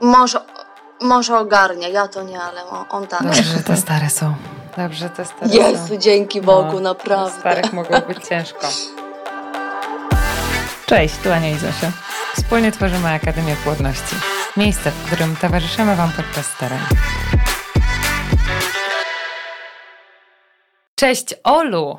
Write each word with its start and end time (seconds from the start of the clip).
Może, 0.00 0.40
może 1.00 1.38
ogarnia, 1.38 1.88
ja 1.88 2.08
to 2.08 2.22
nie, 2.22 2.40
ale 2.40 2.66
on, 2.66 2.84
on 2.90 3.06
tak. 3.06 3.22
Dobrze, 3.22 3.42
że 3.42 3.60
te 3.62 3.76
stare 3.86 4.10
są. 4.10 4.34
Dobrze, 4.76 5.10
te 5.10 5.24
stare 5.24 5.46
Jezu, 5.54 5.88
są. 5.88 5.96
dzięki 5.96 6.40
Bogu, 6.40 6.80
naprawdę. 6.80 7.40
Starych 7.40 7.72
mogło 7.72 8.00
być 8.00 8.28
ciężko. 8.28 8.66
Cześć, 10.86 11.16
tu 11.16 11.32
Ania 11.32 11.50
i 11.50 11.58
Zosia. 11.58 11.92
Wspólnie 12.36 12.72
tworzymy 12.72 13.08
Akademię 13.08 13.56
Płodności. 13.64 14.16
Miejsce, 14.56 14.90
w 14.90 15.06
którym 15.06 15.36
towarzyszymy 15.36 15.96
Wam 15.96 16.10
podczas 16.16 16.46
starań. 16.46 16.78
Cześć 20.94 21.34
Olu! 21.44 21.98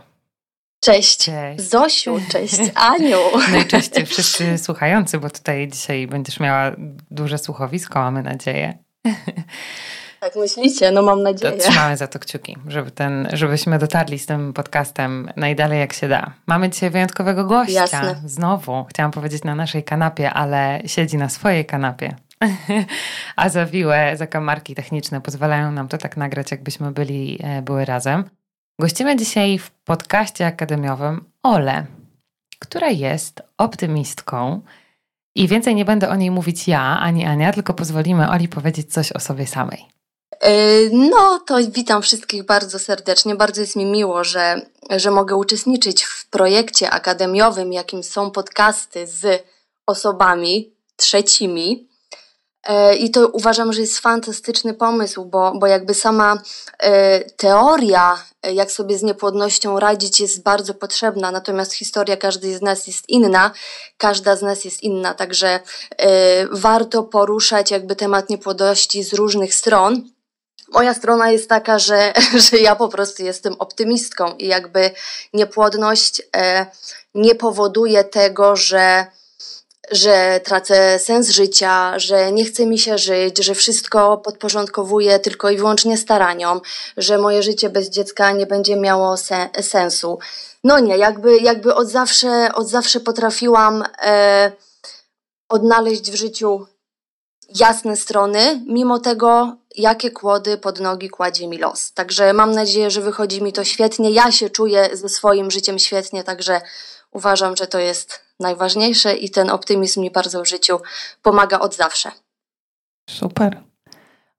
Cześć. 0.83 1.17
Cześć. 1.17 1.61
Zosiu, 1.69 2.19
cześć 2.31 2.59
Aniu. 2.91 3.17
No 3.51 3.57
i 3.57 3.65
cześć 3.65 3.91
wszyscy 4.05 4.57
słuchający, 4.57 5.19
bo 5.19 5.29
tutaj 5.29 5.67
dzisiaj 5.67 6.07
będziesz 6.07 6.39
miała 6.39 6.71
duże 7.11 7.37
słuchowisko, 7.37 7.99
mamy 7.99 8.23
nadzieję. 8.23 8.77
Tak 10.19 10.35
myślicie? 10.35 10.91
No 10.91 11.01
mam 11.01 11.17
To 11.17 11.23
nadzieję. 11.23 11.57
trzymamy 11.57 11.97
za 11.97 12.07
to 12.07 12.19
kciuki, 12.19 12.57
żeby 12.67 12.91
ten, 12.91 13.27
żebyśmy 13.33 13.79
dotarli 13.79 14.19
z 14.19 14.25
tym 14.25 14.53
podcastem 14.53 15.29
najdalej 15.35 15.79
jak 15.79 15.93
się 15.93 16.07
da. 16.07 16.33
Mamy 16.47 16.69
dzisiaj 16.69 16.89
wyjątkowego 16.89 17.45
gościa. 17.45 17.73
Jasne. 17.73 18.15
Znowu, 18.25 18.85
chciałam 18.89 19.11
powiedzieć 19.11 19.43
na 19.43 19.55
naszej 19.55 19.83
kanapie, 19.83 20.33
ale 20.33 20.81
siedzi 20.85 21.17
na 21.17 21.29
swojej 21.29 21.65
kanapie. 21.65 22.15
A 23.35 23.49
zawiłe 23.49 24.17
zakamarki 24.17 24.75
techniczne 24.75 25.21
pozwalają 25.21 25.71
nam 25.71 25.87
to 25.87 25.97
tak 25.97 26.17
nagrać, 26.17 26.51
jakbyśmy 26.51 26.91
byli, 26.91 27.39
e, 27.43 27.61
były 27.61 27.85
razem. 27.85 28.23
Gościmy 28.79 29.15
dzisiaj 29.15 29.59
w 29.59 29.71
podcaście 29.71 30.45
akademiowym 30.45 31.25
Ole, 31.43 31.85
która 32.59 32.89
jest 32.89 33.41
optymistką 33.57 34.61
i 35.35 35.47
więcej 35.47 35.75
nie 35.75 35.85
będę 35.85 36.09
o 36.09 36.15
niej 36.15 36.31
mówić 36.31 36.67
ja, 36.67 36.99
ani 36.99 37.25
Ania, 37.25 37.53
tylko 37.53 37.73
pozwolimy 37.73 38.29
Oli 38.29 38.47
powiedzieć 38.47 38.93
coś 38.93 39.11
o 39.11 39.19
sobie 39.19 39.47
samej. 39.47 39.85
Yy, 40.43 40.89
No, 40.93 41.39
to 41.47 41.57
witam 41.71 42.01
wszystkich 42.01 42.45
bardzo 42.45 42.79
serdecznie. 42.79 43.35
Bardzo 43.35 43.61
jest 43.61 43.75
mi 43.75 43.85
miło, 43.85 44.23
że, 44.23 44.61
że 44.89 45.11
mogę 45.11 45.35
uczestniczyć 45.35 46.03
w 46.03 46.29
projekcie 46.29 46.89
akademiowym, 46.89 47.73
jakim 47.73 48.03
są 48.03 48.31
podcasty 48.31 49.07
z 49.07 49.43
osobami 49.87 50.73
trzecimi. 50.95 51.87
Yy, 52.69 52.95
I 52.95 53.11
to 53.11 53.27
uważam, 53.27 53.73
że 53.73 53.81
jest 53.81 53.99
fantastyczny 53.99 54.73
pomysł, 54.73 55.25
bo, 55.25 55.53
bo 55.55 55.67
jakby 55.67 55.93
sama 55.93 56.41
yy, 56.83 56.89
teoria, 57.37 58.23
yy, 58.45 58.53
jak 58.53 58.71
sobie 58.71 58.97
z 58.97 59.03
niepłodnością 59.03 59.79
radzić, 59.79 60.19
jest 60.19 60.43
bardzo 60.43 60.73
potrzebna, 60.73 61.31
natomiast 61.31 61.73
historia 61.73 62.17
każdej 62.17 62.53
z 62.53 62.61
nas 62.61 62.87
jest 62.87 63.09
inna, 63.09 63.51
każda 63.97 64.35
z 64.35 64.41
nas 64.41 64.65
jest 64.65 64.83
inna, 64.83 65.13
także 65.13 65.59
warto 66.51 67.03
poruszać 67.03 67.71
jakby 67.71 67.95
temat 67.95 68.29
niepłodności 68.29 69.03
z 69.03 69.13
różnych 69.13 69.55
stron. 69.55 70.03
Moja 70.73 70.93
strona 70.93 71.31
jest 71.31 71.49
taka, 71.49 71.79
że, 71.79 72.13
że 72.51 72.57
ja 72.57 72.75
po 72.75 72.89
prostu 72.89 73.23
jestem 73.23 73.55
optymistką 73.59 74.35
i 74.37 74.47
jakby 74.47 74.91
niepłodność 75.33 76.21
e, 76.35 76.65
nie 77.15 77.35
powoduje 77.35 78.03
tego, 78.03 78.55
że, 78.55 79.05
że 79.91 80.39
tracę 80.43 80.99
sens 80.99 81.29
życia, 81.29 81.99
że 81.99 82.31
nie 82.31 82.45
chce 82.45 82.65
mi 82.65 82.79
się 82.79 82.97
żyć, 82.97 83.45
że 83.45 83.55
wszystko 83.55 84.17
podporządkowuję 84.17 85.19
tylko 85.19 85.49
i 85.49 85.57
wyłącznie 85.57 85.97
staraniom, 85.97 86.61
że 86.97 87.17
moje 87.17 87.43
życie 87.43 87.69
bez 87.69 87.89
dziecka 87.89 88.31
nie 88.31 88.45
będzie 88.45 88.75
miało 88.75 89.17
se, 89.17 89.49
sensu. 89.61 90.19
No 90.63 90.79
nie, 90.79 90.97
jakby, 90.97 91.37
jakby 91.37 91.75
od, 91.75 91.87
zawsze, 91.87 92.49
od 92.53 92.69
zawsze 92.69 92.99
potrafiłam 92.99 93.83
e, 94.05 94.51
odnaleźć 95.49 96.11
w 96.11 96.15
życiu 96.15 96.67
jasne 97.59 97.97
strony, 97.97 98.61
mimo 98.67 98.99
tego, 98.99 99.55
jakie 99.75 100.11
kłody 100.11 100.57
pod 100.57 100.79
nogi 100.79 101.09
kładzie 101.09 101.47
mi 101.47 101.57
los. 101.57 101.93
Także 101.93 102.33
mam 102.33 102.51
nadzieję, 102.51 102.91
że 102.91 103.01
wychodzi 103.01 103.41
mi 103.41 103.53
to 103.53 103.63
świetnie. 103.63 104.11
Ja 104.11 104.31
się 104.31 104.49
czuję 104.49 104.89
ze 104.93 105.09
swoim 105.09 105.51
życiem 105.51 105.79
świetnie, 105.79 106.23
także 106.23 106.61
uważam, 107.11 107.55
że 107.55 107.67
to 107.67 107.79
jest 107.79 108.22
najważniejsze 108.39 109.13
i 109.13 109.29
ten 109.29 109.49
optymizm 109.49 110.01
mi 110.01 110.11
bardzo 110.11 110.41
w 110.41 110.47
życiu 110.47 110.79
pomaga 111.21 111.59
od 111.59 111.75
zawsze. 111.75 112.11
Super. 113.09 113.63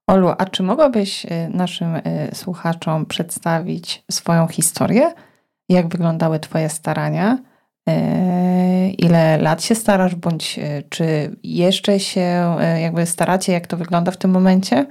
Olu, 0.07 0.33
a 0.37 0.45
czy 0.45 0.63
mogłabyś 0.63 1.25
y, 1.25 1.29
naszym 1.49 1.95
y, 1.95 2.01
słuchaczom 2.33 3.05
przedstawić 3.05 4.03
swoją 4.11 4.47
historię? 4.47 5.13
Jak 5.69 5.87
wyglądały 5.87 6.39
Twoje 6.39 6.69
starania? 6.69 7.37
Y, 7.89 8.89
Ile 8.89 9.37
lat 9.37 9.63
się 9.63 9.75
starasz, 9.75 10.15
bądź 10.15 10.59
czy 10.89 11.35
jeszcze 11.43 11.99
się 11.99 12.57
jakby 12.81 13.05
staracie? 13.05 13.53
Jak 13.53 13.67
to 13.67 13.77
wygląda 13.77 14.11
w 14.11 14.17
tym 14.17 14.31
momencie? 14.31 14.85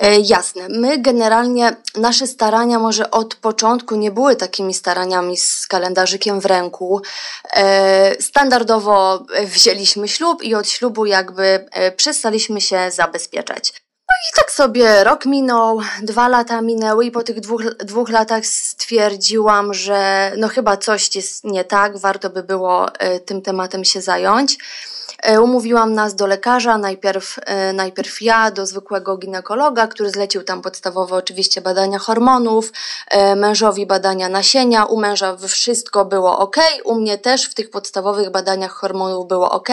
E, 0.00 0.20
Jasne. 0.20 0.68
My 0.68 0.98
generalnie, 0.98 1.76
nasze 1.96 2.26
starania 2.26 2.78
może 2.78 3.10
od 3.10 3.34
początku 3.34 3.96
nie 3.96 4.10
były 4.10 4.36
takimi 4.36 4.74
staraniami 4.74 5.36
z 5.36 5.66
kalendarzykiem 5.66 6.40
w 6.40 6.46
ręku. 6.46 7.02
E, 7.56 8.22
Standardowo 8.22 9.24
wzięliśmy 9.44 10.08
ślub 10.08 10.42
i 10.42 10.54
od 10.54 10.68
ślubu 10.68 11.06
jakby 11.06 11.44
e, 11.72 11.92
przestaliśmy 11.92 12.60
się 12.60 12.90
zabezpieczać. 12.90 13.72
I 14.28 14.36
tak 14.36 14.52
sobie 14.52 15.04
rok 15.04 15.26
minął, 15.26 15.80
dwa 16.02 16.28
lata 16.28 16.62
minęły 16.62 17.04
i 17.04 17.10
po 17.10 17.22
tych 17.22 17.40
dwóch, 17.40 17.62
dwóch 17.74 18.10
latach 18.10 18.46
stwierdziłam, 18.46 19.74
że 19.74 20.32
no 20.36 20.48
chyba 20.48 20.76
coś 20.76 21.16
jest 21.16 21.44
nie 21.44 21.64
tak, 21.64 21.98
warto 21.98 22.30
by 22.30 22.42
było 22.42 22.94
e, 22.94 23.20
tym 23.20 23.42
tematem 23.42 23.84
się 23.84 24.00
zająć. 24.00 24.58
E, 25.22 25.40
Umówiłam 25.40 25.94
nas 25.94 26.14
do 26.14 26.26
lekarza, 26.26 26.78
najpierw, 26.78 27.36
e, 27.46 27.72
najpierw 27.72 28.22
ja 28.22 28.50
do 28.50 28.66
zwykłego 28.66 29.16
ginekologa, 29.16 29.86
który 29.86 30.10
zlecił 30.10 30.42
tam 30.42 30.62
podstawowe 30.62 31.16
oczywiście 31.16 31.60
badania 31.60 31.98
hormonów, 31.98 32.72
mężowi 33.36 33.86
badania 33.86 34.28
nasienia, 34.28 34.84
u 34.84 35.00
męża 35.00 35.36
wszystko 35.48 36.04
było 36.04 36.38
ok, 36.38 36.56
u 36.84 36.94
mnie 36.94 37.18
też 37.18 37.44
w 37.44 37.54
tych 37.54 37.70
podstawowych 37.70 38.30
badaniach 38.30 38.72
hormonów 38.72 39.28
było 39.28 39.50
ok 39.50 39.68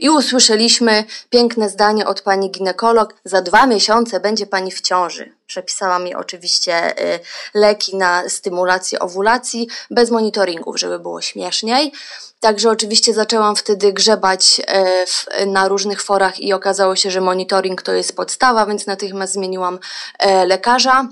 i 0.00 0.10
usłyszeliśmy 0.10 1.04
piękne 1.30 1.68
zdanie 1.68 2.06
od 2.06 2.20
pani 2.20 2.50
ginekolog, 2.50 3.14
za 3.24 3.42
dwa 3.42 3.66
miesiące 3.66 3.79
będzie 4.20 4.46
pani 4.46 4.70
w 4.70 4.80
ciąży. 4.80 5.32
Przepisała 5.46 5.98
mi 5.98 6.14
oczywiście 6.14 7.00
y, 7.14 7.20
leki 7.54 7.96
na 7.96 8.28
stymulację 8.28 8.98
owulacji 8.98 9.68
bez 9.90 10.10
monitoringów, 10.10 10.78
żeby 10.78 10.98
było 10.98 11.20
śmieszniej. 11.20 11.92
Także 12.40 12.70
oczywiście 12.70 13.14
zaczęłam 13.14 13.56
wtedy 13.56 13.92
grzebać 13.92 14.60
w, 15.06 15.46
na 15.46 15.68
różnych 15.68 16.02
forach 16.02 16.40
i 16.40 16.52
okazało 16.52 16.96
się, 16.96 17.10
że 17.10 17.20
monitoring 17.20 17.82
to 17.82 17.92
jest 17.92 18.16
podstawa, 18.16 18.66
więc 18.66 18.86
natychmiast 18.86 19.32
zmieniłam 19.32 19.78
e, 20.18 20.46
lekarza. 20.46 21.08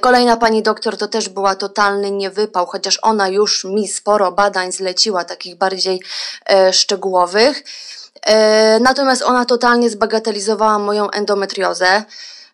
Kolejna 0.00 0.36
pani 0.36 0.62
doktor 0.62 0.96
to 0.96 1.08
też 1.08 1.28
była 1.28 1.54
totalny 1.54 2.10
niewypał, 2.10 2.66
chociaż 2.66 2.98
ona 3.02 3.28
już 3.28 3.64
mi 3.64 3.88
sporo 3.88 4.32
badań 4.32 4.72
zleciła, 4.72 5.24
takich 5.24 5.56
bardziej 5.56 6.02
szczegółowych. 6.72 7.62
E, 8.26 8.80
Natomiast 8.80 9.22
ona 9.22 9.44
totalnie 9.44 9.90
zbagatelizowała 9.90 10.78
moją 10.78 11.10
endometriozę, 11.10 12.04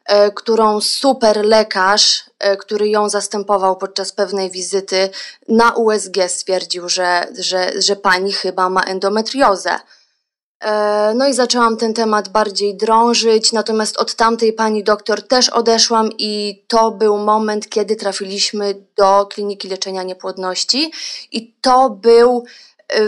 e, 0.04 0.30
którą 0.30 0.80
super 0.80 1.44
lekarz, 1.44 2.24
e, 2.38 2.56
który 2.56 2.88
ją 2.88 3.08
zastępował 3.08 3.76
podczas 3.76 4.12
pewnej 4.12 4.50
wizyty 4.50 5.10
na 5.48 5.70
USG 5.72 6.28
stwierdził, 6.28 6.88
że, 6.88 7.26
że, 7.38 7.82
że 7.82 7.96
pani 7.96 8.32
chyba 8.32 8.68
ma 8.68 8.82
endometriozę. 8.82 9.70
No 11.14 11.26
i 11.26 11.34
zaczęłam 11.34 11.76
ten 11.76 11.94
temat 11.94 12.28
bardziej 12.28 12.76
drążyć, 12.76 13.52
natomiast 13.52 13.96
od 13.96 14.14
tamtej 14.14 14.52
pani 14.52 14.84
doktor 14.84 15.22
też 15.22 15.48
odeszłam 15.48 16.08
i 16.18 16.64
to 16.68 16.90
był 16.90 17.18
moment, 17.18 17.68
kiedy 17.68 17.96
trafiliśmy 17.96 18.74
do 18.96 19.26
kliniki 19.26 19.68
leczenia 19.68 20.02
niepłodności 20.02 20.92
i 21.32 21.54
to 21.60 21.90
był 21.90 22.44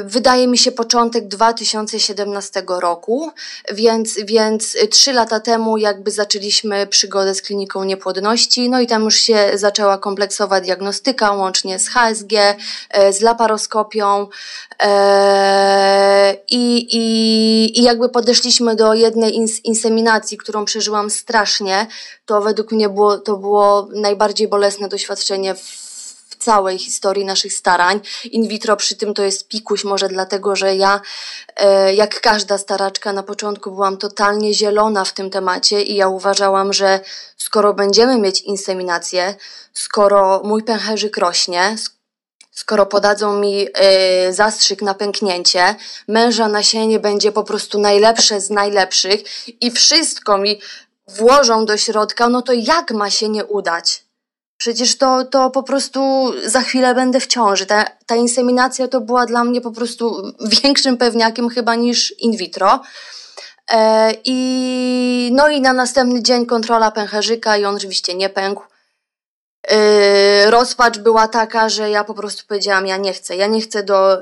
wydaje 0.05 0.47
mi 0.47 0.59
się 0.59 0.73
początek 0.73 1.29
2017 1.29 2.63
roku, 2.69 3.33
więc, 3.73 4.19
więc 4.25 4.77
trzy 4.91 5.13
lata 5.13 5.41
temu 5.41 5.77
jakby 5.77 6.11
zaczęliśmy 6.11 6.87
przygodę 6.87 7.35
z 7.35 7.43
kliniką 7.43 7.85
niepłodności, 7.85 8.71
no 8.71 8.81
i 8.81 8.87
tam 8.87 9.05
już 9.05 9.17
się 9.17 9.51
zaczęła 9.55 9.99
kompleksowa 9.99 10.61
diagnostyka 10.61 11.33
łącznie 11.33 11.79
z 11.79 11.89
HSG, 11.89 12.33
e, 12.91 13.13
z 13.13 13.21
laparoskopią 13.21 14.27
e, 14.83 16.37
i, 16.49 16.87
i, 16.97 17.81
i 17.81 17.83
jakby 17.83 18.09
podeszliśmy 18.09 18.77
do 18.77 18.95
jednej 18.95 19.37
ins, 19.37 19.65
inseminacji, 19.65 20.39
którą 20.39 20.65
przeżyłam 20.65 21.11
strasznie, 21.11 21.87
to 22.27 22.41
według 22.41 22.73
mnie 22.73 22.89
było, 22.89 23.19
to 23.19 23.37
było 23.37 23.89
najbardziej 23.95 24.49
bolesne 24.49 24.89
doświadczenie 24.89 25.55
w 25.55 25.88
całej 26.49 26.79
historii 26.79 27.25
naszych 27.25 27.53
starań. 27.53 28.01
In 28.25 28.49
vitro 28.49 28.77
przy 28.77 28.97
tym 28.97 29.15
to 29.15 29.23
jest 29.23 29.49
pikuś, 29.49 29.85
może 29.85 30.09
dlatego, 30.09 30.57
że 30.57 30.77
ja, 30.77 31.01
e, 31.57 31.95
jak 31.95 32.21
każda 32.21 32.59
staraczka, 32.59 33.13
na 33.13 33.23
początku 33.23 33.71
byłam 33.71 33.97
totalnie 33.97 34.55
zielona 34.55 35.05
w 35.05 35.13
tym 35.13 35.31
temacie 35.31 35.83
i 35.83 35.95
ja 35.95 36.09
uważałam, 36.09 36.73
że 36.73 37.01
skoro 37.37 37.75
będziemy 37.75 38.19
mieć 38.19 38.41
inseminację, 38.41 39.35
skoro 39.73 40.43
mój 40.45 40.63
pęcherzyk 40.63 41.17
rośnie, 41.17 41.77
skoro 42.51 42.87
podadzą 42.87 43.39
mi 43.39 43.67
y, 44.29 44.33
zastrzyk 44.33 44.83
na 44.83 44.95
pęknięcie, 44.95 45.75
męża 46.09 46.49
nasienie 46.49 46.99
będzie 46.99 47.33
po 47.33 47.45
prostu 47.45 47.81
najlepsze 47.81 48.41
z 48.41 48.51
najlepszych 48.51 49.21
i 49.61 49.71
wszystko 49.71 50.39
mi 50.39 50.61
włożą 51.09 51.67
do 51.67 51.77
środka, 51.77 52.29
no 52.29 52.43
to 52.43 52.53
jak 52.53 52.91
ma 52.91 53.11
się 53.11 53.29
nie 53.29 53.45
udać? 53.45 54.08
Przecież 54.59 54.99
to, 54.99 55.25
to 55.25 55.51
po 55.51 55.63
prostu 55.63 56.33
za 56.45 56.61
chwilę 56.61 56.95
będę 56.95 57.21
w 57.21 57.27
ciąży. 57.27 57.67
Ta, 57.67 57.85
ta 58.07 58.17
inseminacja 58.17 58.89
to 58.89 59.01
była 59.01 59.27
dla 59.27 59.45
mnie 59.45 59.61
po 59.61 59.71
prostu 59.71 60.33
większym 60.63 60.97
pewniakiem 60.97 61.49
chyba 61.49 61.75
niż 61.75 62.15
in 62.19 62.37
vitro. 62.37 62.81
E, 63.71 64.13
I, 64.25 65.31
no 65.33 65.49
i 65.49 65.61
na 65.61 65.73
następny 65.73 66.23
dzień 66.23 66.47
kontrola 66.47 66.91
pęcherzyka 66.91 67.57
i 67.57 67.65
on 67.65 67.77
oczywiście 67.77 68.15
nie 68.15 68.29
pękł. 68.29 68.63
E, 69.69 70.51
rozpacz 70.51 70.99
była 70.99 71.29
taka, 71.29 71.69
że 71.69 71.91
ja 71.91 72.05
po 72.05 72.15
prostu 72.15 72.43
powiedziałam, 72.49 72.87
ja 72.87 72.97
nie 72.97 73.13
chcę. 73.13 73.37
Ja 73.37 73.47
nie 73.47 73.61
chcę 73.61 73.83
do 73.83 74.15
e, 74.15 74.21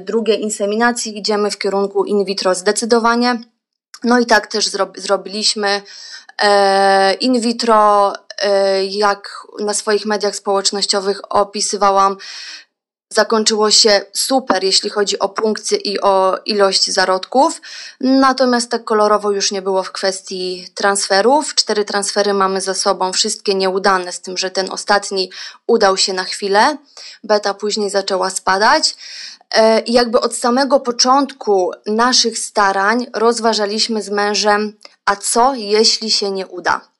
drugiej 0.00 0.42
inseminacji, 0.42 1.18
idziemy 1.18 1.50
w 1.50 1.58
kierunku 1.58 2.04
in 2.04 2.24
vitro 2.24 2.54
zdecydowanie. 2.54 3.40
No 4.04 4.20
i 4.20 4.26
tak 4.26 4.46
też 4.46 4.68
zro 4.68 4.92
zrobiliśmy. 4.96 5.82
E, 6.42 7.14
in 7.14 7.40
vitro, 7.40 8.12
jak 8.88 9.46
na 9.60 9.74
swoich 9.74 10.06
mediach 10.06 10.36
społecznościowych 10.36 11.20
opisywałam, 11.30 12.16
zakończyło 13.14 13.70
się 13.70 14.02
super, 14.12 14.64
jeśli 14.64 14.90
chodzi 14.90 15.18
o 15.18 15.28
punkcje 15.28 15.78
i 15.78 16.00
o 16.00 16.38
ilość 16.46 16.90
zarodków. 16.90 17.60
Natomiast 18.00 18.70
tak 18.70 18.84
kolorowo 18.84 19.30
już 19.30 19.52
nie 19.52 19.62
było 19.62 19.82
w 19.82 19.92
kwestii 19.92 20.68
transferów. 20.74 21.54
Cztery 21.54 21.84
transfery 21.84 22.34
mamy 22.34 22.60
za 22.60 22.74
sobą, 22.74 23.12
wszystkie 23.12 23.54
nieudane, 23.54 24.12
z 24.12 24.20
tym, 24.20 24.36
że 24.36 24.50
ten 24.50 24.70
ostatni 24.70 25.30
udał 25.66 25.96
się 25.96 26.12
na 26.12 26.24
chwilę. 26.24 26.76
Beta 27.24 27.54
później 27.54 27.90
zaczęła 27.90 28.30
spadać. 28.30 28.96
E, 29.54 29.80
I 29.80 29.92
jakby 29.92 30.20
od 30.20 30.36
samego 30.36 30.80
początku 30.80 31.70
naszych 31.86 32.38
starań 32.38 33.06
rozważaliśmy 33.14 34.02
z 34.02 34.10
mężem, 34.10 34.72
a 35.04 35.16
co 35.16 35.54
jeśli 35.54 36.10
się 36.10 36.30
nie 36.30 36.46
uda? 36.46 36.93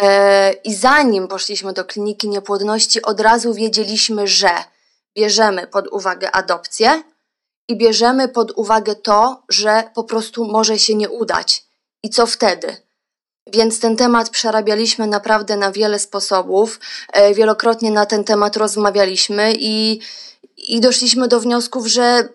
E, 0.00 0.52
I 0.52 0.74
zanim 0.74 1.28
poszliśmy 1.28 1.72
do 1.72 1.84
kliniki 1.84 2.28
niepłodności, 2.28 3.02
od 3.02 3.20
razu 3.20 3.54
wiedzieliśmy, 3.54 4.26
że 4.26 4.50
bierzemy 5.16 5.66
pod 5.66 5.88
uwagę 5.88 6.30
adopcję 6.30 7.02
i 7.68 7.76
bierzemy 7.76 8.28
pod 8.28 8.52
uwagę 8.56 8.94
to, 8.94 9.42
że 9.48 9.90
po 9.94 10.04
prostu 10.04 10.44
może 10.44 10.78
się 10.78 10.94
nie 10.94 11.10
udać. 11.10 11.64
I 12.02 12.10
co 12.10 12.26
wtedy? 12.26 12.76
Więc 13.52 13.80
ten 13.80 13.96
temat 13.96 14.30
przerabialiśmy 14.30 15.06
naprawdę 15.06 15.56
na 15.56 15.72
wiele 15.72 15.98
sposobów. 15.98 16.80
E, 17.12 17.34
wielokrotnie 17.34 17.90
na 17.90 18.06
ten 18.06 18.24
temat 18.24 18.56
rozmawialiśmy 18.56 19.52
i, 19.58 20.00
i 20.56 20.80
doszliśmy 20.80 21.28
do 21.28 21.40
wniosków, 21.40 21.86
że, 21.86 22.28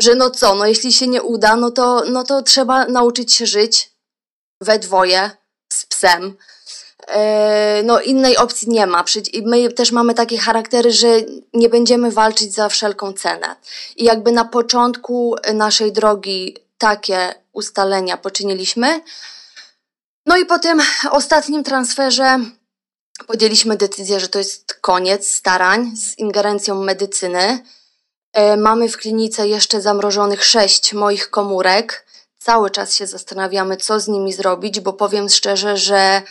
że 0.00 0.14
no 0.14 0.30
co, 0.30 0.54
no 0.54 0.66
jeśli 0.66 0.92
się 0.92 1.06
nie 1.08 1.22
uda, 1.22 1.56
no 1.56 1.70
to, 1.70 2.02
no 2.08 2.24
to 2.24 2.42
trzeba 2.42 2.86
nauczyć 2.86 3.34
się 3.34 3.46
żyć 3.46 3.90
we 4.60 4.78
dwoje 4.78 5.30
z 5.72 5.86
psem. 5.86 6.36
E, 7.08 7.82
no 7.84 8.00
innej 8.00 8.36
opcji 8.36 8.68
nie 8.68 8.86
ma. 8.86 9.04
My 9.42 9.72
też 9.72 9.92
mamy 9.92 10.14
takie 10.14 10.38
charaktery, 10.38 10.92
że 10.92 11.08
nie 11.54 11.68
będziemy 11.68 12.10
walczyć 12.10 12.54
za 12.54 12.68
wszelką 12.68 13.12
cenę. 13.12 13.56
I 13.96 14.04
jakby 14.04 14.32
na 14.32 14.44
początku 14.44 15.36
naszej 15.54 15.92
drogi 15.92 16.56
takie 16.78 17.34
ustalenia 17.52 18.16
poczyniliśmy. 18.16 19.00
No 20.26 20.36
i 20.36 20.46
po 20.46 20.58
tym 20.58 20.82
ostatnim 21.10 21.64
transferze 21.64 22.38
podjęliśmy 23.26 23.76
decyzję, 23.76 24.20
że 24.20 24.28
to 24.28 24.38
jest 24.38 24.74
koniec 24.74 25.28
starań 25.28 25.96
z 25.96 26.18
ingerencją 26.18 26.82
medycyny. 26.82 27.64
E, 28.32 28.56
mamy 28.56 28.88
w 28.88 28.96
klinice 28.96 29.48
jeszcze 29.48 29.80
zamrożonych 29.80 30.44
sześć 30.44 30.92
moich 30.92 31.30
komórek. 31.30 32.06
Cały 32.38 32.70
czas 32.70 32.94
się 32.94 33.06
zastanawiamy, 33.06 33.76
co 33.76 34.00
z 34.00 34.08
nimi 34.08 34.32
zrobić, 34.32 34.80
bo 34.80 34.92
powiem 34.92 35.28
szczerze, 35.28 35.76
że 35.76 36.22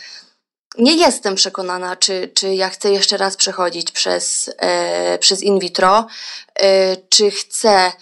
nie 0.78 0.96
jestem 0.96 1.34
przekonana, 1.34 1.96
czy, 1.96 2.30
czy 2.34 2.54
ja 2.54 2.68
chcę 2.68 2.92
jeszcze 2.92 3.16
raz 3.16 3.36
przechodzić 3.36 3.90
przez, 3.90 4.50
e, 4.58 5.18
przez 5.18 5.42
in 5.42 5.58
vitro, 5.58 6.06
e, 6.54 6.96
czy 6.96 7.30
chcę 7.30 7.92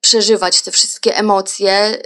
przeżywać 0.00 0.62
te 0.62 0.70
wszystkie 0.70 1.16
emocje. 1.16 2.02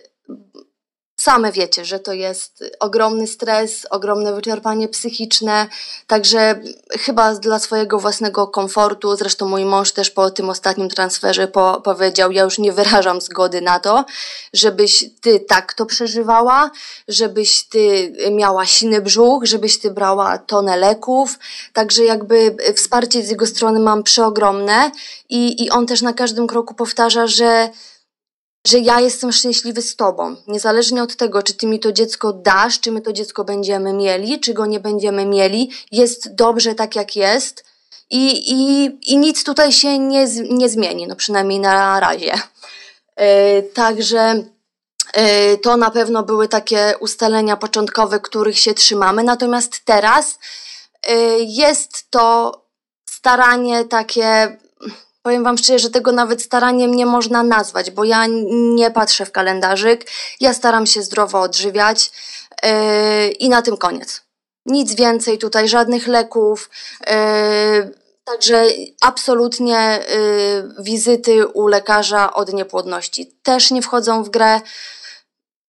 Same 1.20 1.52
wiecie, 1.52 1.84
że 1.84 1.99
to 1.99 2.12
jest 2.12 2.64
ogromny 2.78 3.26
stres, 3.26 3.87
ogromne 3.90 4.34
wyczerpanie 4.34 4.88
psychiczne, 4.88 5.67
także 6.06 6.61
chyba 6.90 7.34
dla 7.34 7.58
swojego 7.58 7.99
własnego 7.99 8.46
komfortu, 8.46 9.17
zresztą 9.17 9.49
mój 9.49 9.64
mąż 9.64 9.93
też 9.93 10.11
po 10.11 10.31
tym 10.31 10.50
ostatnim 10.50 10.88
transferze 10.88 11.49
po, 11.49 11.81
powiedział, 11.81 12.32
ja 12.32 12.43
już 12.43 12.58
nie 12.58 12.72
wyrażam 12.72 13.20
zgody 13.20 13.61
na 13.61 13.81
to, 13.81 14.05
żebyś 14.52 15.05
ty 15.20 15.40
tak 15.40 15.75
to 15.75 15.87
przeżywała, 15.87 16.70
żebyś 17.08 17.62
ty 17.62 18.12
miała 18.31 18.67
silny 18.67 19.00
brzuch, 19.00 19.46
żebyś 19.46 19.81
ty 19.81 19.90
brała 19.90 20.38
tonę 20.38 20.76
leków, 20.76 21.38
także 21.72 22.05
jakby 22.05 22.56
wsparcie 22.76 23.22
z 23.22 23.31
jego 23.31 23.46
strony 23.46 23.81
mam 23.81 24.02
przeogromne 24.02 24.90
i, 25.28 25.64
i 25.64 25.70
on 25.70 25.87
też 25.87 26.02
na 26.02 26.12
każdym 26.12 26.46
kroku 26.46 26.75
powtarza, 26.75 27.26
że 27.26 27.70
że 28.67 28.79
ja 28.79 29.01
jestem 29.01 29.33
szczęśliwy 29.33 29.83
z 29.83 29.97
tobą. 29.97 30.37
Niezależnie 30.47 31.03
od 31.03 31.17
tego, 31.17 31.43
czy 31.43 31.55
ty 31.55 31.67
mi 31.67 31.81
to 31.81 31.93
dziecko 31.93 32.33
dasz, 32.33 32.81
czy 32.81 32.93
my 32.93 33.01
to 33.01 33.12
dziecko 33.12 33.45
będziemy 33.45 33.93
mieli, 33.93 34.41
czy 34.41 34.55
go 34.55 34.67
nie 34.67 34.81
będziemy 34.81 35.27
mieli, 35.27 35.71
jest 35.93 36.35
dobrze 36.35 36.75
tak, 36.75 36.97
jak 36.97 37.17
jest. 37.17 37.65
I, 38.11 38.53
i, 38.53 38.85
i 39.12 39.17
nic 39.19 39.45
tutaj 39.45 39.73
się 39.73 39.99
nie, 39.99 40.27
nie 40.51 40.69
zmieni, 40.69 41.07
no 41.07 41.17
przynajmniej 41.17 41.61
na 41.61 42.01
razie. 42.01 42.33
Yy, 43.17 43.62
także 43.75 44.45
yy, 45.17 45.59
to 45.59 45.77
na 45.77 45.91
pewno 45.91 46.23
były 46.23 46.49
takie 46.49 46.95
ustalenia 47.01 47.56
początkowe, 47.56 48.21
których 48.21 48.59
się 48.59 48.75
trzymamy. 48.75 49.25
Natomiast 49.25 49.85
teraz 49.85 50.39
yy, 51.09 51.15
jest 51.41 52.11
to 52.11 52.53
staranie 53.11 53.85
takie 53.85 54.59
Powiem 55.22 55.44
Wam 55.44 55.58
szczerze, 55.58 55.78
że 55.78 55.90
tego 55.90 56.12
nawet 56.12 56.43
staraniem 56.43 56.94
nie 56.94 57.06
można 57.06 57.43
nazwać, 57.43 57.90
bo 57.90 58.05
ja 58.05 58.26
nie 58.75 58.90
patrzę 58.90 59.26
w 59.26 59.32
kalendarzyk, 59.32 60.11
ja 60.40 60.55
staram 60.55 60.87
się 60.87 61.02
zdrowo 61.02 61.40
odżywiać 61.40 62.11
yy, 62.62 63.28
i 63.31 63.49
na 63.49 63.62
tym 63.62 63.76
koniec. 63.76 64.22
Nic 64.67 64.94
więcej 64.94 65.38
tutaj, 65.38 65.69
żadnych 65.69 66.06
leków. 66.06 66.70
Yy, 67.00 67.94
także 68.25 68.64
absolutnie 69.00 69.99
yy, 70.08 70.84
wizyty 70.84 71.46
u 71.46 71.67
lekarza 71.67 72.32
od 72.32 72.52
niepłodności 72.52 73.32
też 73.43 73.70
nie 73.70 73.82
wchodzą 73.82 74.22
w 74.22 74.31
grę. 74.31 74.61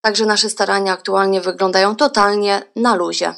Także 0.01 0.25
nasze 0.25 0.49
starania 0.49 0.93
aktualnie 0.93 1.41
wyglądają 1.41 1.95
totalnie 1.95 2.61
na 2.75 2.95
luzie. 2.95 3.33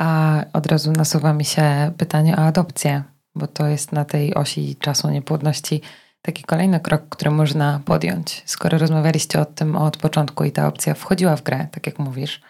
A 0.00 0.40
od 0.52 0.66
razu 0.66 0.92
nasuwa 0.92 1.32
mi 1.32 1.44
się 1.44 1.92
pytanie 1.98 2.36
o 2.36 2.40
adopcję 2.40 3.04
bo 3.34 3.46
to 3.46 3.66
jest 3.66 3.92
na 3.92 4.04
tej 4.04 4.34
osi 4.34 4.76
czasu 4.76 5.10
niepłodności 5.10 5.80
taki 6.22 6.42
kolejny 6.42 6.80
krok, 6.80 7.02
który 7.08 7.30
można 7.30 7.80
podjąć. 7.84 8.42
Skoro 8.46 8.78
rozmawialiście 8.78 9.40
o 9.40 9.44
tym 9.44 9.76
od 9.76 9.96
początku 9.96 10.44
i 10.44 10.52
ta 10.52 10.66
opcja 10.68 10.94
wchodziła 10.94 11.36
w 11.36 11.42
grę, 11.42 11.68
tak 11.72 11.86
jak 11.86 11.98
mówisz, 11.98 12.40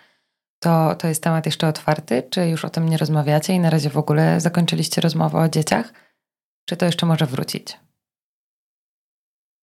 to, 0.60 0.94
to 0.94 1.08
jest 1.08 1.22
temat 1.22 1.46
jeszcze 1.46 1.68
otwarty? 1.68 2.22
Czy 2.30 2.48
już 2.48 2.64
o 2.64 2.70
tym 2.70 2.88
nie 2.88 2.96
rozmawiacie 2.96 3.52
i 3.52 3.60
na 3.60 3.70
razie 3.70 3.90
w 3.90 3.98
ogóle 3.98 4.40
zakończyliście 4.40 5.00
rozmowę 5.00 5.38
o 5.38 5.48
dzieciach? 5.48 5.92
Czy 6.68 6.76
to 6.76 6.86
jeszcze 6.86 7.06
może 7.06 7.26
wrócić? 7.26 7.76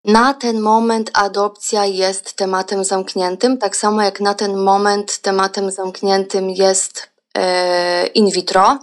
Na 0.05 0.33
ten 0.33 0.59
moment 0.59 1.11
adopcja 1.13 1.85
jest 1.85 2.33
tematem 2.33 2.83
zamkniętym, 2.83 3.57
tak 3.57 3.75
samo 3.75 4.01
jak 4.01 4.21
na 4.21 4.33
ten 4.33 4.57
moment 4.57 5.21
tematem 5.21 5.71
zamkniętym 5.71 6.49
jest 6.49 7.09
e, 7.37 8.07
in 8.07 8.31
vitro 8.31 8.79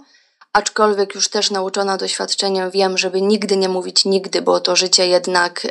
aczkolwiek 0.55 1.15
już 1.15 1.29
też 1.29 1.51
nauczona 1.51 1.97
doświadczeniem 1.97 2.71
wiem, 2.71 2.97
żeby 2.97 3.21
nigdy 3.21 3.57
nie 3.57 3.69
mówić 3.69 4.05
nigdy, 4.05 4.41
bo 4.41 4.59
to 4.59 4.75
życie 4.75 5.07
jednak 5.07 5.65
y, 5.65 5.69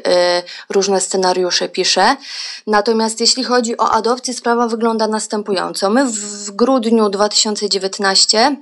różne 0.71 1.01
scenariusze 1.01 1.69
pisze. 1.69 2.17
Natomiast 2.67 3.21
jeśli 3.21 3.45
chodzi 3.45 3.77
o 3.77 3.91
adopcję, 3.91 4.35
sprawa 4.35 4.69
wygląda 4.69 5.07
następująco. 5.09 5.91
My 5.91 6.05
w, 6.07 6.51
grudniu 6.51 7.09
2019 7.09 8.57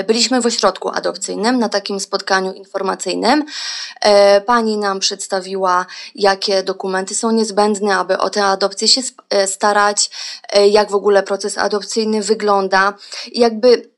y, 0.00 0.04
Byliśmy 0.04 0.40
w 0.40 0.46
ośrodku 0.46 0.88
adopcyjnym 0.88 1.58
na 1.58 1.68
takim 1.68 2.00
spotkaniu 2.00 2.52
informacyjnym. 2.52 3.42
Y, 3.42 4.40
pani 4.40 4.78
nam 4.78 5.00
przedstawiła, 5.00 5.86
jakie 6.14 6.62
dokumenty 6.62 7.14
są 7.14 7.30
niezbędne, 7.30 7.96
aby 7.96 8.18
o 8.18 8.30
tę 8.30 8.44
adopcję 8.44 8.88
się 8.88 9.00
y, 9.00 9.46
starać, 9.46 10.10
jak 10.70 10.90
w 10.90 10.94
ogóle 10.94 11.22
proces 11.22 11.58
adopcyjny 11.58 12.22
wygląda. 12.22 12.94
Jakby 13.32 13.91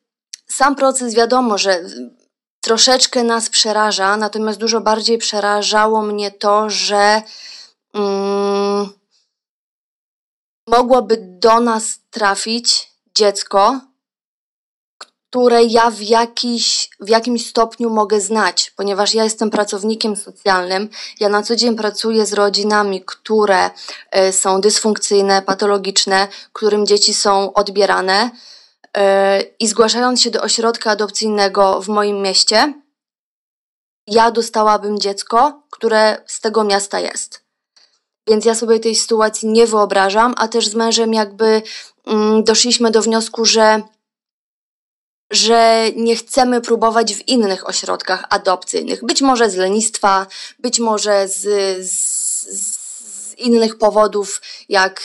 sam 0.47 0.75
proces 0.77 1.15
wiadomo, 1.15 1.59
że 1.59 1.85
troszeczkę 2.61 3.25
nas 3.25 3.51
przeraża, 3.51 4.17
natomiast 4.17 4.59
dużo 4.59 4.81
bardziej 4.81 5.19
przerażało 5.19 6.03
mnie 6.03 6.31
to, 6.31 6.71
że 6.71 7.23
mm, 7.95 8.89
mogłoby 10.67 11.19
do 11.21 11.61
nas 11.61 11.99
trafić 12.11 12.93
dziecko, 13.15 13.81
które 15.35 15.65
ja 15.65 15.91
w, 15.91 16.01
jakiś, 16.01 16.91
w 17.01 17.09
jakimś 17.09 17.49
stopniu 17.49 17.91
mogę 17.91 18.21
znać, 18.21 18.71
ponieważ 18.77 19.15
ja 19.15 19.25
jestem 19.25 19.51
pracownikiem 19.51 20.17
socjalnym. 20.17 20.89
Ja 21.21 21.29
na 21.29 21.43
co 21.43 21.57
dzień 21.57 21.77
pracuję 21.77 22.27
z 22.27 22.33
rodzinami, 22.33 23.03
które 23.07 23.71
e, 24.11 24.33
są 24.33 24.61
dysfunkcyjne, 24.61 25.43
patologiczne, 25.43 26.29
którym 26.53 26.87
dzieci 26.87 27.15
są 27.15 27.53
odbierane. 27.53 28.31
E, 28.97 29.41
I 29.59 29.67
zgłaszając 29.67 30.23
się 30.23 30.31
do 30.31 30.43
ośrodka 30.43 30.91
adopcyjnego 30.91 31.83
w 31.83 31.89
moim 31.89 32.23
mieście, 32.23 32.75
ja 34.07 34.31
dostałabym 34.31 34.99
dziecko, 34.99 35.63
które 35.71 36.23
z 36.27 36.41
tego 36.41 36.65
miasta 36.65 37.01
jest. 37.01 37.45
Więc 38.29 38.45
ja 38.45 38.55
sobie 38.55 38.81
tej 38.81 38.97
sytuacji 38.97 39.49
nie 39.49 39.67
wyobrażam, 39.67 40.35
a 40.37 40.49
też 40.49 40.69
z 40.69 40.75
mężem 40.75 41.15
jakby 41.15 41.63
mm, 42.07 42.45
doszliśmy 42.45 42.91
do 42.91 43.03
wniosku, 43.03 43.45
że 43.45 43.83
że 45.31 45.87
nie 45.97 46.17
chcemy 46.17 46.61
próbować 46.61 47.15
w 47.15 47.29
innych 47.29 47.69
ośrodkach 47.69 48.25
adopcyjnych. 48.31 49.05
Być 49.05 49.23
może 49.23 49.51
z 49.51 49.57
lenistwa, 49.57 50.27
być 50.59 50.81
może 50.81 51.29
z, 51.29 51.41
z, 51.91 52.74
innych 53.39 53.79
powodów, 53.79 54.43
jak 54.69 55.01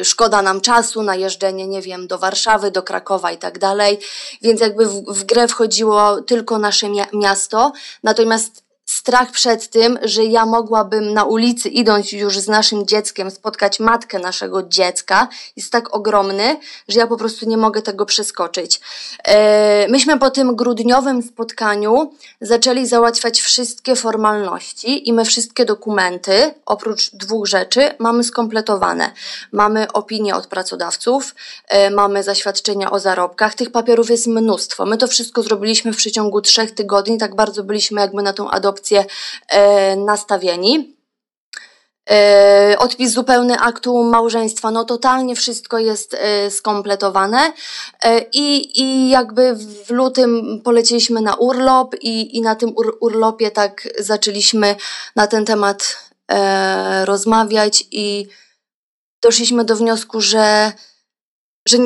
y, 0.00 0.04
szkoda 0.04 0.42
nam 0.42 0.60
czasu 0.60 1.02
na 1.02 1.16
jeżdżenie, 1.16 1.66
nie 1.66 1.82
wiem, 1.82 2.06
do 2.06 2.18
Warszawy, 2.18 2.70
do 2.70 2.82
Krakowa 2.82 3.32
i 3.32 3.38
tak 3.38 3.58
dalej. 3.58 3.98
Więc 4.42 4.60
jakby 4.60 4.86
w, 4.86 5.04
w 5.06 5.24
grę 5.24 5.48
wchodziło 5.48 6.22
tylko 6.22 6.58
nasze 6.58 6.86
miasto. 7.12 7.72
Natomiast 8.02 8.63
strach 8.86 9.30
przed 9.30 9.68
tym, 9.68 9.98
że 10.02 10.24
ja 10.24 10.46
mogłabym 10.46 11.12
na 11.12 11.24
ulicy, 11.24 11.68
idąc 11.68 12.12
już 12.12 12.38
z 12.38 12.48
naszym 12.48 12.86
dzieckiem, 12.86 13.30
spotkać 13.30 13.80
matkę 13.80 14.18
naszego 14.18 14.62
dziecka, 14.62 15.28
jest 15.56 15.72
tak 15.72 15.96
ogromny, 15.96 16.56
że 16.88 17.00
ja 17.00 17.06
po 17.06 17.16
prostu 17.16 17.48
nie 17.48 17.56
mogę 17.56 17.82
tego 17.82 18.06
przeskoczyć. 18.06 18.80
E, 19.24 19.88
myśmy 19.88 20.18
po 20.18 20.30
tym 20.30 20.56
grudniowym 20.56 21.22
spotkaniu 21.22 22.12
zaczęli 22.40 22.86
załatwiać 22.86 23.40
wszystkie 23.40 23.96
formalności 23.96 25.08
i 25.08 25.12
my 25.12 25.24
wszystkie 25.24 25.64
dokumenty, 25.64 26.54
oprócz 26.66 27.10
dwóch 27.10 27.46
rzeczy, 27.46 27.90
mamy 27.98 28.24
skompletowane. 28.24 29.12
Mamy 29.52 29.92
opinie 29.92 30.36
od 30.36 30.46
pracodawców, 30.46 31.34
e, 31.68 31.90
mamy 31.90 32.22
zaświadczenia 32.22 32.90
o 32.90 32.98
zarobkach, 33.00 33.54
tych 33.54 33.70
papierów 33.70 34.10
jest 34.10 34.26
mnóstwo. 34.26 34.86
My 34.86 34.96
to 34.98 35.06
wszystko 35.06 35.42
zrobiliśmy 35.42 35.92
w 35.92 35.96
przeciągu 35.96 36.40
trzech 36.40 36.74
tygodni, 36.74 37.18
tak 37.18 37.34
bardzo 37.34 37.64
byliśmy 37.64 38.00
jakby 38.00 38.22
na 38.22 38.32
tą 38.32 38.50
adopcję 38.50 38.73
e, 39.48 39.96
nastawieni. 39.96 40.94
E, 42.10 42.76
odpis 42.78 43.12
zupełny 43.12 43.58
aktu 43.58 44.04
małżeństwa, 44.04 44.70
no 44.70 44.84
totalnie 44.84 45.36
wszystko 45.36 45.78
jest 45.78 46.14
e, 46.14 46.50
skompletowane 46.50 47.52
i, 48.32 48.80
i 48.82 49.08
jakby 49.08 49.54
w 49.54 49.90
lutym 49.90 50.60
polecieliśmy 50.64 51.20
na 51.20 51.34
urlop 51.34 51.94
i, 52.00 52.36
i 52.36 52.40
na 52.42 52.54
tym 52.54 52.72
ur, 52.76 52.98
urlopie 53.00 53.50
tak 53.50 53.88
zaczęliśmy 53.98 54.76
na 55.16 55.26
ten 55.26 55.44
temat 55.44 55.96
e, 56.32 57.04
rozmawiać 57.04 57.84
i 57.90 58.28
doszliśmy 59.22 59.64
do 59.64 59.76
wniosku, 59.76 60.20
że, 60.20 60.72
że 61.68 61.78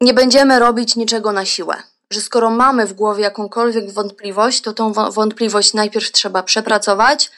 nie 0.00 0.14
będziemy 0.14 0.58
robić 0.58 0.96
niczego 0.96 1.32
na 1.32 1.44
siłę 1.44 1.91
że 2.12 2.20
skoro 2.20 2.50
mamy 2.50 2.86
w 2.86 2.92
głowie 2.92 3.22
jakąkolwiek 3.22 3.90
wątpliwość, 3.90 4.60
to 4.60 4.72
tą 4.72 4.92
wątpliwość 4.92 5.74
najpierw 5.74 6.12
trzeba 6.12 6.42
przepracować, 6.42 7.30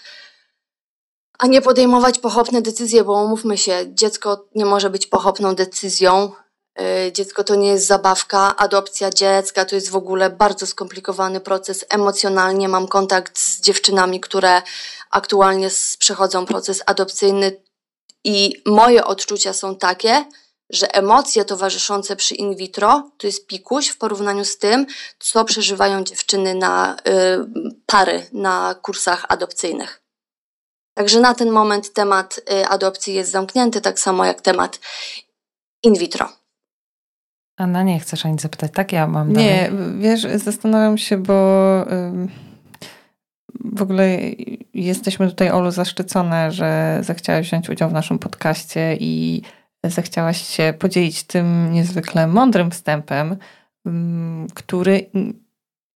a 1.39 1.47
nie 1.47 1.63
podejmować 1.63 2.19
pochopne 2.19 2.63
decyzje, 2.63 3.05
bo 3.05 3.25
umówmy 3.25 3.59
się, 3.59 3.85
dziecko 3.89 4.45
nie 4.55 4.65
może 4.65 4.91
być 4.91 5.07
pochopną 5.07 5.55
decyzją. 5.55 6.33
Y, 6.81 7.13
dziecko 7.13 7.45
to 7.45 7.55
nie 7.55 7.69
jest 7.69 7.87
zabawka, 7.87 8.57
adopcja 8.57 9.11
dziecka 9.11 9.65
to 9.65 9.75
jest 9.75 9.91
w 9.91 9.97
ogóle 9.97 10.31
bardzo 10.31 10.67
skomplikowany 10.67 11.41
proces. 11.41 11.85
Emocjonalnie 11.89 12.69
mam 12.69 12.89
kontakt 12.89 13.39
z 13.39 13.61
dziewczynami, 13.61 14.21
które 14.21 14.63
aktualnie 15.11 15.69
przechodzą 15.99 16.47
proces 16.47 16.83
adopcyjny 16.87 17.61
i 18.25 18.63
moje 18.67 19.05
odczucia 19.05 19.53
są 19.53 19.77
takie, 19.77 20.25
że 20.71 20.95
emocje 20.95 21.45
towarzyszące 21.45 22.17
przy 22.17 22.35
in 22.35 22.57
vitro 22.57 23.11
to 23.19 23.27
jest 23.27 23.47
pikuś 23.47 23.89
w 23.89 23.99
porównaniu 23.99 24.45
z 24.45 24.59
tym, 24.59 24.87
co 25.19 25.45
przeżywają 25.45 26.05
dziewczyny 26.05 26.55
na 26.55 26.97
y, 26.97 27.01
pary 27.87 28.27
na 28.33 28.75
kursach 28.83 29.25
adopcyjnych. 29.29 30.03
Także 30.95 31.21
na 31.21 31.35
ten 31.35 31.51
moment 31.51 31.93
temat 31.93 32.41
y, 32.53 32.67
adopcji 32.67 33.15
jest 33.15 33.31
zamknięty, 33.31 33.81
tak 33.81 34.01
samo 34.01 34.25
jak 34.25 34.41
temat 34.41 34.81
in 35.83 35.95
vitro. 35.95 36.29
Anna, 37.57 37.83
nie 37.83 38.01
chcesz 38.01 38.27
ani 38.27 38.39
zapytać, 38.39 38.73
tak? 38.75 38.93
Ja 38.93 39.07
mam 39.07 39.33
Nie, 39.33 39.71
dalej. 39.71 39.99
wiesz, 39.99 40.27
zastanawiam 40.35 40.99
się, 40.99 41.17
bo 41.17 41.35
w 43.65 43.83
ogóle 43.83 44.19
jesteśmy 44.75 45.29
tutaj, 45.29 45.51
Olu, 45.51 45.71
zaszczycone, 45.71 46.53
że 46.53 46.99
zechciałaś 47.03 47.47
wziąć 47.47 47.71
udział 47.71 47.91
w 47.91 47.93
naszym 47.93 48.19
podcaście 48.19 48.97
i 49.01 49.43
zechciałaś 49.91 50.43
się 50.43 50.75
podzielić 50.79 51.23
tym 51.23 51.73
niezwykle 51.73 52.27
mądrym 52.27 52.71
wstępem, 52.71 53.37
mm, 53.87 54.47
który 54.55 55.11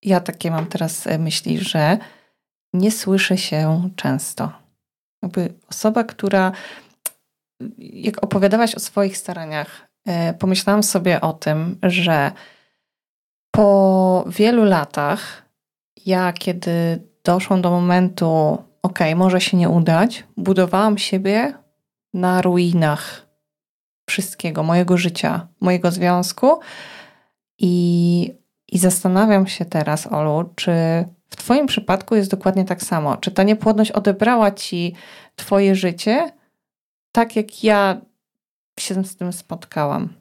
ja 0.03 0.21
takie 0.21 0.51
mam 0.51 0.67
teraz 0.67 1.07
e, 1.07 1.19
myśli, 1.19 1.59
że 1.59 1.99
nie 2.73 2.93
słyszy 2.93 3.39
się 3.39 3.91
często. 3.97 4.53
Jakby 5.23 5.55
osoba, 5.71 6.05
która, 6.05 6.53
jak 7.79 8.25
opowiadałaś 8.25 8.75
o 8.75 8.81
swoich 8.81 9.17
staraniach, 9.17 9.89
e, 10.07 10.35
pomyślałam 10.35 10.83
sobie 10.83 11.21
o 11.21 11.33
tym, 11.33 11.79
że 11.83 12.33
po 13.51 14.25
wielu 14.27 14.65
latach, 14.65 15.43
ja 16.07 16.33
kiedy 16.33 17.03
doszłam 17.25 17.63
do 17.63 17.71
momentu, 17.71 18.59
ok, 18.83 18.99
może 19.17 19.41
się 19.41 19.57
nie 19.57 19.69
udać, 19.69 20.25
budowałam 20.37 20.99
siebie 20.99 21.55
na 22.15 22.43
ruinach 22.43 23.28
wszystkiego, 24.09 24.63
mojego 24.63 24.97
życia, 24.97 25.49
mojego 25.61 25.91
związku. 25.91 26.61
I, 27.59 28.35
I 28.69 28.79
zastanawiam 28.79 29.47
się 29.47 29.65
teraz, 29.65 30.07
Olu, 30.07 30.51
czy 30.57 30.73
w 31.31 31.37
Twoim 31.37 31.67
przypadku 31.67 32.15
jest 32.15 32.31
dokładnie 32.31 32.65
tak 32.65 32.83
samo? 32.83 33.17
Czy 33.17 33.31
ta 33.31 33.43
niepłodność 33.43 33.91
odebrała 33.93 34.51
Ci 34.51 34.95
Twoje 35.37 35.75
życie, 35.75 36.33
tak 37.13 37.37
jak 37.37 37.65
ja 37.65 38.01
się 38.81 39.05
z 39.05 39.17
tym 39.17 39.33
spotkałam? 39.33 40.15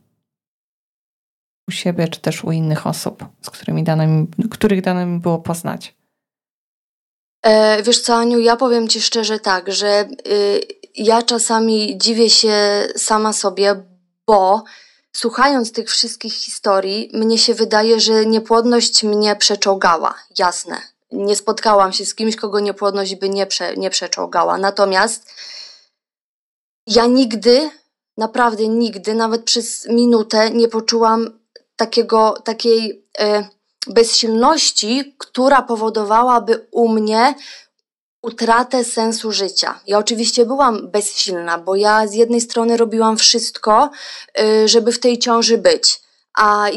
U 1.68 1.72
siebie, 1.72 2.08
czy 2.08 2.22
też 2.22 2.44
u 2.44 2.52
innych 2.52 2.88
osób, 2.88 3.26
z 3.42 3.50
którymi 3.50 3.84
dane 3.84 4.08
mi, 4.08 4.28
których 4.52 4.82
dane 4.82 5.06
mi 5.06 5.20
było 5.20 5.40
poznać? 5.40 5.97
E, 7.42 7.84
wiesz 7.84 8.02
co, 8.02 8.16
Aniu, 8.16 8.40
ja 8.40 8.56
powiem 8.56 8.88
Ci 8.88 9.02
szczerze 9.02 9.40
tak, 9.40 9.74
że 9.74 10.10
y, 10.28 10.62
ja 10.96 11.22
czasami 11.22 11.98
dziwię 11.98 12.30
się 12.30 12.88
sama 12.96 13.34
sobie, 13.34 13.84
bo 14.28 14.64
słuchając 15.14 15.72
tych 15.72 15.90
wszystkich 15.90 16.34
historii, 16.34 17.10
mnie 17.14 17.38
się 17.38 17.54
wydaje, 17.54 18.00
że 18.00 18.26
niepłodność 18.26 19.04
mnie 19.04 19.36
przeczołgała. 19.36 20.16
Jasne. 20.40 20.82
Nie 21.12 21.36
spotkałam 21.36 21.94
się 21.94 22.06
z 22.06 22.16
kimś, 22.16 22.36
kogo 22.36 22.60
niepłodność 22.60 23.16
by 23.16 23.30
nie, 23.30 23.46
prze, 23.46 23.78
nie 23.78 23.90
przeczołgała. 23.90 24.58
Natomiast 24.58 25.26
ja 26.88 27.06
nigdy, 27.06 27.70
naprawdę 28.18 28.68
nigdy, 28.68 29.14
nawet 29.14 29.44
przez 29.44 29.88
minutę 29.90 30.52
nie 30.52 30.68
poczułam 30.68 31.40
takiego, 31.76 32.34
takiej 32.44 33.06
e, 33.20 33.48
bezsilności, 33.90 35.16
która 35.18 35.62
powodowałaby 35.62 36.68
u 36.72 36.90
mnie 36.90 37.36
utratę 38.22 38.84
sensu 38.84 39.32
życia. 39.32 39.80
Ja 39.88 39.98
oczywiście 39.98 40.46
byłam 40.46 40.92
bezsilna, 40.92 41.58
bo 41.58 41.76
ja 41.76 42.08
z 42.08 42.14
jednej 42.14 42.42
strony 42.42 42.78
robiłam 42.78 43.18
wszystko, 43.18 43.90
y, 44.40 44.68
żeby 44.68 44.92
w 44.92 45.00
tej 45.00 45.20
ciąży 45.20 45.58
być, 45.58 46.02
a 46.38 46.70
y, 46.70 46.74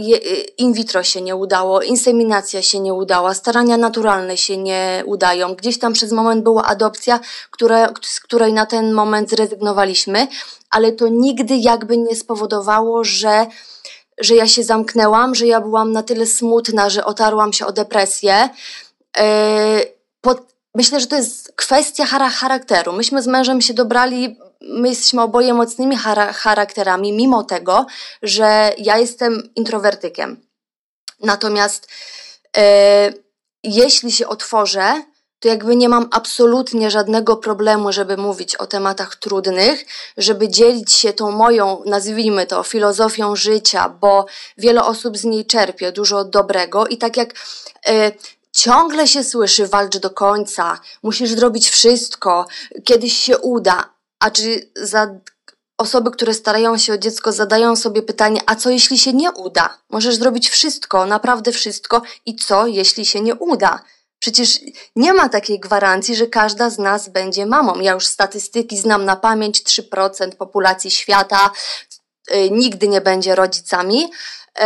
in 0.59 0.73
vitro 0.73 1.03
się 1.03 1.21
nie 1.21 1.37
udało, 1.37 1.83
inseminacja 1.83 2.63
się 2.63 2.81
nie 2.81 2.95
udała, 2.95 3.35
starania 3.35 3.77
naturalne 3.77 4.37
się 4.37 4.57
nie 4.57 5.03
udają. 5.07 5.55
Gdzieś 5.55 5.79
tam 5.79 5.93
przez 5.93 6.13
moment 6.13 6.43
była 6.43 6.65
adopcja, 6.65 7.21
które, 7.51 7.89
z 8.03 8.21
której 8.21 8.53
na 8.53 8.67
ten 8.67 8.93
moment 8.93 9.31
zrezygnowaliśmy, 9.31 10.29
ale 10.71 10.93
to 10.93 11.09
nigdy 11.09 11.57
jakby 11.57 11.97
nie 11.97 12.17
spowodowało, 12.17 13.05
że 13.05 13.47
że 14.21 14.35
ja 14.35 14.47
się 14.47 14.63
zamknęłam, 14.63 15.35
że 15.35 15.47
ja 15.47 15.61
byłam 15.61 15.93
na 15.93 16.03
tyle 16.03 16.27
smutna, 16.27 16.91
że 16.91 17.05
otarłam 17.05 17.53
się 17.53 17.67
o 17.67 17.73
depresję. 17.73 18.49
Pod, 20.21 20.51
Myślę, 20.75 21.01
że 21.01 21.07
to 21.07 21.17
jest 21.17 21.53
kwestia 21.57 22.07
charakteru. 22.07 22.93
Myśmy 22.93 23.23
z 23.23 23.27
mężem 23.27 23.61
się 23.61 23.75
dobrali, 23.75 24.39
my 24.61 24.89
jesteśmy 24.89 25.23
oboje 25.23 25.55
mocnymi 25.55 25.97
charakterami, 26.35 27.13
mimo 27.13 27.45
tego, 27.45 27.87
że 28.23 28.73
ja 28.79 28.99
jestem 28.99 29.51
introwertykiem. 29.57 30.47
Natomiast 31.21 31.89
e, 32.57 33.13
jeśli 33.63 34.13
się 34.13 34.29
otworzę, 34.29 35.03
to 35.41 35.49
jakby 35.49 35.77
nie 35.77 35.89
mam 35.89 36.09
absolutnie 36.11 36.91
żadnego 36.91 37.37
problemu, 37.37 37.93
żeby 37.93 38.17
mówić 38.17 38.57
o 38.57 38.67
tematach 38.67 39.17
trudnych, 39.17 39.85
żeby 40.17 40.49
dzielić 40.49 40.93
się 40.93 41.13
tą 41.13 41.31
moją, 41.31 41.83
nazwijmy 41.87 42.47
to, 42.47 42.63
filozofią 42.63 43.37
życia, 43.37 43.89
bo 43.89 44.27
wiele 44.59 44.85
osób 44.85 45.19
z 45.19 45.25
niej 45.25 45.47
czerpie 45.47 45.93
dużo 45.93 46.25
dobrego 46.25 46.87
i 46.87 46.97
tak 46.99 47.17
jak 47.17 47.31
y, 47.33 48.13
ciągle 48.53 49.09
się 49.09 49.25
słyszy 49.25 49.67
walcz 49.67 49.97
do 49.97 50.11
końca, 50.11 50.81
musisz 51.03 51.31
zrobić 51.31 51.71
wszystko, 51.71 52.47
kiedyś 52.85 53.13
się 53.19 53.39
uda, 53.39 53.91
a 54.21 54.31
czy 54.31 54.71
za 54.77 55.15
osoby, 55.79 56.11
które 56.11 56.35
starają 56.35 56.79
się 56.79 56.93
o 56.93 56.99
dziecko, 56.99 57.33
zadają 57.33 57.77
sobie 57.77 58.03
pytanie, 58.03 58.41
a 58.47 58.55
co 58.55 58.71
jeśli 58.71 58.99
się 58.99 59.13
nie 59.13 59.33
uda? 59.33 59.79
Możesz 59.91 60.15
zrobić 60.15 60.51
wszystko, 60.51 61.07
naprawdę 61.07 61.53
wszystko 61.53 62.03
i 62.27 62.37
co 62.37 62.67
jeśli 62.67 63.07
się 63.07 63.21
nie 63.21 63.35
uda? 63.35 63.81
Przecież 64.21 64.61
nie 64.97 65.13
ma 65.13 65.29
takiej 65.29 65.61
gwarancji, 65.61 66.17
że 66.17 66.27
każda 66.27 66.71
z 66.71 66.79
nas 66.79 67.09
będzie 67.09 67.47
mamą. 67.47 67.81
Ja 67.81 67.93
już 67.93 68.07
statystyki 68.07 68.79
znam 68.79 69.05
na 69.05 69.17
pamięć, 69.17 69.63
3% 69.63 70.31
populacji 70.31 70.91
świata 70.91 71.51
y, 72.35 72.51
nigdy 72.51 72.89
nie 72.89 73.01
będzie 73.01 73.35
rodzicami. 73.35 74.05
Y, 74.05 74.63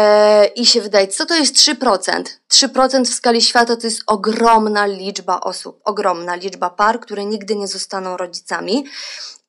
I 0.47 0.67
się 0.67 0.81
wydaje, 0.81 1.09
co 1.09 1.27
to 1.27 1.35
jest 1.35 1.55
3%? 1.55 2.23
3% 2.53 3.05
w 3.05 3.15
skali 3.15 3.43
świata 3.43 3.77
to 3.77 3.87
jest 3.87 4.03
ogromna 4.07 4.87
liczba 4.87 5.41
osób, 5.41 5.81
ogromna 5.85 6.35
liczba 6.35 6.71
par, 6.71 7.01
które 7.01 7.25
nigdy 7.25 7.57
nie 7.57 7.69
zostaną 7.69 8.17
rodzicami. 8.17 8.85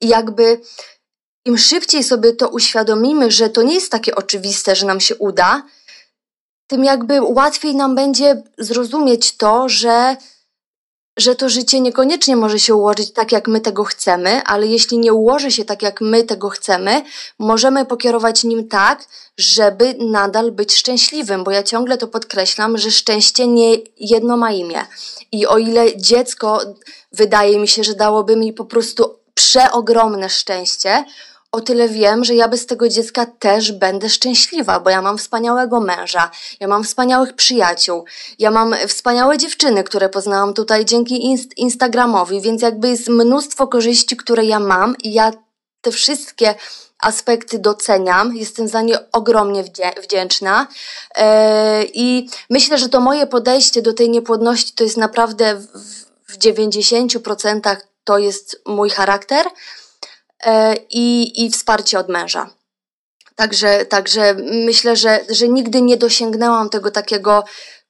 I 0.01 0.07
jakby 0.07 0.61
im 1.45 1.57
szybciej 1.57 2.03
sobie 2.03 2.33
to 2.33 2.49
uświadomimy, 2.49 3.31
że 3.31 3.49
to 3.49 3.61
nie 3.61 3.73
jest 3.73 3.91
takie 3.91 4.15
oczywiste, 4.15 4.75
że 4.75 4.85
nam 4.85 4.99
się 4.99 5.15
uda, 5.15 5.63
tym 6.67 6.83
jakby 6.83 7.21
łatwiej 7.21 7.75
nam 7.75 7.95
będzie 7.95 8.43
zrozumieć 8.57 9.37
to, 9.37 9.69
że, 9.69 10.17
że 11.17 11.35
to 11.35 11.49
życie 11.49 11.81
niekoniecznie 11.81 12.35
może 12.35 12.59
się 12.59 12.75
ułożyć 12.75 13.13
tak, 13.13 13.31
jak 13.31 13.47
my 13.47 13.61
tego 13.61 13.83
chcemy, 13.83 14.43
ale 14.43 14.67
jeśli 14.67 14.97
nie 14.97 15.13
ułoży 15.13 15.51
się 15.51 15.65
tak, 15.65 15.81
jak 15.81 16.01
my 16.01 16.23
tego 16.23 16.49
chcemy, 16.49 17.01
możemy 17.39 17.85
pokierować 17.85 18.43
nim 18.43 18.67
tak, 18.67 19.05
żeby 19.37 19.95
nadal 19.99 20.51
być 20.51 20.75
szczęśliwym, 20.75 21.43
bo 21.43 21.51
ja 21.51 21.63
ciągle 21.63 21.97
to 21.97 22.07
podkreślam, 22.07 22.77
że 22.77 22.91
szczęście 22.91 23.47
nie 23.47 23.75
jedno 23.97 24.37
ma 24.37 24.51
imię. 24.51 24.85
I 25.31 25.47
o 25.47 25.57
ile 25.57 25.97
dziecko 25.97 26.61
wydaje 27.11 27.59
mi 27.59 27.67
się, 27.67 27.83
że 27.83 27.93
dałoby 27.93 28.35
mi 28.35 28.53
po 28.53 28.65
prostu 28.65 29.19
przeogromne 29.33 30.29
szczęście, 30.29 31.05
o 31.55 31.61
tyle 31.61 31.89
wiem, 31.89 32.25
że 32.25 32.35
ja 32.35 32.47
bez 32.47 32.65
tego 32.65 32.89
dziecka 32.89 33.25
też 33.25 33.71
będę 33.71 34.09
szczęśliwa, 34.09 34.79
bo 34.79 34.89
ja 34.89 35.01
mam 35.01 35.17
wspaniałego 35.17 35.79
męża, 35.79 36.31
ja 36.59 36.67
mam 36.67 36.83
wspaniałych 36.83 37.33
przyjaciół, 37.33 38.05
ja 38.39 38.51
mam 38.51 38.75
wspaniałe 38.87 39.37
dziewczyny, 39.37 39.83
które 39.83 40.09
poznałam 40.09 40.53
tutaj 40.53 40.85
dzięki 40.85 41.25
inst 41.25 41.57
Instagramowi, 41.57 42.41
więc 42.41 42.61
jakby 42.61 42.89
jest 42.89 43.07
mnóstwo 43.07 43.67
korzyści, 43.67 44.17
które 44.17 44.45
ja 44.45 44.59
mam 44.59 44.95
i 45.03 45.13
ja 45.13 45.31
te 45.81 45.91
wszystkie 45.91 46.55
aspekty 46.99 47.59
doceniam, 47.59 48.35
jestem 48.35 48.67
za 48.67 48.81
nie 48.81 49.11
ogromnie 49.11 49.63
wdzięczna. 50.03 50.67
E, 51.15 51.83
i 51.93 52.29
myślę, 52.49 52.77
że 52.77 52.89
to 52.89 52.99
moje 52.99 53.27
podejście 53.27 53.81
do 53.81 53.93
tej 53.93 54.09
niepłodności 54.09 54.73
to 54.75 54.83
jest 54.83 54.97
naprawdę 54.97 55.61
w 56.27 56.37
90% 56.37 57.75
to 58.03 58.17
jest 58.17 58.61
mój 58.65 58.89
charakter, 58.89 59.45
i, 60.89 61.45
i 61.45 61.51
wsparcie 61.51 61.99
od 61.99 62.09
męża. 62.09 62.49
Także, 63.35 63.85
także 63.85 64.35
myślę, 64.65 64.95
że, 64.95 65.19
że 65.29 65.47
nigdy 65.47 65.81
nie 65.81 65.97
dosięgnęłam 65.97 66.69
tego 66.69 66.91
takiego 66.91 67.43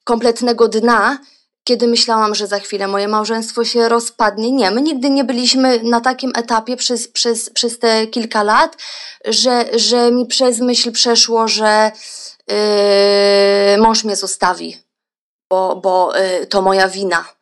kompletnego 0.04 0.68
dna, 0.68 1.18
kiedy 1.64 1.86
myślałam, 1.86 2.34
że 2.34 2.46
za 2.46 2.58
chwilę 2.58 2.88
moje 2.88 3.08
małżeństwo 3.08 3.64
się 3.64 3.88
rozpadnie. 3.88 4.52
Nie, 4.52 4.70
my 4.70 4.82
nigdy 4.82 5.10
nie 5.10 5.24
byliśmy 5.24 5.82
na 5.82 6.00
takim 6.00 6.32
etapie 6.36 6.76
przez, 6.76 7.08
przez, 7.08 7.50
przez 7.50 7.78
te 7.78 8.06
kilka 8.06 8.42
lat, 8.42 8.76
że, 9.24 9.64
że 9.72 10.10
mi 10.12 10.26
przez 10.26 10.60
myśl 10.60 10.92
przeszło, 10.92 11.48
że 11.48 11.92
yy, 12.48 13.78
mąż 13.78 14.04
mnie 14.04 14.16
zostawi, 14.16 14.78
bo, 15.50 15.76
bo 15.76 16.12
yy, 16.16 16.46
to 16.46 16.62
moja 16.62 16.88
wina 16.88 17.35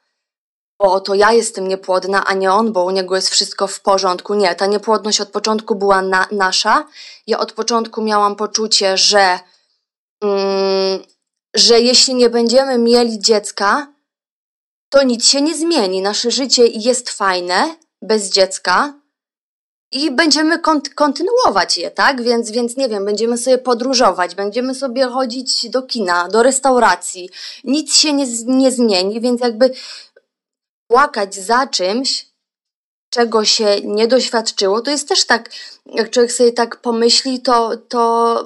bo 0.85 1.01
to 1.01 1.15
ja 1.15 1.33
jestem 1.33 1.69
niepłodna, 1.69 2.25
a 2.27 2.35
nie 2.35 2.53
on, 2.53 2.73
bo 2.73 2.85
u 2.85 2.91
niego 2.91 3.17
jest 3.17 3.31
wszystko 3.31 3.67
w 3.67 3.81
porządku. 3.81 4.35
Nie, 4.35 4.55
ta 4.55 4.67
niepłodność 4.67 5.21
od 5.21 5.29
początku 5.29 5.75
była 5.75 6.03
na, 6.03 6.27
nasza. 6.33 6.87
Ja 7.27 7.39
od 7.39 7.53
początku 7.53 8.03
miałam 8.03 8.37
poczucie, 8.37 8.97
że, 8.97 9.39
mm, 10.23 11.03
że 11.55 11.81
jeśli 11.81 12.15
nie 12.15 12.31
będziemy 12.31 12.79
mieli 12.79 13.19
dziecka, 13.19 13.87
to 14.89 15.03
nic 15.03 15.27
się 15.27 15.43
nie 15.43 15.55
zmieni. 15.57 16.03
Nasze 16.03 16.31
życie 16.31 16.67
jest 16.67 17.11
fajne 17.11 17.77
bez 18.03 18.31
dziecka 18.31 18.95
i 19.93 20.11
będziemy 20.11 20.59
kontynuować 20.95 21.79
je, 21.79 21.91
tak? 21.91 22.23
Więc, 22.23 22.51
więc 22.51 22.77
nie 22.77 22.89
wiem, 22.89 23.05
będziemy 23.05 23.39
sobie 23.39 23.59
podróżować, 23.59 24.35
będziemy 24.35 24.75
sobie 24.75 25.07
chodzić 25.07 25.71
do 25.71 25.83
kina, 25.83 26.29
do 26.29 26.43
restauracji. 26.43 27.31
Nic 27.65 27.97
się 27.97 28.13
nie, 28.13 28.27
nie 28.47 28.73
zmieni, 28.73 29.21
więc 29.21 29.41
jakby 29.41 29.71
płakać 30.89 31.35
za 31.35 31.67
czymś, 31.67 32.27
czego 33.11 33.45
się 33.45 33.81
nie 33.85 34.09
doświadczyło, 34.09 34.81
to 34.81 34.91
jest 34.91 35.09
też 35.09 35.27
tak, 35.27 35.51
jak 35.87 36.11
człowiek 36.11 36.33
sobie 36.33 36.53
tak 36.53 36.81
pomyśli, 36.81 37.43
to, 37.43 37.77
to, 37.77 38.45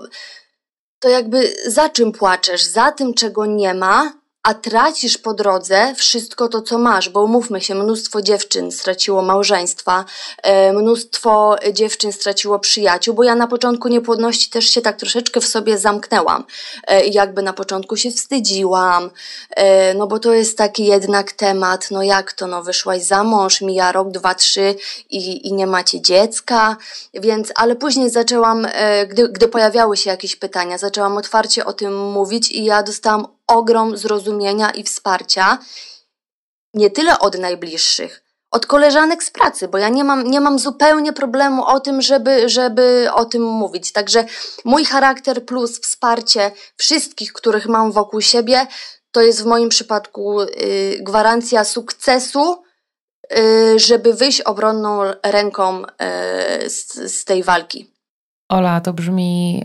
to 0.99 1.09
jakby 1.09 1.57
za 1.67 1.89
czym 1.89 2.13
płaczesz? 2.13 2.65
Za 2.65 2.93
tym, 2.93 3.15
czego 3.15 3.47
nie 3.47 3.75
ma, 3.75 4.18
a 4.49 4.55
tracisz 4.55 5.19
po 5.19 5.35
drodze 5.35 5.95
wszystko 5.95 6.49
to, 6.49 6.63
co 6.63 6.79
masz, 6.79 7.09
bo 7.09 7.23
umówmy 7.23 7.61
się, 7.61 7.75
mnóstwo 7.75 8.23
dziewczyn 8.23 8.73
straciło 8.73 9.23
małżeństwa, 9.23 10.05
e, 10.43 10.73
mnóstwo 10.73 11.57
dziewczyn 11.73 12.13
straciło 12.13 12.59
przyjaciół, 12.59 13.15
bo 13.15 13.25
ja 13.25 13.35
na 13.35 13.47
początku 13.47 13.89
niepłodności 13.89 14.51
też 14.51 14.71
się 14.71 14.81
tak 14.81 14.97
troszeczkę 14.97 15.41
w 15.41 15.47
sobie 15.47 15.79
zamknęłam. 15.79 16.45
E, 16.87 17.07
jakby 17.07 17.43
na 17.43 17.53
początku 17.53 17.97
się 17.97 18.11
wstydziłam, 18.11 19.11
e, 19.51 19.95
no 19.95 20.07
bo 20.07 20.19
to 20.19 20.33
jest 20.33 20.59
taki 20.59 20.87
jednak 20.87 21.33
temat, 21.33 21.91
no 21.91 22.03
jak 22.03 22.33
to, 22.33 22.47
no 22.47 22.63
wyszłaś 22.63 23.03
za 23.03 23.25
mąż, 23.25 23.61
mija 23.61 23.93
rok, 23.93 24.11
dwa, 24.11 24.35
trzy 24.35 24.75
i, 25.11 25.49
i 25.49 25.53
nie 25.53 25.67
macie 25.67 26.01
dziecka, 26.01 26.77
więc, 27.15 27.53
ale 27.55 27.77
później 27.77 28.11
zaczęłam, 28.11 28.67
gdy, 29.09 29.29
gdy 29.29 29.49
pojawiały 29.49 29.97
się 29.97 30.11
jakieś 30.11 30.37
pytania, 30.37 30.79
zaczęłam 30.79 31.17
otwarcie 31.17 31.65
o 31.65 31.73
tym 31.73 32.11
mówić 32.11 32.51
i 32.51 32.65
ja 32.65 32.83
dostałam 32.83 33.38
ogrom 33.49 33.97
zrozumienia 33.97 34.71
i 34.71 34.85
wsparcia, 34.85 35.59
nie 36.75 36.91
tyle 36.91 37.19
od 37.19 37.39
najbliższych, 37.39 38.23
od 38.51 38.67
koleżanek 38.67 39.25
z 39.25 39.31
pracy, 39.31 39.69
bo 39.69 39.79
ja 39.79 39.89
nie 39.89 40.05
mam, 40.05 40.31
nie 40.31 40.41
mam 40.41 40.59
zupełnie 40.59 41.13
problemu 41.13 41.65
o 41.65 41.81
tym, 41.81 42.03
żeby, 42.03 42.49
żeby 42.49 43.09
o 43.15 43.25
tym 43.25 43.43
mówić. 43.43 43.93
Także 43.93 44.25
mój 44.65 44.85
charakter 44.85 45.45
plus 45.45 45.81
wsparcie 45.81 46.51
wszystkich, 46.77 47.33
których 47.33 47.67
mam 47.67 47.93
wokół 47.93 48.21
siebie, 48.21 48.67
to 49.11 49.23
jest 49.23 49.43
w 49.43 49.47
moim 49.47 49.69
przypadku 49.69 50.41
y, 50.43 50.47
gwarancja 51.01 51.65
sukcesu, 51.65 52.63
y, 53.39 53.79
żeby 53.79 54.15
wyjść 54.15 54.41
obronną 54.41 55.01
ręką 55.23 55.83
y, 55.83 56.71
z, 56.71 56.95
z 57.13 57.25
tej 57.25 57.43
walki. 57.43 57.98
Ola, 58.49 58.81
to 58.81 58.93
brzmi, 58.93 59.65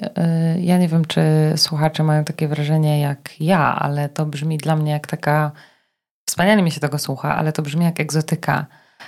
y, 0.57 0.61
ja 0.61 0.77
nie 0.77 0.87
wiem, 0.87 1.05
czy 1.05 1.21
słuchacze 1.55 2.03
mają 2.03 2.23
takie 2.23 2.47
wrażenie 2.47 2.99
jak 2.99 3.41
ja, 3.41 3.75
ale 3.79 4.09
to 4.09 4.25
brzmi 4.25 4.57
dla 4.57 4.75
mnie 4.75 4.91
jak 4.91 5.07
taka, 5.07 5.51
wspaniale 6.25 6.61
mi 6.61 6.71
się 6.71 6.79
tego 6.79 6.99
słucha, 6.99 7.35
ale 7.35 7.51
to 7.51 7.61
brzmi 7.61 7.85
jak 7.85 7.99
egzotyka. 7.99 8.65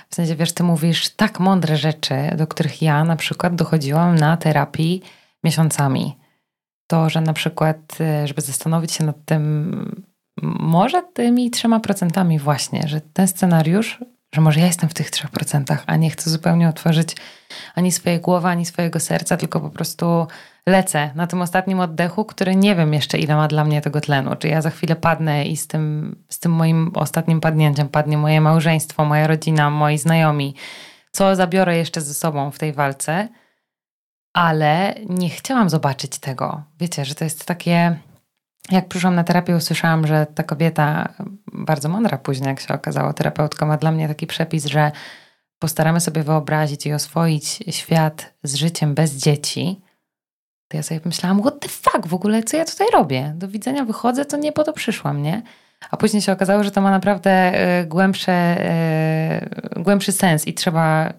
W 0.08 0.14
sensie, 0.14 0.36
wiesz, 0.36 0.52
ty 0.52 0.62
mówisz 0.62 1.08
tak 1.08 1.40
mądre 1.40 1.76
rzeczy, 1.76 2.14
do 2.36 2.46
których 2.46 2.82
ja 2.82 3.04
na 3.04 3.16
przykład 3.16 3.54
dochodziłam 3.54 4.14
na 4.14 4.36
terapii 4.36 5.02
miesiącami. 5.44 6.16
To, 6.86 7.10
że 7.10 7.20
na 7.20 7.32
przykład, 7.32 7.98
y, 8.00 8.26
żeby 8.26 8.42
zastanowić 8.42 8.92
się 8.92 9.04
nad 9.04 9.24
tym, 9.24 10.04
może 10.60 11.02
tymi 11.02 11.50
trzema 11.50 11.80
procentami 11.80 12.38
właśnie, 12.38 12.88
że 12.88 13.00
ten 13.00 13.28
scenariusz 13.28 14.00
że 14.36 14.40
może 14.40 14.60
ja 14.60 14.66
jestem 14.66 14.88
w 14.88 14.94
tych 14.94 15.10
3%, 15.10 15.76
a 15.86 15.96
nie 15.96 16.10
chcę 16.10 16.30
zupełnie 16.30 16.68
otworzyć 16.68 17.16
ani 17.74 17.92
swojej 17.92 18.20
głowy, 18.20 18.48
ani 18.48 18.66
swojego 18.66 19.00
serca, 19.00 19.36
tylko 19.36 19.60
po 19.60 19.70
prostu 19.70 20.26
lecę 20.66 21.10
na 21.14 21.26
tym 21.26 21.42
ostatnim 21.42 21.80
oddechu, 21.80 22.24
który 22.24 22.56
nie 22.56 22.74
wiem 22.74 22.94
jeszcze 22.94 23.18
ile 23.18 23.36
ma 23.36 23.48
dla 23.48 23.64
mnie 23.64 23.80
tego 23.80 24.00
tlenu. 24.00 24.36
Czy 24.36 24.48
ja 24.48 24.62
za 24.62 24.70
chwilę 24.70 24.96
padnę 24.96 25.44
i 25.44 25.56
z 25.56 25.66
tym, 25.66 26.16
z 26.28 26.38
tym 26.38 26.52
moim 26.52 26.90
ostatnim 26.94 27.40
padnięciem 27.40 27.88
padnie 27.88 28.18
moje 28.18 28.40
małżeństwo, 28.40 29.04
moja 29.04 29.26
rodzina, 29.26 29.70
moi 29.70 29.98
znajomi. 29.98 30.54
Co 31.12 31.36
zabiorę 31.36 31.76
jeszcze 31.76 32.00
ze 32.00 32.14
sobą 32.14 32.50
w 32.50 32.58
tej 32.58 32.72
walce? 32.72 33.28
Ale 34.32 34.94
nie 35.08 35.30
chciałam 35.30 35.70
zobaczyć 35.70 36.18
tego. 36.18 36.62
Wiecie, 36.80 37.04
że 37.04 37.14
to 37.14 37.24
jest 37.24 37.44
takie 37.44 37.98
jak 38.70 38.88
przyszłam 38.88 39.14
na 39.14 39.24
terapię, 39.24 39.56
usłyszałam, 39.56 40.06
że 40.06 40.26
ta 40.34 40.42
kobieta, 40.42 41.14
bardzo 41.52 41.88
mądra 41.88 42.18
później, 42.18 42.48
jak 42.48 42.60
się 42.60 42.74
okazało, 42.74 43.12
terapeutka 43.12 43.66
ma 43.66 43.76
dla 43.76 43.92
mnie 43.92 44.08
taki 44.08 44.26
przepis, 44.26 44.66
że 44.66 44.92
postaramy 45.58 46.00
sobie 46.00 46.22
wyobrazić 46.22 46.86
i 46.86 46.92
oswoić 46.92 47.46
świat 47.70 48.34
z 48.42 48.54
życiem 48.54 48.94
bez 48.94 49.12
dzieci. 49.12 49.80
To 50.68 50.76
ja 50.76 50.82
sobie 50.82 51.00
myślałam, 51.04 51.40
what 51.40 51.60
the 51.60 51.68
fuck, 51.68 52.06
w 52.06 52.14
ogóle 52.14 52.42
co 52.42 52.56
ja 52.56 52.64
tutaj 52.64 52.86
robię? 52.92 53.32
Do 53.36 53.48
widzenia 53.48 53.84
wychodzę, 53.84 54.24
to 54.24 54.36
nie 54.36 54.52
po 54.52 54.64
to 54.64 54.72
przyszłam, 54.72 55.22
nie? 55.22 55.42
a 55.90 55.96
później 55.96 56.22
się 56.22 56.32
okazało, 56.32 56.64
że 56.64 56.70
to 56.70 56.80
ma 56.80 56.90
naprawdę 56.90 57.30
e, 57.30 57.86
głębsze, 57.86 58.32
e, 58.32 59.48
głębszy 59.76 60.12
sens 60.12 60.46
i 60.46 60.54
trzeba 60.54 61.12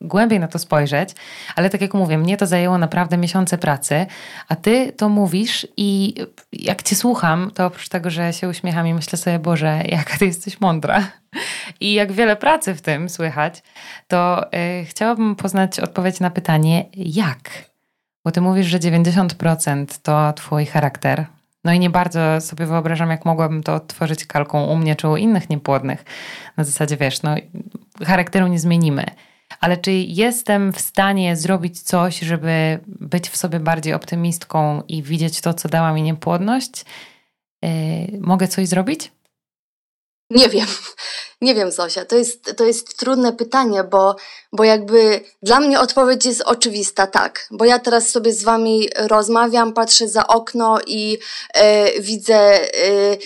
głębiej 0.00 0.40
na 0.40 0.48
to 0.48 0.58
spojrzeć, 0.58 1.10
ale 1.56 1.70
tak 1.70 1.80
jak 1.80 1.94
mówię, 1.94 2.18
mnie 2.18 2.36
to 2.36 2.46
zajęło 2.46 2.78
naprawdę 2.78 3.16
miesiące 3.16 3.58
pracy, 3.58 4.06
a 4.48 4.56
ty 4.56 4.92
to 4.92 5.08
mówisz 5.08 5.66
i 5.76 6.14
jak 6.52 6.82
cię 6.82 6.96
słucham, 6.96 7.50
to 7.54 7.66
oprócz 7.66 7.88
tego, 7.88 8.10
że 8.10 8.32
się 8.32 8.48
uśmiecham 8.48 8.86
i 8.86 8.94
myślę 8.94 9.18
sobie, 9.18 9.38
Boże, 9.38 9.82
jaka 9.88 10.18
ty 10.18 10.26
jesteś 10.26 10.60
mądra 10.60 11.02
i 11.80 11.92
jak 11.92 12.12
wiele 12.12 12.36
pracy 12.36 12.74
w 12.74 12.82
tym 12.82 13.08
słychać, 13.08 13.62
to 14.08 14.46
yy, 14.52 14.84
chciałabym 14.84 15.36
poznać 15.36 15.80
odpowiedź 15.80 16.20
na 16.20 16.30
pytanie, 16.30 16.84
jak? 16.96 17.50
Bo 18.24 18.30
ty 18.30 18.40
mówisz, 18.40 18.66
że 18.66 18.78
90% 18.78 19.86
to 20.02 20.32
twój 20.32 20.66
charakter, 20.66 21.26
no 21.64 21.72
i 21.72 21.78
nie 21.78 21.90
bardzo 21.90 22.40
sobie 22.40 22.66
wyobrażam, 22.66 23.10
jak 23.10 23.24
mogłabym 23.24 23.62
to 23.62 23.74
odtworzyć 23.74 24.26
kalką 24.26 24.64
u 24.64 24.76
mnie 24.76 24.96
czy 24.96 25.08
u 25.08 25.16
innych 25.16 25.50
niepłodnych. 25.50 26.04
Na 26.56 26.64
zasadzie, 26.64 26.96
wiesz, 26.96 27.22
no 27.22 27.34
charakteru 28.06 28.46
nie 28.46 28.58
zmienimy. 28.58 29.04
Ale 29.60 29.76
czy 29.76 29.92
jestem 29.92 30.72
w 30.72 30.80
stanie 30.80 31.36
zrobić 31.36 31.82
coś, 31.82 32.18
żeby 32.18 32.78
być 32.86 33.28
w 33.28 33.36
sobie 33.36 33.60
bardziej 33.60 33.94
optymistką 33.94 34.82
i 34.88 35.02
widzieć 35.02 35.40
to, 35.40 35.54
co 35.54 35.68
dała 35.68 35.92
mi 35.92 36.02
niepłodność? 36.02 36.84
Yy, 37.62 37.68
mogę 38.20 38.48
coś 38.48 38.68
zrobić? 38.68 39.10
Nie 40.30 40.48
wiem. 40.48 40.66
Nie 41.40 41.54
wiem, 41.54 41.70
Zosia. 41.70 42.04
To 42.04 42.16
jest, 42.16 42.56
to 42.56 42.64
jest 42.64 42.98
trudne 42.98 43.32
pytanie, 43.32 43.84
bo, 43.84 44.16
bo 44.52 44.64
jakby 44.64 45.20
dla 45.42 45.60
mnie 45.60 45.80
odpowiedź 45.80 46.26
jest 46.26 46.42
oczywista, 46.42 47.06
tak. 47.06 47.48
Bo 47.50 47.64
ja 47.64 47.78
teraz 47.78 48.10
sobie 48.10 48.32
z 48.32 48.44
wami 48.44 48.88
rozmawiam, 48.96 49.72
patrzę 49.72 50.08
za 50.08 50.26
okno 50.26 50.78
i 50.86 51.18
e, 51.54 52.00
widzę 52.00 52.34
e, 52.34 53.16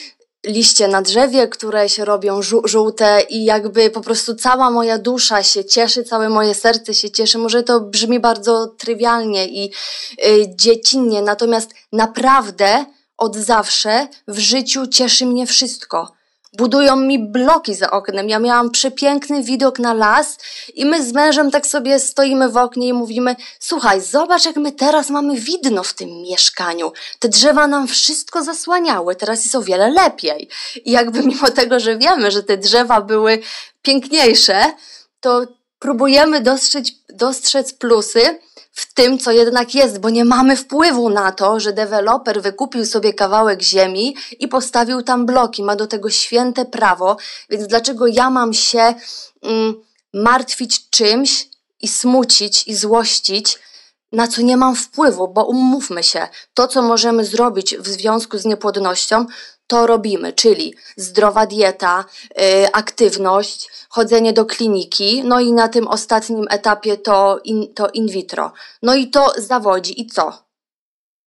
liście 0.46 0.88
na 0.88 1.02
drzewie, 1.02 1.48
które 1.48 1.88
się 1.88 2.05
robią 2.05 2.40
żółte 2.64 3.20
i 3.31 3.44
jakby 3.44 3.90
po 3.90 4.00
prostu 4.00 4.35
cała 4.35 4.70
moja 4.70 4.98
dusza 4.98 5.42
się 5.42 5.64
cieszy, 5.64 6.05
całe 6.05 6.28
moje 6.28 6.55
serce 6.55 6.94
się 6.94 7.11
cieszy. 7.11 7.38
Może 7.38 7.62
to 7.62 7.81
brzmi 7.81 8.20
bardzo 8.20 8.66
trywialnie 8.66 9.48
i 9.48 9.72
y, 10.26 10.57
dziecinnie, 10.57 11.22
natomiast 11.22 11.70
naprawdę 11.92 12.85
od 13.16 13.37
zawsze 13.37 14.09
w 14.28 14.38
życiu 14.38 14.87
cieszy 14.87 15.26
mnie 15.26 15.46
wszystko 15.46 16.22
budują 16.53 16.97
mi 16.97 17.19
bloki 17.19 17.75
za 17.75 17.91
oknem. 17.91 18.29
Ja 18.29 18.38
miałam 18.38 18.71
przepiękny 18.71 19.43
widok 19.43 19.79
na 19.79 19.95
las 19.95 20.38
i 20.75 20.85
my 20.85 21.05
z 21.05 21.12
mężem 21.12 21.51
tak 21.51 21.67
sobie 21.67 21.99
stoimy 21.99 22.49
w 22.49 22.57
oknie 22.57 22.88
i 22.88 22.93
mówimy: 22.93 23.37
Słuchaj, 23.61 24.01
zobacz, 24.01 24.45
jak 24.45 24.57
my 24.57 24.73
teraz 24.73 25.11
mamy 25.11 25.37
widno 25.37 25.83
w 25.83 25.93
tym 25.93 26.09
mieszkaniu. 26.09 26.93
Te 27.19 27.29
drzewa 27.29 27.67
nam 27.67 27.88
wszystko 27.88 28.45
zasłaniały, 28.45 29.17
teraz 29.17 29.45
jest 29.45 29.55
o 29.55 29.62
wiele 29.62 29.91
lepiej. 29.91 30.49
I 30.85 30.91
jakby 30.91 31.23
mimo 31.23 31.51
tego, 31.51 31.81
że 31.81 31.99
wiemy, 31.99 32.31
że 32.31 32.43
te 32.43 32.57
drzewa 32.57 33.01
były 33.01 33.38
piękniejsze, 33.83 34.65
to 35.21 35.47
próbujemy 35.79 36.41
dostrzec, 36.41 36.91
dostrzec 37.09 37.73
plusy 37.73 38.38
w 38.73 38.95
tym, 38.95 39.19
co 39.19 39.31
jednak 39.31 39.75
jest, 39.75 39.99
bo 39.99 40.11
nie 40.11 40.25
mamy 40.25 40.57
wpływu 40.57 41.11
na 41.11 41.33
to, 41.33 41.61
że 41.61 41.73
deweloper 41.73 42.43
wykupił 42.43 42.87
sobie 42.87 43.15
kawałek 43.15 43.63
ziemi 43.63 44.17
i 44.41 44.49
postawił 44.49 45.03
tam 45.03 45.27
bloki, 45.27 45.63
ma 45.63 45.77
do 45.77 45.87
tego 45.87 46.11
święte 46.11 46.65
prawo, 46.65 47.17
więc 47.51 47.67
dlaczego 47.67 48.07
ja 48.07 48.31
mam 48.31 48.55
się 48.55 48.95
mm, 49.43 49.75
martwić 50.15 50.91
czymś 50.91 51.49
i 51.81 51.89
smucić 51.89 52.69
i 52.69 52.75
złościć, 52.75 53.59
na 54.13 54.29
co 54.29 54.43
nie 54.43 54.57
mam 54.57 54.77
wpływu, 54.77 55.29
bo 55.29 55.45
umówmy 55.45 56.03
się, 56.03 56.29
to 56.55 56.69
co 56.69 56.83
możemy 56.83 57.25
zrobić 57.25 57.77
w 57.77 57.89
związku 57.89 58.39
z 58.39 58.45
niepłodnością, 58.45 59.27
to 59.73 59.87
robimy, 59.87 60.33
czyli 60.33 60.75
zdrowa 60.97 61.47
dieta, 61.47 62.05
yy, 62.37 62.73
aktywność, 62.73 63.71
chodzenie 63.89 64.33
do 64.33 64.45
kliniki, 64.47 65.23
no 65.25 65.41
i 65.41 65.53
na 65.53 65.69
tym 65.69 65.89
ostatnim 65.89 66.47
etapie 66.51 66.97
to 66.97 67.41
in, 67.45 67.75
to 67.75 67.89
in 67.89 68.07
vitro. 68.09 68.53
No 68.83 68.95
i 68.95 69.11
to 69.11 69.33
zawodzi. 69.37 70.01
I 70.01 70.07
co? 70.07 70.45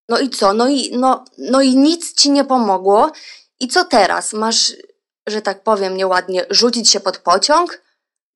No 0.10 0.20
i 0.20 0.30
co? 0.30 0.54
No 0.54 0.68
i, 0.68 0.98
no, 0.98 1.26
no 1.38 1.62
i 1.62 1.76
nic 1.76 2.14
ci 2.14 2.32
nie 2.32 2.44
pomogło. 2.44 3.12
I 3.60 3.68
co 3.68 3.86
teraz? 3.86 4.34
Masz, 4.34 4.74
że 5.28 5.42
tak 5.42 5.64
powiem 5.64 5.98
nieładnie, 5.98 6.46
rzucić 6.50 6.90
się 6.90 7.00
pod 7.00 7.18
pociąg? 7.18 7.82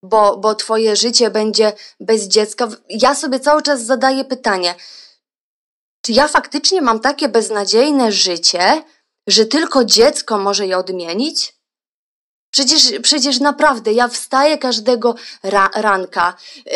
Bo, 0.04 0.38
bo 0.38 0.56
twoje 0.56 0.95
życie 0.95 1.30
będzie 1.30 1.74
bez 2.00 2.28
dziecka. 2.28 2.67
Ja 2.89 3.15
sobie 3.15 3.39
cały 3.39 3.62
czas 3.62 3.82
zadaję 3.82 4.26
pytanie, 4.26 4.76
czy 6.02 6.12
ja 6.12 6.28
faktycznie 6.28 6.82
mam 6.82 7.00
takie 7.00 7.30
beznadziejne 7.30 8.12
życie, 8.12 8.84
że 9.29 9.45
tylko 9.45 9.85
dziecko 9.85 10.37
może 10.37 10.67
je 10.67 10.77
odmienić? 10.77 11.59
Przecież, 12.51 12.93
przecież 13.01 13.39
naprawdę, 13.39 13.93
ja 13.93 14.07
wstaję 14.07 14.57
każdego 14.57 15.15
ra 15.43 15.69
ranka, 15.75 16.33
yy, 16.65 16.71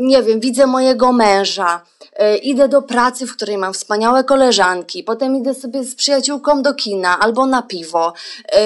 nie 0.00 0.22
wiem, 0.22 0.40
widzę 0.40 0.66
mojego 0.66 1.12
męża, 1.12 1.82
yy, 2.18 2.36
idę 2.36 2.68
do 2.68 2.82
pracy, 2.82 3.26
w 3.26 3.36
której 3.36 3.58
mam 3.58 3.72
wspaniałe 3.72 4.24
koleżanki, 4.24 5.02
potem 5.02 5.36
idę 5.36 5.54
sobie 5.54 5.84
z 5.84 5.94
przyjaciółką 5.94 6.62
do 6.62 6.74
kina 6.74 7.18
albo 7.20 7.46
na 7.46 7.62
piwo. 7.62 8.12
Yy, 8.52 8.58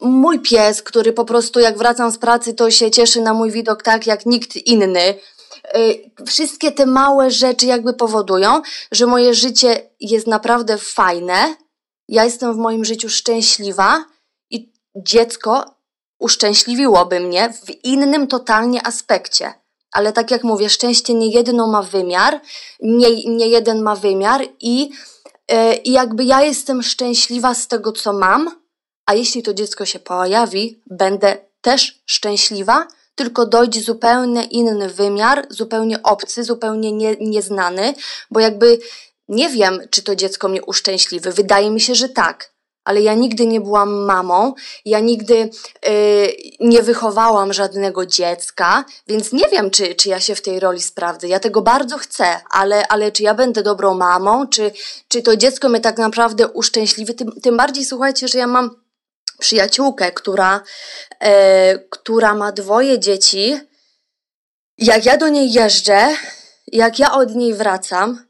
mój 0.00 0.40
pies, 0.40 0.82
który 0.82 1.12
po 1.12 1.24
prostu 1.24 1.60
jak 1.60 1.78
wracam 1.78 2.10
z 2.12 2.18
pracy, 2.18 2.54
to 2.54 2.70
się 2.70 2.90
cieszy 2.90 3.20
na 3.20 3.34
mój 3.34 3.50
widok 3.50 3.82
tak 3.82 4.06
jak 4.06 4.26
nikt 4.26 4.56
inny. 4.56 5.14
Y, 5.76 6.10
wszystkie 6.26 6.72
te 6.72 6.86
małe 6.86 7.30
rzeczy 7.30 7.66
jakby 7.66 7.94
powodują, 7.94 8.62
że 8.92 9.06
moje 9.06 9.34
życie 9.34 9.82
jest 10.00 10.26
naprawdę 10.26 10.78
fajne. 10.78 11.56
Ja 12.08 12.24
jestem 12.24 12.54
w 12.54 12.56
moim 12.56 12.84
życiu 12.84 13.08
szczęśliwa 13.08 14.04
dziecko 14.96 15.64
uszczęśliwiłoby 16.18 17.20
mnie 17.20 17.52
w 17.52 17.84
innym 17.84 18.26
totalnie 18.26 18.86
aspekcie. 18.86 19.54
Ale 19.92 20.12
tak 20.12 20.30
jak 20.30 20.44
mówię, 20.44 20.68
szczęście 20.68 21.14
nie 21.14 21.30
jedno 21.30 21.66
ma 21.66 21.82
wymiar, 21.82 22.40
nie, 22.80 23.24
nie 23.36 23.48
jeden 23.48 23.82
ma 23.82 23.96
wymiar 23.96 24.42
i, 24.60 24.90
yy, 25.50 25.74
i 25.74 25.92
jakby 25.92 26.24
ja 26.24 26.42
jestem 26.42 26.82
szczęśliwa 26.82 27.54
z 27.54 27.68
tego, 27.68 27.92
co 27.92 28.12
mam, 28.12 28.50
a 29.06 29.14
jeśli 29.14 29.42
to 29.42 29.54
dziecko 29.54 29.84
się 29.84 29.98
pojawi, 29.98 30.82
będę 30.86 31.36
też 31.60 32.02
szczęśliwa, 32.06 32.86
tylko 33.14 33.46
dojdzie 33.46 33.80
zupełnie 33.80 34.44
inny 34.44 34.88
wymiar, 34.88 35.46
zupełnie 35.50 36.02
obcy, 36.02 36.44
zupełnie 36.44 36.92
nie, 36.92 37.16
nieznany, 37.20 37.94
bo 38.30 38.40
jakby 38.40 38.78
nie 39.28 39.48
wiem, 39.48 39.80
czy 39.90 40.02
to 40.02 40.16
dziecko 40.16 40.48
mnie 40.48 40.64
uszczęśliwi. 40.64 41.30
Wydaje 41.30 41.70
mi 41.70 41.80
się, 41.80 41.94
że 41.94 42.08
tak 42.08 42.56
ale 42.86 43.02
ja 43.02 43.14
nigdy 43.14 43.46
nie 43.46 43.60
byłam 43.60 43.94
mamą, 43.94 44.54
ja 44.84 45.00
nigdy 45.00 45.50
y, 45.88 46.36
nie 46.60 46.82
wychowałam 46.82 47.52
żadnego 47.52 48.06
dziecka, 48.06 48.84
więc 49.06 49.32
nie 49.32 49.48
wiem, 49.52 49.70
czy, 49.70 49.94
czy 49.94 50.08
ja 50.08 50.20
się 50.20 50.34
w 50.34 50.42
tej 50.42 50.60
roli 50.60 50.82
sprawdzę. 50.82 51.28
Ja 51.28 51.40
tego 51.40 51.62
bardzo 51.62 51.98
chcę, 51.98 52.40
ale, 52.50 52.88
ale 52.88 53.12
czy 53.12 53.22
ja 53.22 53.34
będę 53.34 53.62
dobrą 53.62 53.94
mamą, 53.94 54.48
czy, 54.48 54.72
czy 55.08 55.22
to 55.22 55.36
dziecko 55.36 55.68
mnie 55.68 55.80
tak 55.80 55.98
naprawdę 55.98 56.48
uszczęśliwi? 56.48 57.14
Tym, 57.14 57.32
tym 57.42 57.56
bardziej 57.56 57.84
słuchajcie, 57.84 58.28
że 58.28 58.38
ja 58.38 58.46
mam 58.46 58.70
przyjaciółkę, 59.38 60.12
która, 60.12 60.60
y, 61.24 61.28
która 61.90 62.34
ma 62.34 62.52
dwoje 62.52 62.98
dzieci. 62.98 63.60
Jak 64.78 65.04
ja 65.04 65.16
do 65.16 65.28
niej 65.28 65.52
jeżdżę, 65.52 66.06
jak 66.72 66.98
ja 66.98 67.12
od 67.12 67.34
niej 67.34 67.54
wracam, 67.54 68.25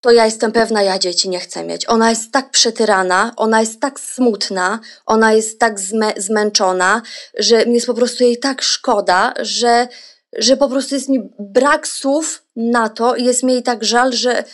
to 0.00 0.10
ja 0.10 0.24
jestem 0.24 0.52
pewna, 0.52 0.82
ja 0.82 0.98
dzieci 0.98 1.28
nie 1.28 1.40
chcę 1.40 1.64
mieć. 1.64 1.88
Ona 1.88 2.10
jest 2.10 2.32
tak 2.32 2.50
przetyrana, 2.50 3.32
ona 3.36 3.60
jest 3.60 3.80
tak 3.80 4.00
smutna, 4.00 4.80
ona 5.06 5.32
jest 5.32 5.58
tak 5.58 5.80
zmę 5.80 6.12
zmęczona, 6.16 7.02
że 7.38 7.66
mi 7.66 7.74
jest 7.74 7.86
po 7.86 7.94
prostu 7.94 8.24
jej 8.24 8.38
tak 8.38 8.62
szkoda, 8.62 9.34
że, 9.40 9.88
że 10.38 10.56
po 10.56 10.68
prostu 10.68 10.94
jest 10.94 11.08
mi 11.08 11.30
brak 11.38 11.88
słów 11.88 12.42
na 12.56 12.88
to 12.88 13.16
i 13.16 13.24
jest 13.24 13.42
mi 13.42 13.52
jej 13.52 13.62
tak 13.62 13.84
żal, 13.84 14.12
że, 14.12 14.44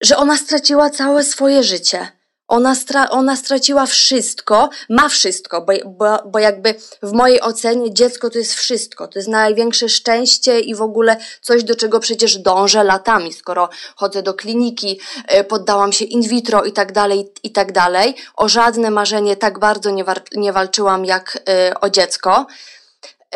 że 0.00 0.16
ona 0.16 0.36
straciła 0.36 0.90
całe 0.90 1.24
swoje 1.24 1.62
życie. 1.62 2.17
Ona, 2.48 2.74
stra 2.74 3.10
ona 3.10 3.36
straciła 3.36 3.86
wszystko, 3.86 4.70
ma 4.88 5.08
wszystko, 5.08 5.62
bo, 5.62 5.72
bo, 5.86 6.18
bo 6.26 6.38
jakby 6.38 6.74
w 7.02 7.12
mojej 7.12 7.40
ocenie 7.40 7.94
dziecko 7.94 8.30
to 8.30 8.38
jest 8.38 8.54
wszystko. 8.54 9.08
To 9.08 9.18
jest 9.18 9.28
największe 9.28 9.88
szczęście 9.88 10.60
i 10.60 10.74
w 10.74 10.82
ogóle 10.82 11.16
coś, 11.42 11.64
do 11.64 11.76
czego 11.76 12.00
przecież 12.00 12.38
dążę 12.38 12.84
latami, 12.84 13.32
skoro 13.32 13.68
chodzę 13.96 14.22
do 14.22 14.34
kliniki, 14.34 15.00
e, 15.26 15.44
poddałam 15.44 15.92
się 15.92 16.04
in 16.04 16.22
vitro 16.22 16.64
i 16.64 16.72
tak 16.72 16.92
dalej, 16.92 17.32
i 17.42 17.52
tak 17.52 17.72
dalej. 17.72 18.14
O 18.36 18.48
żadne 18.48 18.90
marzenie 18.90 19.36
tak 19.36 19.58
bardzo 19.58 19.90
nie, 19.90 20.04
nie 20.34 20.52
walczyłam 20.52 21.04
jak 21.04 21.36
y, 21.70 21.80
o 21.80 21.90
dziecko. 21.90 22.46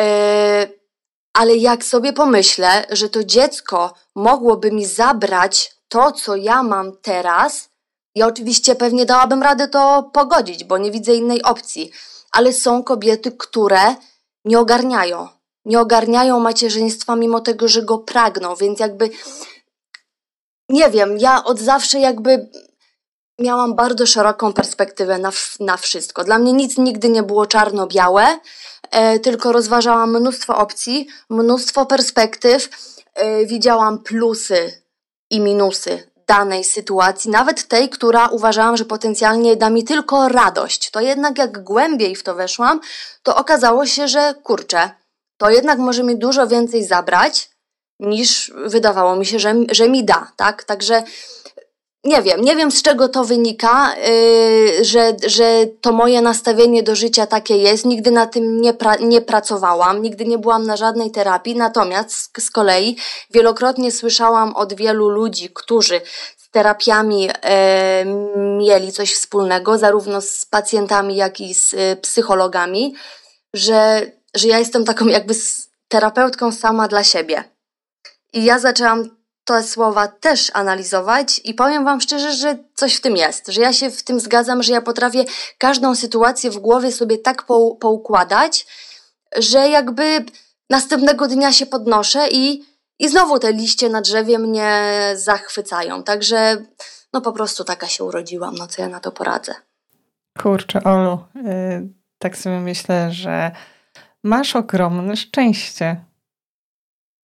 Y, 0.00 0.02
ale 1.32 1.56
jak 1.56 1.84
sobie 1.84 2.12
pomyślę, 2.12 2.86
że 2.90 3.08
to 3.08 3.24
dziecko 3.24 3.94
mogłoby 4.14 4.72
mi 4.72 4.86
zabrać 4.86 5.74
to, 5.88 6.12
co 6.12 6.36
ja 6.36 6.62
mam 6.62 6.96
teraz, 7.02 7.71
ja 8.14 8.26
oczywiście 8.26 8.74
pewnie 8.74 9.06
dałabym 9.06 9.42
radę 9.42 9.68
to 9.68 10.10
pogodzić, 10.12 10.64
bo 10.64 10.78
nie 10.78 10.90
widzę 10.90 11.14
innej 11.14 11.42
opcji, 11.42 11.90
ale 12.32 12.52
są 12.52 12.82
kobiety, 12.82 13.32
które 13.32 13.94
nie 14.44 14.58
ogarniają. 14.58 15.28
Nie 15.64 15.80
ogarniają 15.80 16.40
macierzyństwa, 16.40 17.16
mimo 17.16 17.40
tego, 17.40 17.68
że 17.68 17.82
go 17.82 17.98
pragną, 17.98 18.56
więc 18.56 18.80
jakby 18.80 19.10
nie 20.68 20.90
wiem, 20.90 21.18
ja 21.18 21.44
od 21.44 21.58
zawsze 21.58 21.98
jakby 21.98 22.50
miałam 23.38 23.74
bardzo 23.74 24.06
szeroką 24.06 24.52
perspektywę 24.52 25.18
na, 25.18 25.30
na 25.60 25.76
wszystko. 25.76 26.24
Dla 26.24 26.38
mnie 26.38 26.52
nic 26.52 26.78
nigdy 26.78 27.08
nie 27.08 27.22
było 27.22 27.46
czarno-białe, 27.46 28.40
e, 28.90 29.18
tylko 29.18 29.52
rozważałam 29.52 30.20
mnóstwo 30.20 30.56
opcji, 30.56 31.06
mnóstwo 31.30 31.86
perspektyw, 31.86 32.68
e, 33.14 33.46
widziałam 33.46 34.02
plusy 34.02 34.82
i 35.30 35.40
minusy 35.40 36.11
danej 36.26 36.64
sytuacji, 36.64 37.30
nawet 37.30 37.68
tej, 37.68 37.88
która 37.88 38.28
uważałam, 38.28 38.76
że 38.76 38.84
potencjalnie 38.84 39.56
da 39.56 39.70
mi 39.70 39.84
tylko 39.84 40.28
radość. 40.28 40.90
To 40.90 41.00
jednak 41.00 41.38
jak 41.38 41.62
głębiej 41.62 42.16
w 42.16 42.22
to 42.22 42.34
weszłam, 42.34 42.80
to 43.22 43.36
okazało 43.36 43.86
się, 43.86 44.08
że 44.08 44.34
kurczę, 44.42 44.90
to 45.36 45.50
jednak 45.50 45.78
może 45.78 46.02
mi 46.02 46.18
dużo 46.18 46.46
więcej 46.46 46.84
zabrać, 46.84 47.50
niż 48.00 48.52
wydawało 48.66 49.16
mi 49.16 49.26
się, 49.26 49.38
że, 49.38 49.54
że 49.70 49.88
mi 49.88 50.04
da, 50.04 50.32
tak? 50.36 50.64
Także 50.64 51.02
nie 52.04 52.22
wiem, 52.22 52.40
nie 52.40 52.56
wiem 52.56 52.70
z 52.70 52.82
czego 52.82 53.08
to 53.08 53.24
wynika, 53.24 53.94
yy, 53.96 54.84
że, 54.84 55.16
że 55.26 55.66
to 55.80 55.92
moje 55.92 56.22
nastawienie 56.22 56.82
do 56.82 56.94
życia 56.94 57.26
takie 57.26 57.56
jest. 57.56 57.84
Nigdy 57.84 58.10
na 58.10 58.26
tym 58.26 58.60
nie, 58.60 58.74
pra 58.74 58.96
nie 58.96 59.20
pracowałam, 59.20 60.02
nigdy 60.02 60.24
nie 60.24 60.38
byłam 60.38 60.66
na 60.66 60.76
żadnej 60.76 61.10
terapii. 61.10 61.56
Natomiast 61.56 62.10
z, 62.10 62.44
z 62.44 62.50
kolei 62.50 62.96
wielokrotnie 63.30 63.92
słyszałam 63.92 64.56
od 64.56 64.74
wielu 64.74 65.08
ludzi, 65.08 65.50
którzy 65.54 66.00
z 66.36 66.50
terapiami 66.50 67.22
yy, 67.22 67.30
mieli 68.58 68.92
coś 68.92 69.14
wspólnego, 69.14 69.78
zarówno 69.78 70.20
z 70.20 70.44
pacjentami, 70.44 71.16
jak 71.16 71.40
i 71.40 71.54
z 71.54 71.72
yy, 71.72 71.96
psychologami, 71.96 72.94
że, 73.54 74.10
że 74.34 74.48
ja 74.48 74.58
jestem 74.58 74.84
taką 74.84 75.06
jakby 75.06 75.34
terapeutką 75.88 76.52
sama 76.52 76.88
dla 76.88 77.04
siebie. 77.04 77.44
I 78.32 78.44
ja 78.44 78.58
zaczęłam 78.58 79.21
te 79.44 79.62
słowa 79.62 80.08
też 80.08 80.50
analizować 80.54 81.40
i 81.44 81.54
powiem 81.54 81.84
Wam 81.84 82.00
szczerze, 82.00 82.32
że 82.32 82.58
coś 82.74 82.94
w 82.94 83.00
tym 83.00 83.16
jest, 83.16 83.48
że 83.48 83.60
ja 83.60 83.72
się 83.72 83.90
w 83.90 84.02
tym 84.02 84.20
zgadzam, 84.20 84.62
że 84.62 84.72
ja 84.72 84.82
potrafię 84.82 85.24
każdą 85.58 85.94
sytuację 85.94 86.50
w 86.50 86.58
głowie 86.58 86.92
sobie 86.92 87.18
tak 87.18 87.42
pou 87.42 87.76
poukładać, 87.76 88.66
że 89.36 89.68
jakby 89.68 90.24
następnego 90.70 91.28
dnia 91.28 91.52
się 91.52 91.66
podnoszę 91.66 92.28
i, 92.28 92.64
i 92.98 93.08
znowu 93.08 93.38
te 93.38 93.52
liście 93.52 93.88
na 93.88 94.00
drzewie 94.00 94.38
mnie 94.38 94.92
zachwycają. 95.14 96.02
Także 96.02 96.56
no 97.12 97.20
po 97.20 97.32
prostu 97.32 97.64
taka 97.64 97.88
się 97.88 98.04
urodziłam, 98.04 98.54
no 98.54 98.66
co 98.66 98.82
ja 98.82 98.88
na 98.88 99.00
to 99.00 99.12
poradzę. 99.12 99.54
Kurczę, 100.38 100.84
Olu, 100.84 101.18
yy, 101.34 101.88
tak 102.18 102.36
sobie 102.36 102.60
myślę, 102.60 103.12
że 103.12 103.50
masz 104.24 104.56
ogromne 104.56 105.16
szczęście 105.16 106.04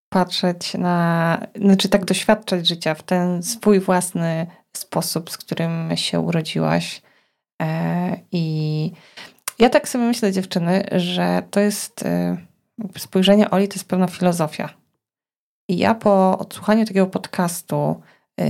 patrzeć 0.09 0.75
na, 0.75 1.39
znaczy 1.57 1.89
tak 1.89 2.05
doświadczać 2.05 2.69
życia 2.69 2.95
w 2.95 3.03
ten 3.03 3.43
swój 3.43 3.81
własny 3.81 4.47
sposób, 4.77 5.31
z 5.31 5.39
którym 5.39 5.97
się 5.97 6.21
urodziłaś. 6.21 7.03
E, 7.63 8.17
I 8.33 8.93
ja 9.59 9.71
tak 9.71 9.89
sobie 9.89 10.05
myślę, 10.05 10.33
dziewczyny, 10.33 10.85
że 10.93 11.43
to 11.51 11.61
jest 11.61 12.03
e, 12.03 12.37
spojrzenie 12.99 13.51
Oli, 13.51 13.69
to 13.69 13.75
jest 13.75 13.89
pewna 13.89 14.07
filozofia. 14.07 14.69
I 15.69 15.79
ja 15.79 15.95
po 15.95 16.39
odsłuchaniu 16.39 16.85
takiego 16.87 17.07
podcastu 17.07 18.01
e, 18.41 18.45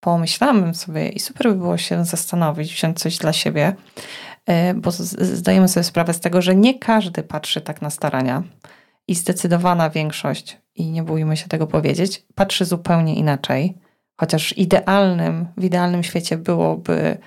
pomyślałam 0.00 0.74
sobie 0.74 1.08
i 1.08 1.20
super 1.20 1.48
by 1.48 1.54
było 1.54 1.78
się 1.78 2.04
zastanowić, 2.04 2.74
wziąć 2.74 2.98
coś 2.98 3.16
dla 3.16 3.32
siebie, 3.32 3.74
bo 4.74 4.90
zdajemy 4.90 5.68
sobie 5.68 5.84
sprawę 5.84 6.14
z 6.14 6.20
tego, 6.20 6.42
że 6.42 6.56
nie 6.56 6.78
każdy 6.78 7.22
patrzy 7.22 7.60
tak 7.60 7.82
na 7.82 7.90
starania 7.90 8.42
i 9.10 9.14
zdecydowana 9.14 9.90
większość, 9.90 10.58
i 10.74 10.90
nie 10.90 11.02
bójmy 11.02 11.36
się 11.36 11.48
tego 11.48 11.66
powiedzieć, 11.66 12.26
patrzy 12.34 12.64
zupełnie 12.64 13.14
inaczej. 13.14 13.74
Chociaż 14.20 14.58
idealnym, 14.58 15.46
w 15.56 15.64
idealnym 15.64 16.02
świecie 16.02 16.36
byłoby 16.36 17.18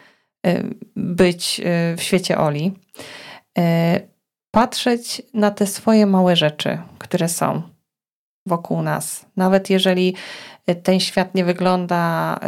y, 0.48 0.76
być 0.96 1.60
y, 1.60 1.98
w 1.98 2.02
świecie 2.02 2.38
Oli, 2.38 2.74
y, 3.58 3.62
patrzeć 4.52 5.22
na 5.34 5.52
te 5.52 5.68
swoje 5.68 6.06
małe 6.06 6.36
rzeczy, 6.36 6.78
które 6.98 7.30
są 7.30 7.62
wokół 8.46 8.82
nas. 8.82 9.26
Nawet 9.36 9.70
jeżeli 9.70 10.16
ten 10.84 11.00
świat 11.00 11.36
nie 11.36 11.46
wygląda 11.46 12.40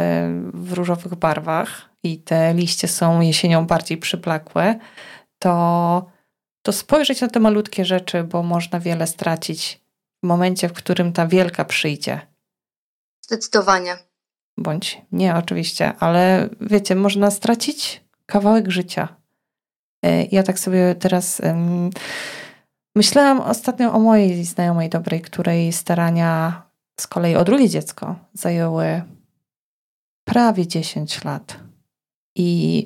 w 0.54 0.72
różowych 0.72 1.14
barwach 1.14 1.90
i 2.02 2.18
te 2.18 2.54
liście 2.54 2.88
są 2.88 3.20
jesienią 3.20 3.66
bardziej 3.66 3.98
przyplakłe, 3.98 4.78
to 5.38 6.15
to 6.66 6.72
spojrzeć 6.72 7.20
na 7.20 7.28
te 7.28 7.40
malutkie 7.40 7.84
rzeczy, 7.84 8.24
bo 8.24 8.42
można 8.42 8.80
wiele 8.80 9.06
stracić 9.06 9.80
w 10.24 10.26
momencie, 10.26 10.68
w 10.68 10.72
którym 10.72 11.12
ta 11.12 11.26
wielka 11.26 11.64
przyjdzie. 11.64 12.20
Zdecydowanie. 13.24 13.96
Bądź 14.58 15.02
nie, 15.12 15.34
oczywiście, 15.34 15.92
ale 15.98 16.48
wiecie, 16.60 16.94
można 16.94 17.30
stracić 17.30 18.04
kawałek 18.26 18.70
życia. 18.70 19.16
E, 20.04 20.24
ja 20.24 20.42
tak 20.42 20.58
sobie 20.58 20.94
teraz 20.94 21.40
um, 21.40 21.90
myślałam 22.96 23.40
ostatnio 23.40 23.92
o 23.92 23.98
mojej 23.98 24.44
znajomej 24.44 24.88
dobrej, 24.88 25.20
której 25.20 25.72
starania 25.72 26.62
z 27.00 27.06
kolei 27.06 27.36
o 27.36 27.44
drugie 27.44 27.68
dziecko 27.68 28.16
zajęły 28.32 29.02
prawie 30.24 30.66
10 30.66 31.24
lat. 31.24 31.56
I 32.36 32.84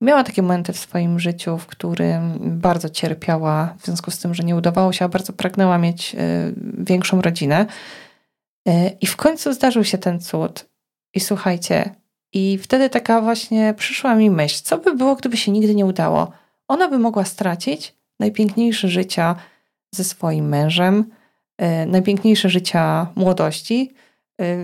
Miała 0.00 0.24
takie 0.24 0.42
momenty 0.42 0.72
w 0.72 0.78
swoim 0.78 1.18
życiu, 1.18 1.58
w 1.58 1.66
którym 1.66 2.38
bardzo 2.60 2.88
cierpiała 2.88 3.74
w 3.78 3.84
związku 3.84 4.10
z 4.10 4.18
tym, 4.18 4.34
że 4.34 4.42
nie 4.42 4.56
udawało 4.56 4.92
się, 4.92 5.04
a 5.04 5.08
bardzo 5.08 5.32
pragnęła 5.32 5.78
mieć 5.78 6.14
y, 6.14 6.18
większą 6.78 7.22
rodzinę. 7.22 7.66
Y, 8.68 8.72
I 9.00 9.06
w 9.06 9.16
końcu 9.16 9.52
zdarzył 9.52 9.84
się 9.84 9.98
ten 9.98 10.20
cud. 10.20 10.66
I 11.14 11.20
słuchajcie, 11.20 11.94
i 12.32 12.58
wtedy 12.58 12.90
taka 12.90 13.20
właśnie 13.20 13.74
przyszła 13.76 14.14
mi 14.14 14.30
myśl, 14.30 14.60
co 14.64 14.78
by 14.78 14.94
było, 14.96 15.16
gdyby 15.16 15.36
się 15.36 15.52
nigdy 15.52 15.74
nie 15.74 15.86
udało? 15.86 16.32
Ona 16.68 16.88
by 16.88 16.98
mogła 16.98 17.24
stracić 17.24 17.94
najpiękniejsze 18.20 18.88
życia 18.88 19.36
ze 19.94 20.04
swoim 20.04 20.48
mężem, 20.48 21.04
y, 21.62 21.86
najpiękniejsze 21.86 22.48
życia 22.50 23.06
młodości, 23.16 23.92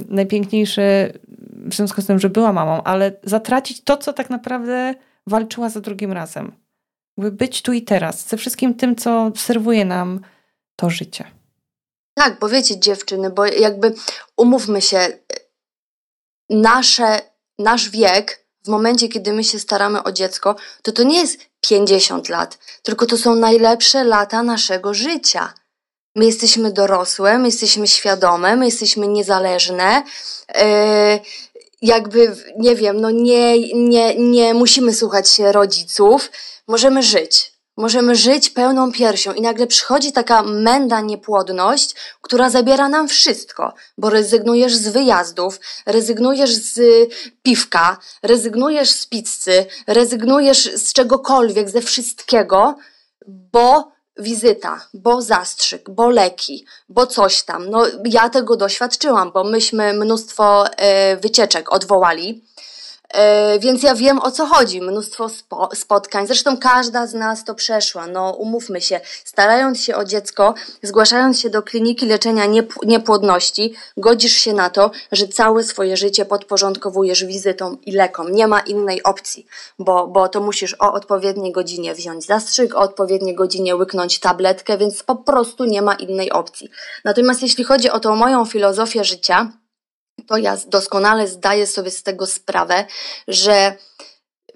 najpiękniejsze 0.09 1.13
w 1.53 1.75
związku 1.75 2.03
z 2.03 2.07
tym, 2.07 2.19
że 2.19 2.31
była 2.31 2.53
mamą, 2.53 2.83
ale 2.83 3.13
zatracić 3.23 3.85
to, 3.85 3.97
co 3.97 4.13
tak 4.13 4.31
naprawdę 4.31 4.95
walczyła 5.27 5.69
za 5.69 5.81
drugim 5.81 6.13
razem. 6.13 6.53
By 7.19 7.33
być 7.33 7.63
tu 7.63 7.73
i 7.73 7.83
teraz, 7.83 8.29
ze 8.29 8.37
wszystkim 8.37 8.75
tym, 8.75 8.97
co 8.97 9.33
serwuje 9.37 9.85
nam 9.85 10.21
to 10.77 10.91
życie. 10.91 11.25
Tak, 12.15 12.39
bo 12.39 12.49
wiecie, 12.49 12.81
dziewczyny, 12.81 13.31
bo 13.31 13.47
jakby 13.47 13.95
umówmy 14.37 14.83
się, 14.83 15.09
nasze, 16.51 17.21
nasz 17.59 17.91
wiek, 17.91 18.47
w 18.65 18.69
momencie, 18.69 19.09
kiedy 19.09 19.33
my 19.33 19.45
się 19.45 19.59
staramy 19.59 20.03
o 20.03 20.13
dziecko, 20.13 20.57
to 20.83 20.93
to 20.93 21.03
nie 21.03 21.21
jest 21.21 21.39
50 21.61 22.29
lat, 22.29 22.59
tylko 22.83 23.07
to 23.07 23.19
są 23.19 23.35
najlepsze 23.35 24.05
lata 24.05 24.43
naszego 24.43 24.95
życia. 24.95 25.53
My 26.15 26.27
jesteśmy 26.27 26.73
dorosłe, 26.73 27.39
my 27.39 27.49
jesteśmy 27.49 27.87
świadome, 27.87 28.57
my 28.57 28.65
jesteśmy 28.65 29.09
niezależne. 29.09 30.03
Jakby, 31.83 32.37
nie 32.59 32.77
wiem, 32.77 33.01
no 33.01 33.11
nie, 33.11 33.75
nie, 33.75 34.15
nie 34.15 34.55
musimy 34.55 34.95
słuchać 34.95 35.31
się 35.31 35.53
rodziców, 35.53 36.31
możemy 36.69 37.03
żyć. 37.03 37.57
Możemy 37.77 38.17
żyć 38.17 38.51
pełną 38.51 38.93
piersią 38.93 39.33
i 39.33 39.41
nagle 39.41 39.67
przychodzi 39.67 40.13
taka 40.13 40.43
męda 40.43 41.01
niepłodność, 41.01 41.95
która 42.21 42.51
zabiera 42.51 42.89
nam 42.89 43.09
wszystko, 43.09 43.75
bo 43.99 44.11
rezygnujesz 44.11 44.77
z 44.77 44.89
wyjazdów, 44.89 45.61
rezygnujesz 45.87 46.55
z 46.55 46.81
piwka, 47.43 47.99
rezygnujesz 48.23 48.91
z 48.91 49.07
pizzy, 49.07 49.67
rezygnujesz 49.87 50.73
z 50.75 50.93
czegokolwiek, 50.93 51.71
ze 51.71 51.81
wszystkiego, 51.81 52.77
bo 53.27 53.96
wizyta, 54.19 54.87
bo 54.95 55.23
zastrzyk, 55.23 55.91
bo 55.91 56.11
leki, 56.11 56.65
bo 56.89 57.07
coś 57.07 57.43
tam. 57.43 57.71
No, 57.71 57.87
ja 58.05 58.31
tego 58.31 58.57
doświadczyłam, 58.57 59.33
bo 59.33 59.45
myśmy 59.45 59.93
mnóstwo 59.93 60.65
e, 60.77 61.17
wycieczek 61.17 61.73
odwołali 61.73 62.45
więc 63.59 63.83
ja 63.83 63.95
wiem 63.95 64.19
o 64.19 64.31
co 64.31 64.47
chodzi, 64.47 64.81
mnóstwo 64.81 65.29
spo, 65.29 65.69
spotkań. 65.75 66.27
Zresztą 66.27 66.57
każda 66.57 67.07
z 67.07 67.15
nas 67.15 67.45
to 67.45 67.55
przeszła. 67.55 68.07
No, 68.07 68.31
umówmy 68.31 68.81
się, 68.81 69.01
starając 69.25 69.83
się 69.83 69.97
o 69.97 70.05
dziecko, 70.05 70.55
zgłaszając 70.83 71.41
się 71.41 71.51
do 71.51 71.63
kliniki 71.63 72.07
leczenia 72.07 72.45
niepłodności, 72.83 73.75
godzisz 73.97 74.33
się 74.33 74.53
na 74.53 74.71
to, 74.71 74.91
że 75.13 75.29
całe 75.29 75.65
swoje 75.65 75.97
życie 75.97 76.25
podporządkowujesz 76.25 77.25
wizytom 77.25 77.79
i 77.87 77.93
lekom. 77.93 78.33
Nie 78.33 78.47
ma 78.47 78.61
innej 78.61 79.03
opcji, 79.03 79.47
bo, 79.79 80.07
bo 80.07 80.29
to 80.29 80.41
musisz 80.41 80.77
o 80.79 80.93
odpowiedniej 80.93 81.53
godzinie 81.53 81.95
wziąć 81.95 82.27
zastrzyk, 82.27 82.75
o 82.75 82.79
odpowiedniej 82.79 83.35
godzinie 83.35 83.77
łyknąć 83.77 84.21
tabletkę, 84.21 84.79
więc 84.79 85.03
po 85.03 85.17
prostu 85.17 85.65
nie 85.65 85.83
ma 85.83 85.95
innej 85.95 86.33
opcji. 86.33 86.71
Natomiast 87.05 87.43
jeśli 87.43 87.65
chodzi 87.65 87.91
o 87.91 88.01
tą 88.01 88.17
moją 88.17 88.45
filozofię 88.45 89.05
życia, 89.05 89.53
to 90.29 90.37
ja 90.37 90.57
doskonale 90.67 91.29
zdaję 91.29 91.67
sobie 91.67 91.91
z 91.91 92.03
tego 92.03 92.27
sprawę, 92.27 92.85
że 93.29 93.77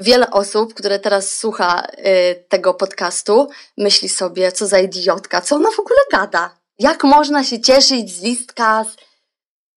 wiele 0.00 0.30
osób, 0.30 0.74
które 0.74 0.98
teraz 0.98 1.36
słucha 1.36 1.86
y, 1.86 2.44
tego 2.48 2.74
podcastu, 2.74 3.48
myśli 3.78 4.08
sobie, 4.08 4.52
co 4.52 4.66
za 4.66 4.78
idiotka, 4.78 5.40
co 5.40 5.56
ona 5.56 5.70
w 5.70 5.80
ogóle 5.80 6.00
gada. 6.12 6.56
Jak 6.78 7.04
można 7.04 7.44
się 7.44 7.60
cieszyć 7.60 8.12
z 8.12 8.22
listka? 8.22 8.84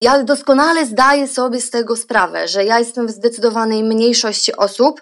Ja 0.02 0.24
doskonale 0.24 0.86
zdaję 0.86 1.28
sobie 1.28 1.62
z 1.62 1.70
tego 1.70 1.96
sprawę, 1.96 2.48
że 2.48 2.66
ja 2.66 2.80
jestem 2.80 3.08
w 3.08 3.12
zdecydowanej 3.12 3.84
mniejszości 3.84 4.56
osób, 4.56 5.02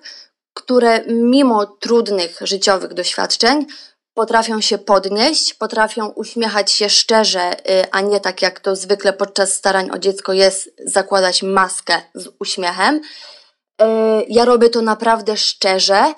które 0.53 1.05
mimo 1.07 1.65
trudnych 1.65 2.37
życiowych 2.41 2.93
doświadczeń 2.93 3.65
potrafią 4.13 4.61
się 4.61 4.77
podnieść, 4.77 5.53
potrafią 5.53 6.07
uśmiechać 6.07 6.71
się 6.71 6.89
szczerze, 6.89 7.53
y, 7.53 7.91
a 7.91 8.01
nie 8.01 8.19
tak 8.19 8.41
jak 8.41 8.59
to 8.59 8.75
zwykle 8.75 9.13
podczas 9.13 9.53
starań 9.53 9.91
o 9.91 9.97
dziecko 9.97 10.33
jest, 10.33 10.69
zakładać 10.85 11.43
maskę 11.43 12.01
z 12.15 12.27
uśmiechem. 12.39 12.95
Y, 12.95 13.85
ja 14.29 14.45
robię 14.45 14.69
to 14.69 14.81
naprawdę 14.81 15.37
szczerze. 15.37 16.13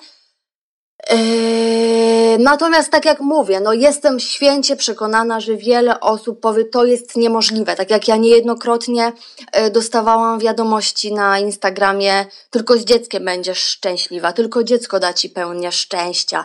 Yy, 1.10 2.38
natomiast 2.38 2.90
tak 2.90 3.04
jak 3.04 3.20
mówię, 3.20 3.60
no 3.60 3.72
jestem 3.72 4.20
święcie 4.20 4.76
przekonana, 4.76 5.40
że 5.40 5.56
wiele 5.56 6.00
osób 6.00 6.40
powie, 6.40 6.64
to 6.64 6.84
jest 6.84 7.16
niemożliwe. 7.16 7.76
Tak 7.76 7.90
jak 7.90 8.08
ja 8.08 8.16
niejednokrotnie 8.16 9.12
dostawałam 9.72 10.38
wiadomości 10.38 11.12
na 11.12 11.38
Instagramie, 11.38 12.26
tylko 12.50 12.78
z 12.78 12.84
dzieckiem 12.84 13.24
będziesz 13.24 13.58
szczęśliwa, 13.58 14.32
tylko 14.32 14.64
dziecko 14.64 15.00
da 15.00 15.12
ci 15.12 15.30
pełnię 15.30 15.72
szczęścia. 15.72 16.44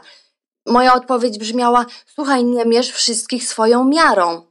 Moja 0.65 0.93
odpowiedź 0.93 1.39
brzmiała, 1.39 1.85
słuchaj, 2.15 2.45
nie 2.45 2.65
mierz 2.65 2.91
wszystkich 2.91 3.49
swoją 3.49 3.85
miarą. 3.85 4.49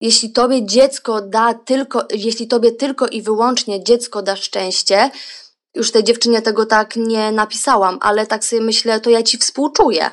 Jeśli 0.00 0.32
tobie 0.32 0.66
dziecko 0.66 1.20
da 1.20 1.54
tylko, 1.54 2.06
jeśli 2.14 2.48
tobie 2.48 2.72
tylko 2.72 3.06
i 3.06 3.22
wyłącznie 3.22 3.84
dziecko 3.84 4.22
da 4.22 4.36
szczęście, 4.36 5.10
już 5.74 5.92
tej 5.92 6.04
dziewczynie 6.04 6.42
tego 6.42 6.66
tak 6.66 6.96
nie 6.96 7.32
napisałam, 7.32 7.98
ale 8.00 8.26
tak 8.26 8.44
sobie 8.44 8.62
myślę, 8.62 9.00
to 9.00 9.10
ja 9.10 9.22
ci 9.22 9.38
współczuję. 9.38 10.10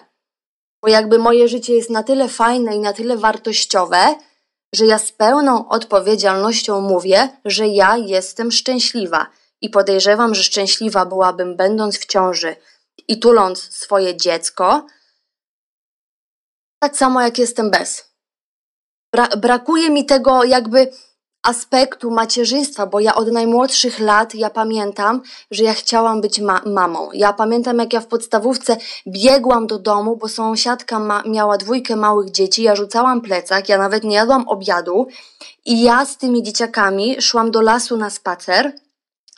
Bo 0.82 0.90
jakby 0.90 1.20
moje 1.20 1.48
życie 1.48 1.76
jest 1.76 1.90
na 1.90 2.04
tyle 2.04 2.28
fajne 2.28 2.76
i 2.76 2.80
na 2.80 2.94
tyle 2.94 3.18
wartościowe, 3.18 4.16
że 4.74 4.86
ja 4.86 5.00
z 5.00 5.12
pełną 5.12 5.70
odpowiedzialnością 5.70 6.82
mówię, 6.82 7.30
że 7.46 7.68
ja 7.68 7.98
jestem 7.98 8.52
szczęśliwa. 8.52 9.28
I 9.62 9.70
podejrzewam, 9.70 10.36
że 10.36 10.44
szczęśliwa 10.44 11.06
byłabym 11.06 11.56
będąc 11.56 12.00
w 12.00 12.06
ciąży 12.06 12.56
i 13.08 13.20
tuląc 13.20 13.60
swoje 13.60 14.18
dziecko, 14.18 14.86
tak 16.82 16.98
samo 16.98 17.22
jak 17.22 17.38
jestem 17.38 17.72
bez. 17.72 18.12
Bra 19.14 19.28
brakuje 19.38 19.90
mi 19.90 20.06
tego 20.06 20.44
jakby 20.44 20.92
aspektu 21.44 22.12
macierzyństwa, 22.12 22.86
bo 22.86 23.00
ja 23.00 23.16
od 23.16 23.32
najmłodszych 23.32 24.00
lat, 24.00 24.36
ja 24.36 24.50
pamiętam, 24.50 25.22
że 25.52 25.64
ja 25.64 25.74
chciałam 25.74 26.22
być 26.22 26.40
ma 26.40 26.62
mamą. 26.66 27.10
Ja 27.14 27.34
pamiętam, 27.34 27.78
jak 27.78 27.94
ja 27.94 28.02
w 28.02 28.08
podstawówce 28.08 28.78
biegłam 29.08 29.68
do 29.68 29.80
domu, 29.80 30.18
bo 30.18 30.28
sąsiadka 30.28 31.00
ma 31.00 31.24
miała 31.26 31.58
dwójkę 31.58 31.96
małych 31.96 32.32
dzieci, 32.32 32.64
ja 32.64 32.76
rzucałam 32.76 33.22
plecak, 33.22 33.70
ja 33.70 33.78
nawet 33.78 34.04
nie 34.04 34.16
jadłam 34.16 34.48
obiadu 34.48 35.08
i 35.66 35.82
ja 35.82 36.06
z 36.06 36.18
tymi 36.18 36.44
dzieciakami 36.44 37.22
szłam 37.22 37.52
do 37.52 37.62
lasu 37.62 37.98
na 37.98 38.10
spacer. 38.10 38.72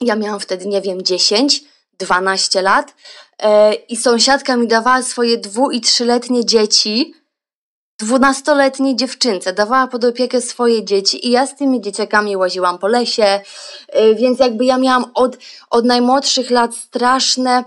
Ja 0.02 0.16
miałam 0.16 0.40
wtedy, 0.40 0.66
nie 0.66 0.82
wiem, 0.82 1.02
10, 1.02 1.64
12 2.00 2.62
lat 2.62 2.94
yy, 3.44 3.48
i 3.74 3.98
sąsiadka 3.98 4.58
mi 4.58 4.68
dawała 4.68 5.02
swoje 5.02 5.38
dwu- 5.38 5.72
i 5.72 5.82
trzyletnie 5.82 6.46
dzieci, 6.46 7.14
dwunastoletniej 8.04 8.96
dziewczynce, 8.96 9.54
dawała 9.54 9.88
pod 9.88 10.04
opiekę 10.04 10.42
swoje 10.42 10.86
dzieci 10.86 11.28
i 11.28 11.32
ja 11.32 11.48
z 11.48 11.56
tymi 11.56 11.82
dzieciakami 11.82 12.38
łaziłam 12.38 12.78
po 12.78 12.88
lesie, 12.88 13.42
y, 13.96 14.16
więc 14.16 14.40
jakby 14.40 14.66
ja 14.66 14.78
miałam 14.78 15.06
od, 15.14 15.38
od 15.70 15.86
najmłodszych 15.86 16.50
lat 16.50 16.76
straszne 16.76 17.64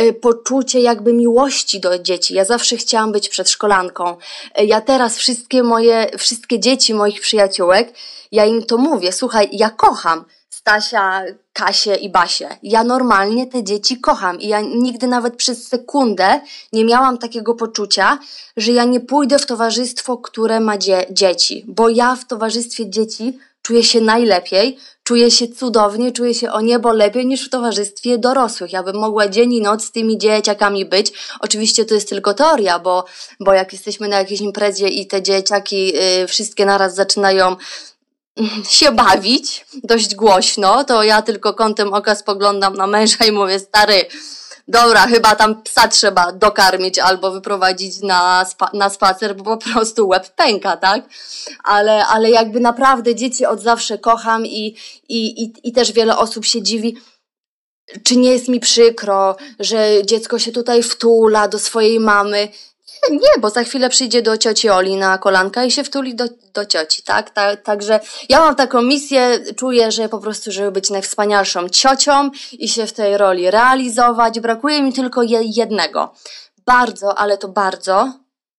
y, 0.00 0.12
poczucie 0.12 0.80
jakby 0.80 1.12
miłości 1.12 1.80
do 1.80 1.98
dzieci. 1.98 2.34
Ja 2.34 2.44
zawsze 2.44 2.76
chciałam 2.76 3.12
być 3.12 3.28
przedszkolanką. 3.28 4.16
Y, 4.60 4.64
ja 4.64 4.80
teraz 4.80 5.16
wszystkie 5.16 5.62
moje, 5.62 6.10
wszystkie 6.18 6.60
dzieci 6.60 6.94
moich 6.94 7.20
przyjaciółek, 7.20 7.92
ja 8.32 8.44
im 8.44 8.62
to 8.62 8.76
mówię, 8.76 9.12
słuchaj, 9.12 9.48
ja 9.52 9.70
kocham 9.70 10.24
Stasia, 10.50 11.22
Kasię 11.52 11.94
i 11.94 12.10
Basię. 12.10 12.48
Ja 12.62 12.84
normalnie 12.84 13.46
te 13.46 13.64
dzieci 13.64 14.00
kocham 14.00 14.40
i 14.40 14.48
ja 14.48 14.60
nigdy 14.60 15.06
nawet 15.06 15.36
przez 15.36 15.68
sekundę 15.68 16.40
nie 16.72 16.84
miałam 16.84 17.18
takiego 17.18 17.54
poczucia, 17.54 18.18
że 18.56 18.72
ja 18.72 18.84
nie 18.84 19.00
pójdę 19.00 19.38
w 19.38 19.46
towarzystwo, 19.46 20.16
które 20.18 20.60
ma 20.60 20.78
dzie 20.78 21.06
dzieci, 21.10 21.64
bo 21.68 21.88
ja 21.88 22.16
w 22.16 22.26
towarzystwie 22.26 22.90
dzieci 22.90 23.38
czuję 23.62 23.84
się 23.84 24.00
najlepiej, 24.00 24.78
czuję 25.02 25.30
się 25.30 25.48
cudownie, 25.48 26.12
czuję 26.12 26.34
się 26.34 26.52
o 26.52 26.60
niebo 26.60 26.92
lepiej 26.92 27.26
niż 27.26 27.46
w 27.46 27.50
towarzystwie 27.50 28.18
dorosłych. 28.18 28.72
Ja 28.72 28.82
bym 28.82 28.96
mogła 28.96 29.28
dzień 29.28 29.52
i 29.52 29.60
noc 29.60 29.84
z 29.84 29.92
tymi 29.92 30.18
dzieciakami 30.18 30.84
być. 30.84 31.12
Oczywiście 31.40 31.84
to 31.84 31.94
jest 31.94 32.08
tylko 32.08 32.34
teoria, 32.34 32.78
bo, 32.78 33.04
bo 33.40 33.52
jak 33.52 33.72
jesteśmy 33.72 34.08
na 34.08 34.18
jakiejś 34.18 34.40
imprezie 34.40 34.88
i 34.88 35.06
te 35.06 35.22
dzieciaki 35.22 35.92
yy, 35.92 36.26
wszystkie 36.26 36.66
naraz 36.66 36.94
zaczynają 36.94 37.56
się 38.78 38.92
bawić 38.92 39.66
dość 39.84 40.14
głośno, 40.14 40.84
to 40.84 41.02
ja 41.02 41.22
tylko 41.22 41.54
kątem 41.54 41.94
oka 41.94 42.14
spoglądam 42.14 42.74
na 42.74 42.86
męża 42.86 43.24
i 43.24 43.32
mówię, 43.32 43.58
stary, 43.58 44.06
dobra, 44.68 45.06
chyba 45.06 45.36
tam 45.36 45.62
psa 45.62 45.88
trzeba 45.88 46.32
dokarmić 46.32 46.98
albo 46.98 47.30
wyprowadzić 47.30 48.00
na, 48.02 48.44
spa 48.44 48.70
na 48.74 48.90
spacer, 48.90 49.36
bo 49.36 49.44
po 49.44 49.56
prostu 49.56 50.08
łeb 50.08 50.28
pęka, 50.28 50.76
tak? 50.76 51.04
Ale, 51.64 52.06
ale 52.06 52.30
jakby 52.30 52.60
naprawdę 52.60 53.14
dzieci 53.14 53.46
od 53.46 53.60
zawsze 53.60 53.98
kocham 53.98 54.46
i, 54.46 54.76
i, 55.08 55.42
i, 55.42 55.52
i 55.64 55.72
też 55.72 55.92
wiele 55.92 56.18
osób 56.18 56.44
się 56.44 56.62
dziwi, 56.62 56.96
czy 58.04 58.16
nie 58.16 58.32
jest 58.32 58.48
mi 58.48 58.60
przykro, 58.60 59.36
że 59.60 60.06
dziecko 60.06 60.38
się 60.38 60.52
tutaj 60.52 60.82
wtula 60.82 61.48
do 61.48 61.58
swojej 61.58 62.00
mamy. 62.00 62.48
Nie, 63.10 63.40
bo 63.40 63.50
za 63.50 63.64
chwilę 63.64 63.88
przyjdzie 63.88 64.22
do 64.22 64.38
cioci 64.38 64.70
Oli 64.70 64.96
na 64.96 65.18
kolanka 65.18 65.64
i 65.64 65.70
się 65.70 65.84
wtuli 65.84 66.14
do, 66.14 66.24
do 66.54 66.66
cioci, 66.66 67.02
tak? 67.02 67.30
Ta, 67.30 67.56
także 67.56 68.00
ja 68.28 68.40
mam 68.40 68.54
taką 68.56 68.82
misję, 68.82 69.38
czuję, 69.56 69.92
że 69.92 70.08
po 70.08 70.18
prostu, 70.18 70.52
żeby 70.52 70.72
być 70.72 70.90
najwspanialszą 70.90 71.68
ciocią 71.68 72.30
i 72.52 72.68
się 72.68 72.86
w 72.86 72.92
tej 72.92 73.16
roli 73.16 73.50
realizować, 73.50 74.40
brakuje 74.40 74.82
mi 74.82 74.92
tylko 74.92 75.22
jednego. 75.42 76.14
Bardzo, 76.66 77.18
ale 77.18 77.38
to 77.38 77.48
bardzo 77.48 78.12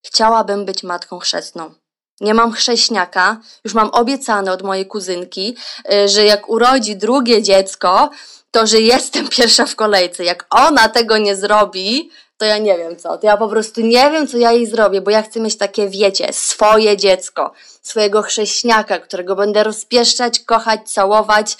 chciałabym 0.05 0.65
być 0.65 0.83
matką 0.83 1.19
chrzestną. 1.19 1.73
Nie 2.21 2.33
mam 2.33 2.51
chrześniaka, 2.51 3.41
już 3.63 3.73
mam 3.73 3.89
obiecane 3.89 4.51
od 4.51 4.61
mojej 4.61 4.85
kuzynki, 4.85 5.55
y, 5.93 6.07
że 6.07 6.25
jak 6.25 6.49
urodzi 6.49 6.95
drugie 6.95 7.41
dziecko, 7.41 8.09
to 8.51 8.67
że 8.67 8.81
jestem 8.81 9.29
pierwsza 9.37 9.65
w 9.65 9.75
kolejce. 9.75 10.23
Jak 10.23 10.45
ona 10.49 10.89
tego 10.89 11.17
nie 11.17 11.35
zrobi, 11.35 12.09
to 12.41 12.45
ja 12.45 12.57
nie 12.57 12.77
wiem 12.77 12.97
co. 12.97 13.17
To 13.17 13.27
ja 13.27 13.37
po 13.37 13.47
prostu 13.47 13.81
nie 13.81 14.11
wiem, 14.11 14.27
co 14.27 14.37
ja 14.37 14.51
jej 14.51 14.65
zrobię, 14.65 15.01
bo 15.01 15.11
ja 15.11 15.21
chcę 15.21 15.39
mieć 15.39 15.57
takie, 15.57 15.89
wiecie, 15.89 16.33
swoje 16.33 16.97
dziecko, 16.97 17.51
swojego 17.81 18.21
chrześniaka, 18.21 18.99
którego 18.99 19.35
będę 19.35 19.63
rozpieszczać, 19.63 20.39
kochać, 20.39 20.91
całować. 20.91 21.57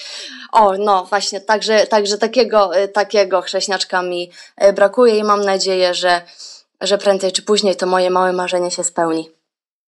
O, 0.52 0.78
no 0.78 1.06
właśnie, 1.06 1.42
także, 1.42 1.88
także 1.88 2.18
takiego, 2.18 2.76
e, 2.76 2.88
takiego 2.88 3.42
chrześniaczka 3.42 4.02
mi 4.02 4.32
e, 4.58 4.74
brakuje 4.74 5.18
i 5.18 5.24
mam 5.24 5.46
nadzieję, 5.46 5.94
że, 5.94 6.22
że 6.82 6.98
prędzej 6.98 7.32
czy 7.32 7.42
później 7.42 7.76
to 7.76 7.86
moje 7.86 8.10
małe 8.10 8.34
marzenie 8.34 8.72
się 8.72 8.84
spełni. 8.84 9.41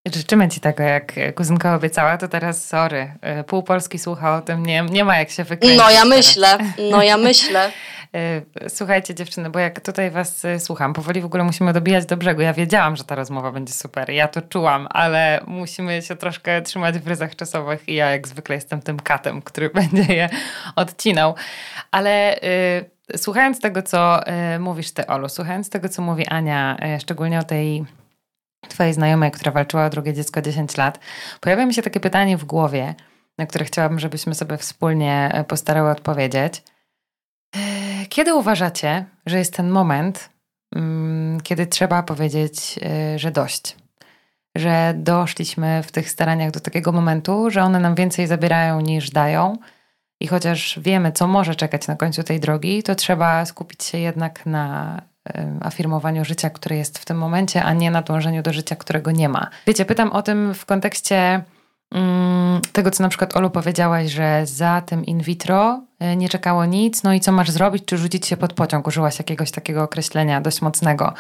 Życzymy 0.06 0.50
Ci 0.50 0.60
tego, 0.60 0.84
jak 0.84 1.13
kuzynka 1.36 1.76
obiecała, 1.76 2.18
to 2.18 2.28
teraz 2.28 2.66
sorry, 2.66 3.13
e, 3.22 3.44
pół 3.44 3.63
Polski 3.63 4.00
słucha 4.00 4.36
o 4.36 4.42
tym, 4.42 4.66
nie, 4.66 4.82
nie 4.82 5.06
ma 5.06 5.18
jak 5.18 5.30
się 5.30 5.44
wykręcić. 5.44 5.80
No 5.80 5.89
ja 5.89 6.04
teraz. 6.04 6.10
myślę, 6.18 6.58
no 6.92 7.04
ja 7.04 7.18
myślę. 7.18 7.72
E, 8.16 8.70
słuchajcie 8.70 9.16
dziewczyny, 9.16 9.50
bo 9.50 9.60
jak 9.60 9.80
tutaj 9.80 10.12
was 10.12 10.46
e, 10.46 10.60
słucham, 10.60 10.94
powoli 10.94 11.22
w 11.22 11.26
ogóle 11.26 11.44
musimy 11.44 11.74
dobijać 11.74 12.06
do 12.06 12.18
brzegu. 12.18 12.42
Ja 12.42 12.54
wiedziałam, 12.54 12.96
że 12.96 13.04
ta 13.04 13.16
rozmowa 13.16 13.52
będzie 13.52 13.74
super, 13.74 14.10
ja 14.10 14.28
to 14.28 14.42
czułam, 14.42 14.88
ale 14.89 15.44
musimy 15.48 16.02
się 16.02 16.16
troszkę 16.16 16.62
trzymać 16.62 17.00
w 17.00 17.08
ryzach 17.08 17.36
czasowych 17.36 17.89
i 17.89 17.96
ja 17.96 18.10
jak 18.10 18.28
zwykle 18.28 18.56
jestem 18.56 18.82
tym 18.82 19.00
katem, 19.00 19.42
który 19.42 19.70
będzie 19.80 20.13
je 20.13 20.30
odcinał. 20.76 21.36
Ale 21.92 22.39
słuchając 23.16 23.60
tego, 23.60 23.82
co 23.82 24.20
mówisz 24.60 24.92
ty, 24.92 25.08
Olu, 25.08 25.30
słuchając 25.30 25.70
tego, 25.70 25.89
co 25.89 26.02
mówi 26.02 26.28
Ania, 26.28 26.78
szczególnie 27.00 27.39
o 27.39 27.44
tej 27.44 27.86
twojej 28.69 28.93
znajomej, 28.93 29.32
która 29.32 29.52
walczyła 29.52 29.86
o 29.86 29.89
drugie 29.89 30.13
dziecko 30.13 30.41
10 30.41 30.78
lat, 30.78 30.99
pojawia 31.41 31.65
mi 31.65 31.73
się 31.73 31.82
takie 31.82 31.99
pytanie 31.99 32.38
w 32.38 32.45
głowie, 32.45 32.95
na 33.38 33.45
które 33.45 33.65
chciałabym, 33.65 33.99
żebyśmy 33.99 34.36
sobie 34.36 34.58
wspólnie 34.58 35.43
postarały 35.47 35.89
odpowiedzieć. 35.89 36.63
Kiedy 38.10 38.34
uważacie, 38.36 39.06
że 39.26 39.38
jest 39.38 39.54
ten 39.54 39.69
moment, 39.69 40.30
mm, 40.76 41.41
kiedy 41.41 41.67
trzeba 41.67 42.04
powiedzieć, 42.04 42.80
y, 43.15 43.19
że 43.19 43.32
dość? 43.32 43.76
Że 44.56 44.93
doszliśmy 44.97 45.84
w 45.84 45.91
tych 45.91 46.10
staraniach 46.10 46.52
do 46.52 46.60
takiego 46.60 46.91
momentu, 46.91 47.49
że 47.49 47.63
one 47.63 47.80
nam 47.80 47.95
więcej 47.95 48.28
zabierają 48.28 48.82
niż 48.82 49.10
dają. 49.10 49.58
I 50.19 50.28
chociaż 50.28 50.80
wiemy, 50.82 51.12
co 51.12 51.28
może 51.28 51.56
czekać 51.56 51.88
na 51.88 51.95
końcu 51.95 52.23
tej 52.23 52.39
drogi, 52.39 52.84
to 52.84 52.95
trzeba 52.95 53.45
skupić 53.45 53.84
się 53.84 53.97
jednak 53.97 54.45
na 54.45 55.02
afirmowaniu 55.62 56.26
życia, 56.26 56.50
które 56.50 56.76
jest 56.78 57.00
w 57.00 57.06
tym 57.06 57.18
momencie, 57.18 57.64
a 57.64 57.74
nie 57.74 57.92
na 57.92 58.02
dążeniu 58.02 58.43
do 58.43 58.54
życia, 58.54 58.76
którego 58.76 59.12
nie 59.12 59.30
ma. 59.30 59.50
Wiecie, 59.68 59.86
pytam 59.86 60.12
o 60.12 60.22
tym 60.22 60.54
w 60.54 60.66
kontekście 60.66 61.43
Mm, 61.93 62.62
tego, 62.72 62.91
co 62.91 63.04
na 63.04 63.10
przykład 63.10 63.38
Olu 63.38 63.50
powiedziałaś, 63.50 64.12
że 64.12 64.41
za 64.45 64.82
tym 64.82 65.06
in 65.06 65.20
vitro 65.20 65.82
e, 66.00 66.16
nie 66.16 66.30
czekało 66.30 66.66
nic, 66.66 67.04
no 67.04 67.14
i 67.14 67.20
co 67.20 67.32
masz 67.32 67.52
zrobić, 67.52 67.86
czy 67.86 67.97
rzucić 67.97 68.28
się 68.28 68.38
pod 68.38 68.54
pociąg? 68.54 68.88
Użyłaś 68.88 69.20
jakiegoś 69.20 69.52
takiego 69.52 69.84
określenia 69.84 70.41
dość 70.41 70.62
mocnego. 70.62 71.14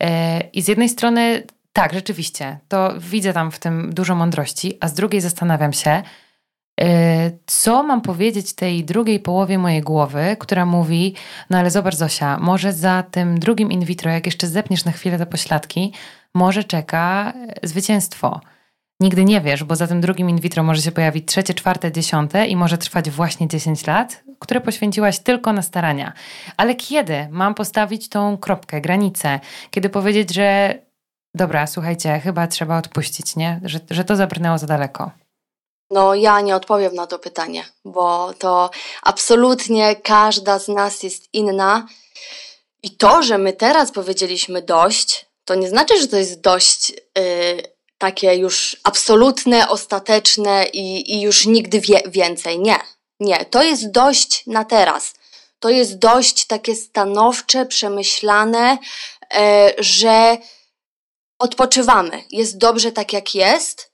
E, 0.00 0.40
I 0.40 0.62
z 0.62 0.68
jednej 0.68 0.88
strony 0.88 1.42
tak, 1.72 1.92
rzeczywiście, 1.92 2.58
to 2.68 2.94
widzę 2.98 3.32
tam 3.32 3.50
w 3.50 3.58
tym 3.58 3.94
dużo 3.94 4.14
mądrości, 4.14 4.78
a 4.80 4.88
z 4.88 4.94
drugiej 4.94 5.20
zastanawiam 5.20 5.72
się, 5.72 6.02
co 7.46 7.82
mam 7.82 8.00
powiedzieć 8.00 8.52
tej 8.54 8.84
drugiej 8.84 9.20
połowie 9.20 9.58
mojej 9.58 9.80
głowy, 9.80 10.36
która 10.38 10.66
mówi, 10.66 11.14
no 11.50 11.58
ale 11.58 11.70
zobacz 11.70 11.94
Zosia, 11.94 12.38
może 12.38 12.72
za 12.72 13.02
tym 13.02 13.38
drugim 13.38 13.72
in 13.72 13.84
vitro, 13.84 14.10
jak 14.10 14.26
jeszcze 14.26 14.48
zepniesz 14.48 14.84
na 14.84 14.92
chwilę 14.92 15.18
te 15.18 15.26
pośladki, 15.26 15.92
może 16.34 16.64
czeka 16.64 17.32
zwycięstwo. 17.62 18.40
Nigdy 19.00 19.24
nie 19.24 19.40
wiesz, 19.40 19.64
bo 19.64 19.76
za 19.76 19.86
tym 19.86 20.00
drugim 20.00 20.30
in 20.30 20.40
vitro 20.40 20.62
może 20.62 20.82
się 20.82 20.92
pojawić 20.92 21.28
trzecie, 21.28 21.54
czwarte, 21.54 21.92
dziesiąte 21.92 22.46
i 22.46 22.56
może 22.56 22.78
trwać 22.78 23.10
właśnie 23.10 23.48
10 23.48 23.86
lat, 23.86 24.24
które 24.38 24.60
poświęciłaś 24.60 25.18
tylko 25.18 25.52
na 25.52 25.62
starania. 25.62 26.12
Ale 26.56 26.74
kiedy 26.74 27.28
mam 27.30 27.54
postawić 27.54 28.08
tą 28.08 28.36
kropkę, 28.36 28.80
granicę? 28.80 29.40
Kiedy 29.70 29.88
powiedzieć, 29.88 30.34
że 30.34 30.78
dobra, 31.34 31.66
słuchajcie, 31.66 32.20
chyba 32.20 32.46
trzeba 32.46 32.78
odpuścić, 32.78 33.36
nie? 33.36 33.60
Że, 33.64 33.80
że 33.90 34.04
to 34.04 34.16
zabrnęło 34.16 34.58
za 34.58 34.66
daleko. 34.66 35.10
No, 35.92 36.14
ja 36.14 36.40
nie 36.40 36.56
odpowiem 36.56 36.94
na 36.94 37.06
to 37.06 37.18
pytanie, 37.18 37.64
bo 37.84 38.34
to 38.38 38.70
absolutnie 39.02 39.96
każda 39.96 40.58
z 40.58 40.68
nas 40.68 41.02
jest 41.02 41.28
inna. 41.32 41.86
I 42.82 42.90
to, 42.96 43.22
że 43.22 43.38
my 43.38 43.52
teraz 43.52 43.92
powiedzieliśmy 43.92 44.62
dość, 44.62 45.26
to 45.44 45.54
nie 45.54 45.68
znaczy, 45.68 46.00
że 46.00 46.08
to 46.08 46.16
jest 46.16 46.40
dość 46.40 46.90
yy, 46.90 46.96
takie 47.98 48.34
już 48.34 48.76
absolutne, 48.84 49.68
ostateczne 49.68 50.66
i, 50.72 51.14
i 51.14 51.20
już 51.20 51.46
nigdy 51.46 51.80
wie, 51.80 52.02
więcej. 52.06 52.58
Nie, 52.58 52.76
nie. 53.20 53.44
To 53.44 53.62
jest 53.62 53.90
dość 53.90 54.46
na 54.46 54.64
teraz. 54.64 55.14
To 55.58 55.70
jest 55.70 55.98
dość 55.98 56.46
takie 56.46 56.74
stanowcze, 56.74 57.66
przemyślane, 57.66 58.78
yy, 59.32 59.38
że 59.78 60.38
odpoczywamy. 61.38 62.24
Jest 62.30 62.58
dobrze 62.58 62.92
tak, 62.92 63.12
jak 63.12 63.34
jest 63.34 63.91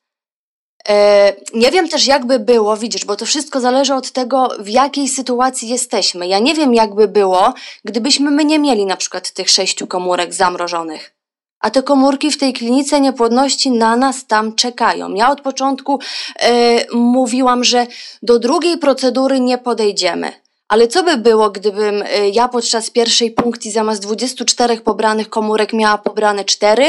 nie 1.55 1.71
wiem 1.71 1.89
też, 1.89 2.07
jakby 2.07 2.39
było, 2.39 2.77
widzisz, 2.77 3.05
bo 3.05 3.17
to 3.17 3.27
wszystko 3.27 3.61
zależy 3.61 3.95
od 3.95 4.11
tego, 4.11 4.49
w 4.59 4.69
jakiej 4.69 5.09
sytuacji 5.09 5.69
jesteśmy. 5.69 6.29
Ja 6.29 6.39
nie 6.39 6.55
wiem, 6.55 6.75
jakby 6.75 7.09
było, 7.09 7.55
gdybyśmy 7.85 8.31
my 8.31 8.45
nie 8.45 8.59
mieli 8.59 8.87
na 8.87 8.97
przykład 8.97 9.31
tych 9.31 9.51
sześciu 9.51 9.87
komórek 9.87 10.35
zamrożonych. 10.35 11.15
A 11.61 11.71
te 11.71 11.83
komórki 11.83 12.31
w 12.31 12.39
tej 12.39 12.53
klinice 12.53 13.01
niepłodności 13.01 13.71
na 13.71 13.97
nas 13.97 14.27
tam 14.27 14.55
czekają. 14.55 15.15
Ja 15.15 15.31
od 15.31 15.41
początku 15.41 15.99
e, 16.41 16.97
mówiłam, 16.97 17.65
że 17.65 17.87
do 18.23 18.39
drugiej 18.39 18.79
procedury 18.79 19.41
nie 19.41 19.59
podejdziemy. 19.59 20.33
Ale 20.69 20.89
co 20.89 21.03
by 21.03 21.17
było, 21.17 21.51
gdybym 21.51 22.03
e, 22.03 22.29
ja 22.29 22.49
podczas 22.49 22.91
pierwszej 22.91 23.31
punkcji 23.31 23.71
zamiast 23.71 24.03
24 24.03 24.77
pobranych 24.77 25.31
komórek 25.31 25.73
miała 25.73 25.99
pobrane 25.99 26.45
4 26.45 26.85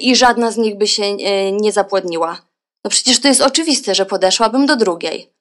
i 0.00 0.16
żadna 0.16 0.50
z 0.50 0.56
nich 0.56 0.78
by 0.78 0.86
się 0.86 1.16
nie 1.52 1.72
zapłodniła? 1.72 2.47
No 2.84 2.90
przecież 2.90 3.20
to 3.20 3.28
jest 3.28 3.40
oczywiste, 3.40 3.94
że 3.94 4.06
podeszłabym 4.06 4.66
do 4.66 4.76
drugiej. 4.76 5.32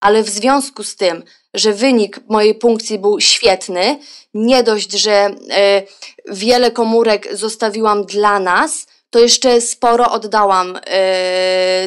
Ale 0.00 0.22
w 0.22 0.28
związku 0.28 0.84
z 0.84 0.96
tym, 0.96 1.24
że 1.54 1.72
wynik 1.72 2.20
mojej 2.28 2.54
punkcji 2.54 2.98
był 2.98 3.20
świetny, 3.20 3.98
nie 4.34 4.62
dość, 4.62 4.92
że 4.92 5.26
y, 5.28 6.32
wiele 6.32 6.70
komórek 6.70 7.36
zostawiłam 7.36 8.04
dla 8.04 8.40
nas, 8.40 8.86
to 9.10 9.18
jeszcze 9.18 9.60
sporo 9.60 10.10
oddałam 10.10 10.76
y, 10.76 10.80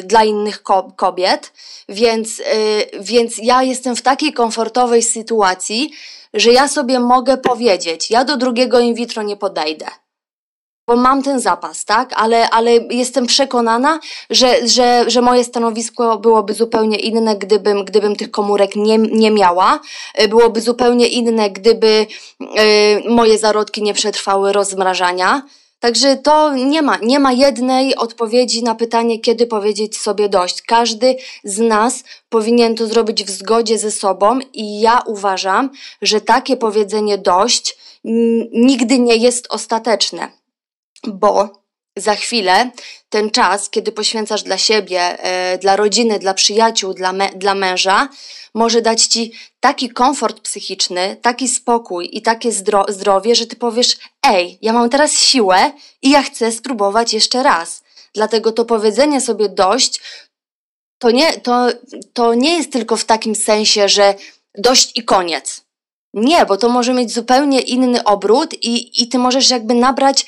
dla 0.02 0.24
innych 0.24 0.62
ko 0.62 0.92
kobiet, 0.96 1.52
więc, 1.88 2.40
y, 2.40 2.44
więc 3.00 3.34
ja 3.42 3.62
jestem 3.62 3.96
w 3.96 4.02
takiej 4.02 4.32
komfortowej 4.32 5.02
sytuacji, 5.02 5.92
że 6.34 6.52
ja 6.52 6.68
sobie 6.68 7.00
mogę 7.00 7.36
powiedzieć, 7.36 8.10
ja 8.10 8.24
do 8.24 8.36
drugiego 8.36 8.80
in 8.80 8.94
vitro 8.94 9.22
nie 9.22 9.36
podejdę 9.36 9.86
bo 10.86 10.96
mam 10.96 11.22
ten 11.22 11.40
zapas, 11.40 11.84
tak? 11.84 12.12
Ale, 12.16 12.50
ale 12.50 12.70
jestem 12.90 13.26
przekonana, 13.26 14.00
że, 14.30 14.68
że, 14.68 15.10
że 15.10 15.20
moje 15.20 15.44
stanowisko 15.44 16.18
byłoby 16.18 16.54
zupełnie 16.54 16.98
inne, 16.98 17.36
gdybym, 17.36 17.84
gdybym 17.84 18.16
tych 18.16 18.30
komórek 18.30 18.76
nie, 18.76 18.98
nie 18.98 19.30
miała. 19.30 19.80
E, 20.14 20.28
byłoby 20.28 20.60
zupełnie 20.60 21.06
inne, 21.06 21.50
gdyby 21.50 22.06
y, 22.40 23.08
moje 23.08 23.38
zarodki 23.38 23.82
nie 23.82 23.94
przetrwały 23.94 24.52
rozmrażania. 24.52 25.42
Także 25.80 26.16
to 26.16 26.54
nie 26.54 26.82
ma, 26.82 26.98
nie 27.02 27.18
ma 27.18 27.32
jednej 27.32 27.96
odpowiedzi 27.96 28.62
na 28.62 28.74
pytanie, 28.74 29.20
kiedy 29.20 29.46
powiedzieć 29.46 29.98
sobie 29.98 30.28
dość. 30.28 30.62
Każdy 30.62 31.16
z 31.44 31.58
nas 31.58 32.04
powinien 32.28 32.74
to 32.74 32.86
zrobić 32.86 33.24
w 33.24 33.30
zgodzie 33.30 33.78
ze 33.78 33.90
sobą 33.90 34.38
i 34.52 34.80
ja 34.80 35.02
uważam, 35.06 35.70
że 36.02 36.20
takie 36.20 36.56
powiedzenie 36.56 37.18
dość 37.18 37.76
nigdy 38.52 38.98
nie 38.98 39.16
jest 39.16 39.46
ostateczne 39.50 40.43
bo 41.08 41.64
za 41.96 42.14
chwilę 42.14 42.70
ten 43.08 43.30
czas, 43.30 43.70
kiedy 43.70 43.92
poświęcasz 43.92 44.42
dla 44.42 44.58
siebie, 44.58 45.00
e, 45.00 45.58
dla 45.58 45.76
rodziny, 45.76 46.18
dla 46.18 46.34
przyjaciół, 46.34 46.94
dla, 46.94 47.12
dla 47.36 47.54
męża, 47.54 48.08
może 48.54 48.82
dać 48.82 49.06
ci 49.06 49.32
taki 49.60 49.88
komfort 49.88 50.40
psychiczny, 50.40 51.16
taki 51.22 51.48
spokój 51.48 52.08
i 52.12 52.22
takie 52.22 52.52
zdro 52.52 52.84
zdrowie, 52.88 53.34
że 53.34 53.46
ty 53.46 53.56
powiesz: 53.56 53.96
Ej, 54.22 54.58
ja 54.62 54.72
mam 54.72 54.90
teraz 54.90 55.12
siłę 55.12 55.72
i 56.02 56.10
ja 56.10 56.22
chcę 56.22 56.52
spróbować 56.52 57.14
jeszcze 57.14 57.42
raz. 57.42 57.82
Dlatego 58.14 58.52
to 58.52 58.64
powiedzenie 58.64 59.20
sobie 59.20 59.48
dość, 59.48 60.00
to 60.98 61.10
nie, 61.10 61.40
to, 61.40 61.66
to 62.12 62.34
nie 62.34 62.56
jest 62.56 62.72
tylko 62.72 62.96
w 62.96 63.04
takim 63.04 63.34
sensie, 63.34 63.88
że 63.88 64.14
dość 64.54 64.98
i 64.98 65.04
koniec. 65.04 65.64
Nie, 66.14 66.46
bo 66.46 66.56
to 66.56 66.68
może 66.68 66.94
mieć 66.94 67.12
zupełnie 67.12 67.60
inny 67.60 68.04
obrót 68.04 68.54
i, 68.54 69.02
i 69.02 69.08
ty 69.08 69.18
możesz 69.18 69.50
jakby 69.50 69.74
nabrać 69.74 70.26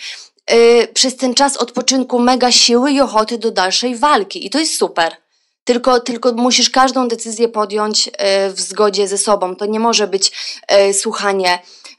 yy, 0.51 0.88
przez 0.88 1.16
ten 1.16 1.34
czas 1.34 1.57
odpoczynku 1.57 2.18
mega 2.18 2.53
siły 2.53 2.92
i 2.92 3.01
ochoty 3.01 3.38
do 3.38 3.51
dalszej 3.51 3.97
walki. 3.97 4.47
I 4.47 4.51
to 4.51 4.59
jest 4.59 4.78
super. 4.78 5.16
Tylko, 5.64 6.01
tylko 6.01 6.32
musisz 6.32 6.70
każdą 6.70 7.09
decyzję 7.09 7.49
podjąć 7.49 8.07
yy, 8.07 8.12
w 8.53 8.61
zgodzie 8.61 9.09
ze 9.09 9.18
sobą. 9.18 9.57
To 9.57 9.66
nie 9.66 9.80
może 9.80 10.07
być 10.07 10.32
yy, 10.70 10.94
słuchanie, 10.94 11.59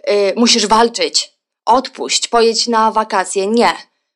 y, 0.10 0.34
musisz 0.36 0.68
walczyć, 0.68 1.32
odpuść, 1.66 2.28
pojedź 2.28 2.68
na 2.68 2.92
wakacje. 2.92 3.48
Nie. 3.48 3.74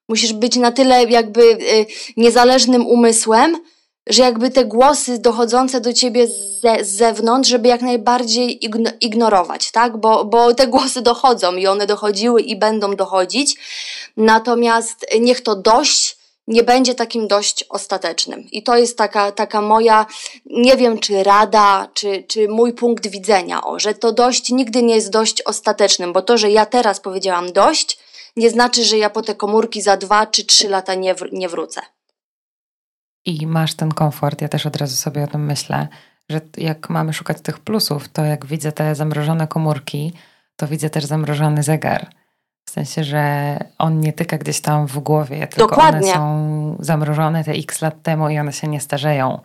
Musisz 0.10 0.34
być 0.34 0.56
na 0.56 0.72
tyle 0.72 1.04
jakby 1.04 1.42
y, 1.42 1.86
niezależnym 2.18 2.88
umysłem, 2.88 3.58
że 4.08 4.24
jakby 4.24 4.50
te 4.50 4.66
głosy 4.66 5.20
dochodzące 5.20 5.82
do 5.82 5.94
ciebie 5.94 6.28
z 6.28 6.88
zewnątrz, 6.88 7.50
żeby 7.50 7.68
jak 7.68 7.82
najbardziej 7.82 8.66
ignorować, 9.02 9.72
tak? 9.72 9.98
Bo, 9.98 10.26
bo 10.26 10.54
te 10.54 10.68
głosy 10.68 11.02
dochodzą 11.02 11.56
i 11.56 11.68
one 11.68 11.88
dochodziły 11.88 12.42
i 12.42 12.56
będą 12.56 12.96
dochodzić. 12.96 13.58
Natomiast 14.18 15.06
niech 15.20 15.42
to 15.42 15.56
dość 15.56 16.22
nie 16.48 16.64
będzie 16.64 16.96
takim 16.96 17.28
dość 17.28 17.66
ostatecznym. 17.70 18.48
I 18.52 18.64
to 18.64 18.78
jest 18.78 18.98
taka, 18.98 19.32
taka 19.32 19.62
moja, 19.62 20.06
nie 20.46 20.78
wiem, 20.78 21.00
czy 21.00 21.24
rada, 21.24 21.90
czy, 21.94 22.24
czy 22.28 22.48
mój 22.48 22.74
punkt 22.74 23.08
widzenia, 23.08 23.64
o, 23.64 23.80
że 23.80 23.94
to 23.94 24.12
dość 24.12 24.50
nigdy 24.50 24.84
nie 24.84 24.96
jest 24.96 25.10
dość 25.10 25.42
ostatecznym, 25.42 26.14
bo 26.14 26.22
to, 26.22 26.38
że 26.38 26.52
ja 26.52 26.66
teraz 26.66 27.00
powiedziałam 27.00 27.52
dość, 27.52 28.00
nie 28.36 28.50
znaczy, 28.50 28.84
że 28.84 28.98
ja 28.98 29.10
po 29.10 29.22
te 29.22 29.36
komórki 29.36 29.82
za 29.82 29.98
dwa 29.98 30.26
czy 30.26 30.46
trzy 30.46 30.70
lata 30.70 30.96
nie, 30.96 31.16
wr 31.16 31.34
nie 31.34 31.50
wrócę 31.50 31.82
i 33.26 33.48
masz 33.48 33.74
ten 33.74 33.92
komfort. 33.92 34.42
Ja 34.42 34.48
też 34.48 34.66
od 34.66 34.76
razu 34.76 34.96
sobie 34.96 35.24
o 35.24 35.28
tym 35.28 35.46
myślę, 35.46 35.88
że 36.30 36.42
jak 36.58 36.90
mamy 36.90 37.14
szukać 37.14 37.42
tych 37.42 37.60
plusów, 37.60 38.10
to 38.10 38.26
jak 38.26 38.46
widzę 38.46 38.72
te 38.72 38.96
zamrożone 38.96 39.48
komórki, 39.48 40.14
to 40.56 40.68
widzę 40.68 40.90
też 40.90 41.06
zamrożony 41.06 41.64
zegar. 41.64 42.10
W 42.66 42.70
sensie, 42.70 43.04
że 43.04 43.58
on 43.78 44.00
nie 44.00 44.14
tyka 44.14 44.38
gdzieś 44.38 44.62
tam 44.62 44.88
w 44.88 45.00
głowie, 45.00 45.48
tylko 45.48 45.70
Dokładnie. 45.70 46.14
one 46.14 46.14
są 46.14 46.78
zamrożone 46.80 47.44
te 47.44 47.52
x 47.52 47.82
lat 47.82 48.04
temu 48.04 48.30
i 48.30 48.40
one 48.40 48.54
się 48.54 48.68
nie 48.68 48.82
starzeją. 48.82 49.40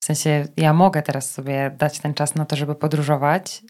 W 0.00 0.04
sensie, 0.04 0.48
ja 0.56 0.72
mogę 0.72 1.02
teraz 1.02 1.30
sobie 1.30 1.70
dać 1.78 1.98
ten 1.98 2.14
czas 2.14 2.34
na 2.34 2.44
to, 2.44 2.56
żeby 2.56 2.74
podróżować, 2.74 3.62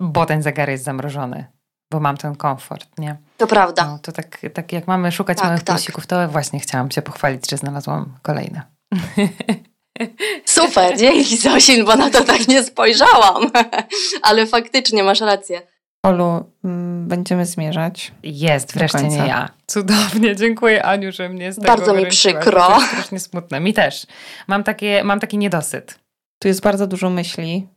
bo 0.00 0.26
ten 0.26 0.42
zegar 0.42 0.70
jest 0.70 0.84
zamrożony 0.84 1.59
bo 1.90 2.00
mam 2.00 2.16
ten 2.16 2.36
komfort, 2.36 2.98
nie? 2.98 3.16
To 3.36 3.46
prawda. 3.46 3.86
No, 3.86 3.98
to 3.98 4.12
tak, 4.12 4.38
tak 4.54 4.72
jak 4.72 4.86
mamy 4.86 5.12
szukać 5.12 5.38
tak, 5.38 5.46
małych 5.46 5.62
tak. 5.62 5.76
plusików, 5.76 6.06
to 6.06 6.28
właśnie 6.28 6.60
chciałam 6.60 6.90
się 6.90 7.02
pochwalić, 7.02 7.50
że 7.50 7.56
znalazłam 7.56 8.12
kolejne. 8.22 8.62
Super, 10.44 10.98
dzięki 10.98 11.36
Zosin, 11.36 11.84
bo 11.84 11.96
na 11.96 12.10
to 12.10 12.24
tak 12.24 12.48
nie 12.48 12.64
spojrzałam. 12.64 13.50
Ale 14.22 14.46
faktycznie 14.46 15.02
masz 15.02 15.20
rację. 15.20 15.62
Olu, 16.02 16.52
mm, 16.64 17.08
będziemy 17.08 17.46
zmierzać. 17.46 18.12
Jest, 18.22 18.74
wreszcie 18.74 19.02
nie 19.02 19.16
ja. 19.16 19.48
Cudownie, 19.66 20.36
dziękuję 20.36 20.84
Aniu, 20.84 21.12
że 21.12 21.28
mnie 21.28 21.52
z 21.52 21.56
tego 21.56 21.66
Bardzo 21.66 21.94
mi 21.94 22.06
przykro. 22.06 22.66
To 22.66 22.74
jest 22.74 22.86
strasznie 22.90 23.20
smutne. 23.20 23.60
Mi 23.60 23.74
też. 23.74 24.06
Mam, 24.48 24.64
takie, 24.64 25.04
mam 25.04 25.20
taki 25.20 25.38
niedosyt. 25.38 25.98
Tu 26.38 26.48
jest 26.48 26.60
bardzo 26.60 26.86
dużo 26.86 27.10
myśli, 27.10 27.68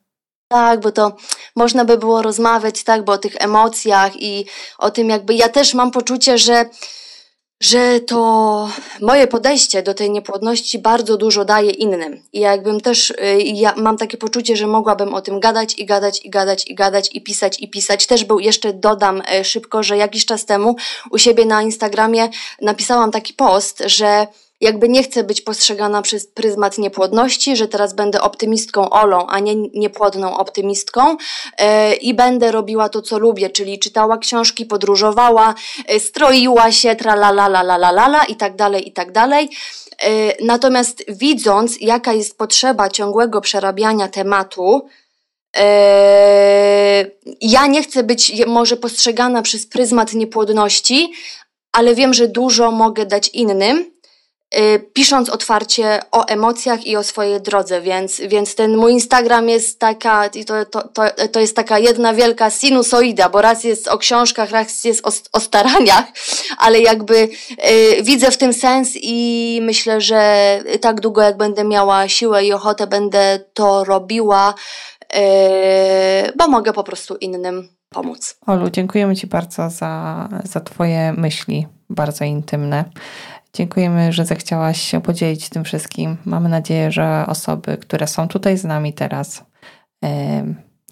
tak, 0.54 0.80
bo 0.80 0.92
to 0.92 1.16
można 1.56 1.86
by 1.86 1.98
było 1.98 2.22
rozmawiać, 2.22 2.84
tak, 2.84 3.06
bo 3.06 3.12
o 3.14 3.18
tych 3.18 3.36
emocjach 3.40 4.22
i 4.22 4.46
o 4.78 4.92
tym 4.92 5.10
jakby 5.10 5.34
ja 5.34 5.50
też 5.50 5.74
mam 5.74 5.92
poczucie, 5.92 6.38
że 6.38 6.66
że 7.60 8.00
to 8.00 8.70
moje 9.02 9.28
podejście 9.28 9.84
do 9.84 9.94
tej 9.94 10.12
niepłodności 10.12 10.80
bardzo 10.80 11.18
dużo 11.18 11.46
daje 11.46 11.72
innym. 11.72 12.24
I 12.34 12.40
jakbym 12.40 12.82
też, 12.82 13.10
y, 13.10 13.16
ja 13.44 13.74
mam 13.78 13.98
takie 13.98 14.18
poczucie, 14.18 14.56
że 14.56 14.68
mogłabym 14.68 15.14
o 15.14 15.22
tym 15.22 15.40
gadać 15.40 15.80
i 15.80 15.86
gadać 15.86 16.26
i 16.26 16.30
gadać 16.30 16.68
i 16.68 16.76
gadać 16.76 17.10
i 17.14 17.22
pisać 17.22 17.60
i 17.60 17.70
pisać. 17.70 18.08
Też 18.08 18.24
był, 18.26 18.40
jeszcze 18.40 18.74
dodam 18.74 19.22
y, 19.22 19.44
szybko, 19.44 19.84
że 19.84 19.98
jakiś 19.98 20.26
czas 20.26 20.46
temu 20.46 20.76
u 21.12 21.18
siebie 21.18 21.46
na 21.46 21.62
Instagramie 21.62 22.30
napisałam 22.62 23.12
taki 23.12 23.34
post, 23.34 23.84
że 23.86 24.28
jakby 24.62 24.90
nie 24.90 25.04
chcę 25.04 25.24
być 25.24 25.42
postrzegana 25.42 26.02
przez 26.02 26.28
pryzmat 26.28 26.78
niepłodności, 26.78 27.56
że 27.56 27.68
teraz 27.68 27.94
będę 27.94 28.22
optymistką 28.22 28.90
Olą, 28.90 29.28
a 29.28 29.40
nie 29.40 29.56
niepłodną 29.56 30.38
optymistką 30.38 31.18
e, 31.58 31.94
i 31.94 32.14
będę 32.14 32.52
robiła 32.52 32.90
to, 32.90 33.02
co 33.02 33.20
lubię, 33.20 33.50
czyli 33.50 33.80
czytała 33.80 34.18
książki, 34.18 34.66
podróżowała, 34.66 35.56
e, 35.88 36.00
stroiła 36.00 36.72
się, 36.72 36.96
tra 36.96 37.14
la 37.14 37.30
la 37.30 37.46
la 37.46 37.76
la 37.76 38.08
la 38.08 38.26
i 38.26 38.36
tak 38.36 38.56
dalej, 38.56 38.88
i 38.88 38.92
tak 38.92 39.12
dalej. 39.12 39.50
E, 40.02 40.10
natomiast 40.46 41.04
widząc, 41.08 41.82
jaka 41.82 42.14
jest 42.14 42.38
potrzeba 42.38 42.90
ciągłego 42.90 43.42
przerabiania 43.42 44.08
tematu, 44.08 44.88
ja 47.42 47.68
nie 47.68 47.84
chcę 47.84 48.04
być 48.04 48.46
może 48.48 48.78
postrzegana 48.78 49.42
przez 49.42 49.68
pryzmat 49.68 50.14
niepłodności, 50.14 51.14
ale 51.72 51.96
wiem, 51.96 52.14
że 52.14 52.28
dużo 52.28 52.72
mogę 52.72 53.06
dać 53.06 53.28
innym, 53.28 53.94
pisząc 54.94 55.30
otwarcie 55.30 56.00
o 56.12 56.26
emocjach 56.26 56.88
i 56.88 56.98
o 56.98 57.04
swojej 57.04 57.42
drodze, 57.42 57.82
więc, 57.82 58.22
więc 58.22 58.56
ten 58.56 58.78
mój 58.78 58.92
Instagram 58.92 59.50
jest 59.50 59.80
taka, 59.80 60.30
to, 60.30 60.66
to, 60.66 60.88
to, 60.88 61.04
to 61.32 61.40
jest 61.40 61.56
taka 61.56 61.80
jedna 61.80 62.14
wielka 62.14 62.50
sinusoida, 62.50 63.30
bo 63.30 63.42
raz 63.42 63.64
jest 63.64 63.88
o 63.88 63.98
książkach, 63.98 64.52
raz 64.52 64.84
jest 64.84 65.08
o, 65.08 65.12
o 65.32 65.40
staraniach, 65.40 66.06
ale 66.58 66.80
jakby 66.80 67.16
y, 67.16 68.04
widzę 68.04 68.32
w 68.32 68.38
tym 68.38 68.54
sens 68.54 68.90
i 68.96 69.60
myślę, 69.62 70.02
że 70.02 70.60
tak 70.82 71.02
długo 71.02 71.22
jak 71.22 71.38
będę 71.38 71.64
miała 71.64 72.08
siłę 72.08 72.46
i 72.46 72.54
ochotę, 72.54 72.88
będę 72.88 73.40
to 73.54 73.84
robiła, 73.84 74.54
y, 75.16 75.18
bo 76.38 76.48
mogę 76.48 76.74
po 76.74 76.84
prostu 76.84 77.16
innym 77.16 77.70
pomóc. 77.90 78.38
Olu, 78.48 78.70
dziękujemy 78.70 79.16
Ci 79.16 79.28
bardzo 79.28 79.70
za, 79.70 80.30
za 80.44 80.60
Twoje 80.60 81.14
myśli, 81.18 81.68
bardzo 81.90 82.26
intymne. 82.26 82.86
Dziękujemy, 83.56 84.14
że 84.14 84.26
zechciałaś 84.26 84.82
się 84.82 85.02
podzielić 85.02 85.50
tym 85.50 85.64
wszystkim. 85.64 86.18
Mamy 86.26 86.50
nadzieję, 86.50 86.92
że 86.92 87.26
osoby, 87.28 87.78
które 87.78 88.08
są 88.08 88.28
tutaj 88.28 88.58
z 88.58 88.64
nami 88.64 88.94
teraz, 88.94 89.46
yy, 90.02 90.10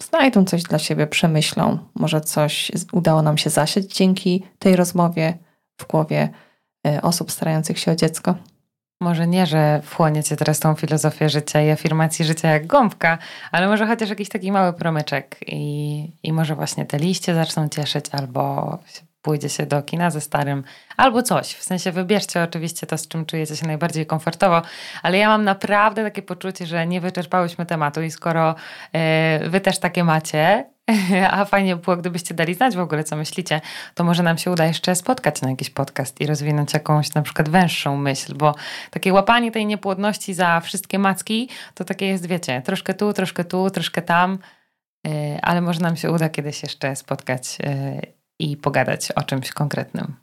znajdą 0.03 0.45
coś 0.45 0.63
dla 0.63 0.79
siebie, 0.79 1.07
przemyślą. 1.07 1.77
Może 1.95 2.21
coś 2.21 2.71
udało 2.91 3.21
nam 3.21 3.37
się 3.37 3.49
zasiać 3.49 3.85
dzięki 3.85 4.43
tej 4.59 4.75
rozmowie 4.75 5.37
w 5.77 5.87
głowie 5.87 6.29
yy, 6.85 7.01
osób 7.01 7.31
starających 7.31 7.79
się 7.79 7.91
o 7.91 7.95
dziecko. 7.95 8.35
Może 9.01 9.27
nie, 9.27 9.45
że 9.45 9.81
wchłoniecie 9.83 10.37
teraz 10.37 10.59
tą 10.59 10.75
filozofię 10.75 11.29
życia 11.29 11.61
i 11.61 11.69
afirmacji 11.69 12.25
życia 12.25 12.49
jak 12.49 12.67
gąbka, 12.67 13.17
ale 13.51 13.67
może 13.67 13.87
chociaż 13.87 14.09
jakiś 14.09 14.29
taki 14.29 14.51
mały 14.51 14.73
promyczek 14.73 15.37
i, 15.47 16.11
i 16.23 16.33
może 16.33 16.55
właśnie 16.55 16.85
te 16.85 16.97
liście 16.97 17.35
zaczną 17.35 17.69
cieszyć 17.69 18.05
albo 18.11 18.77
pójdzie 19.21 19.49
się 19.49 19.65
do 19.65 19.81
kina 19.81 20.09
ze 20.11 20.21
starym, 20.21 20.63
albo 20.97 21.23
coś. 21.23 21.53
W 21.53 21.63
sensie 21.63 21.91
wybierzcie 21.91 22.43
oczywiście 22.43 22.87
to, 22.87 22.97
z 22.97 23.07
czym 23.07 23.25
czujecie 23.25 23.55
się 23.55 23.67
najbardziej 23.67 24.05
komfortowo, 24.05 24.61
ale 25.03 25.17
ja 25.17 25.27
mam 25.27 25.43
naprawdę 25.43 26.03
takie 26.03 26.21
poczucie, 26.21 26.65
że 26.65 26.87
nie 26.87 27.01
wyczerpałyśmy 27.01 27.65
tematu 27.65 28.01
i 28.01 28.11
skoro 28.11 28.55
yy, 28.93 29.49
wy 29.49 29.61
też 29.61 29.79
takie 29.79 30.03
macie, 30.03 30.65
a 31.31 31.45
fajnie 31.45 31.75
było, 31.75 31.97
gdybyście 31.97 32.33
dali 32.33 32.53
znać 32.53 32.75
w 32.75 32.79
ogóle, 32.79 33.03
co 33.03 33.15
myślicie, 33.15 33.61
to 33.95 34.03
może 34.03 34.23
nam 34.23 34.37
się 34.37 34.51
uda 34.51 34.65
jeszcze 34.65 34.95
spotkać 34.95 35.41
na 35.41 35.49
jakiś 35.49 35.69
podcast 35.69 36.21
i 36.21 36.27
rozwinąć 36.27 36.73
jakąś 36.73 37.13
na 37.13 37.21
przykład 37.21 37.49
węższą 37.49 37.97
myśl, 37.97 38.35
bo 38.35 38.55
takie 38.91 39.13
łapanie 39.13 39.51
tej 39.51 39.65
niepłodności 39.65 40.33
za 40.33 40.59
wszystkie 40.59 40.99
macki, 40.99 41.49
to 41.73 41.83
takie 41.83 42.05
jest, 42.05 42.25
wiecie, 42.25 42.61
troszkę 42.61 42.93
tu, 42.93 43.13
troszkę 43.13 43.43
tu, 43.43 43.69
troszkę 43.69 44.01
tam, 44.01 44.39
yy, 45.03 45.11
ale 45.41 45.61
może 45.61 45.79
nam 45.79 45.95
się 45.95 46.11
uda 46.11 46.29
kiedyś 46.29 46.63
jeszcze 46.63 46.95
spotkać 46.95 47.57
yy, 47.59 48.20
i 48.43 48.57
pogadać 48.57 49.11
o 49.11 49.23
czymś 49.23 49.51
konkretnym. 49.51 50.15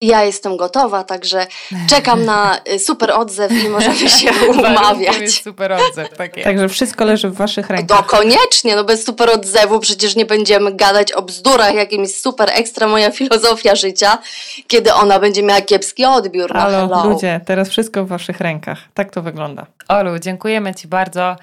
Ja 0.00 0.24
jestem 0.24 0.56
gotowa, 0.56 1.04
także 1.04 1.46
czekam 1.88 2.24
na 2.24 2.60
y, 2.72 2.78
super 2.78 3.10
odzew 3.10 3.52
i 3.64 3.68
możemy 3.68 4.10
się 4.10 4.30
umawiać. 4.50 5.16
jest 5.20 5.42
super 5.42 5.72
odzew, 5.72 6.08
takie. 6.16 6.42
Także 6.42 6.68
wszystko 6.68 7.04
leży 7.04 7.28
w 7.30 7.34
waszych 7.34 7.70
rękach. 7.70 7.98
To 7.98 8.16
koniecznie, 8.16 8.76
no 8.76 8.84
bez 8.84 9.04
super 9.04 9.30
odzewu 9.30 9.80
przecież 9.80 10.16
nie 10.16 10.26
będziemy 10.26 10.72
gadać 10.76 11.12
o 11.12 11.22
bzdurach, 11.22 11.74
jakim 11.74 12.02
jest 12.02 12.22
super 12.22 12.50
ekstra 12.52 12.88
moja 12.88 13.10
filozofia 13.10 13.74
życia, 13.74 14.18
kiedy 14.66 14.94
ona 14.94 15.18
będzie 15.18 15.42
miała 15.42 15.60
kiepski 15.60 16.04
odbiór. 16.04 16.54
No 16.54 16.60
Halo, 16.60 16.88
hello. 16.88 17.10
ludzie, 17.10 17.40
teraz 17.46 17.68
wszystko 17.68 18.04
w 18.04 18.08
waszych 18.08 18.40
rękach. 18.40 18.78
Tak 18.94 19.10
to 19.10 19.22
wygląda. 19.22 19.66
Olu, 19.88 20.18
dziękujemy 20.18 20.74
ci 20.74 20.88
bardzo. 20.88 21.36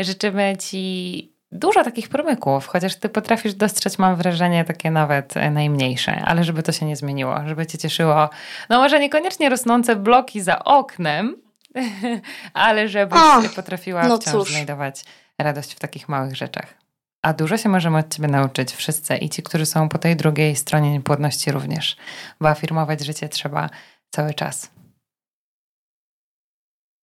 Życzymy 0.00 0.56
ci 0.60 1.35
dużo 1.52 1.84
takich 1.84 2.08
promyków, 2.08 2.66
chociaż 2.66 2.96
ty 2.96 3.08
potrafisz 3.08 3.54
dostrzec, 3.54 3.98
mam 3.98 4.16
wrażenie, 4.16 4.64
takie 4.64 4.90
nawet 4.90 5.36
e, 5.36 5.50
najmniejsze, 5.50 6.22
ale 6.24 6.44
żeby 6.44 6.62
to 6.62 6.72
się 6.72 6.86
nie 6.86 6.96
zmieniło, 6.96 7.46
żeby 7.46 7.66
cię 7.66 7.78
cieszyło, 7.78 8.30
no 8.68 8.78
może 8.78 9.00
niekoniecznie 9.00 9.48
rosnące 9.48 9.96
bloki 9.96 10.40
za 10.40 10.64
oknem, 10.64 11.36
ale 12.52 12.88
żebyś 12.88 13.18
oh, 13.18 13.48
potrafiła 13.56 14.08
no 14.08 14.18
wciąż 14.18 14.34
cóż. 14.34 14.50
znajdować 14.50 15.04
radość 15.38 15.74
w 15.74 15.78
takich 15.78 16.08
małych 16.08 16.36
rzeczach. 16.36 16.74
A 17.22 17.32
dużo 17.32 17.56
się 17.56 17.68
możemy 17.68 17.98
od 17.98 18.14
ciebie 18.14 18.28
nauczyć, 18.28 18.72
wszyscy 18.72 19.16
i 19.16 19.28
ci, 19.28 19.42
którzy 19.42 19.66
są 19.66 19.88
po 19.88 19.98
tej 19.98 20.16
drugiej 20.16 20.56
stronie 20.56 20.92
niepłodności 20.92 21.52
również, 21.52 21.96
bo 22.40 22.48
afirmować 22.48 23.04
życie 23.04 23.28
trzeba 23.28 23.70
cały 24.10 24.34
czas. 24.34 24.70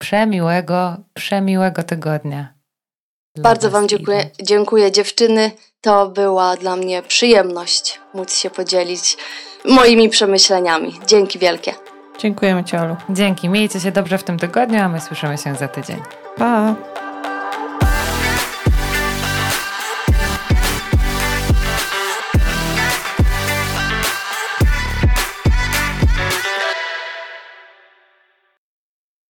Przemiłego, 0.02 0.98
przemiłego 1.14 1.84
tygodnia. 1.84 2.53
Bardzo 3.38 3.70
Wam 3.70 3.88
dziękuję, 3.88 4.30
dziękuję 4.42 4.92
dziewczyny. 4.92 5.52
To 5.82 6.08
była 6.08 6.58
dla 6.58 6.76
mnie 6.76 7.02
przyjemność 7.02 8.00
móc 8.14 8.36
się 8.36 8.50
podzielić 8.50 9.18
moimi 9.66 10.10
przemyśleniami. 10.10 11.00
Dzięki 11.08 11.40
wielkie. 11.40 11.74
Dziękujemy 12.20 12.64
Ci, 12.64 12.78
Olu. 12.78 12.96
Dzięki. 13.10 13.50
Miejcie 13.50 13.80
się 13.80 13.92
dobrze 13.92 14.18
w 14.18 14.24
tym 14.24 14.40
tygodniu, 14.40 14.80
a 14.80 14.90
my 14.90 15.02
słyszymy 15.02 15.38
się 15.38 15.56
za 15.56 15.68
tydzień. 15.68 16.02
Pa! 16.38 16.76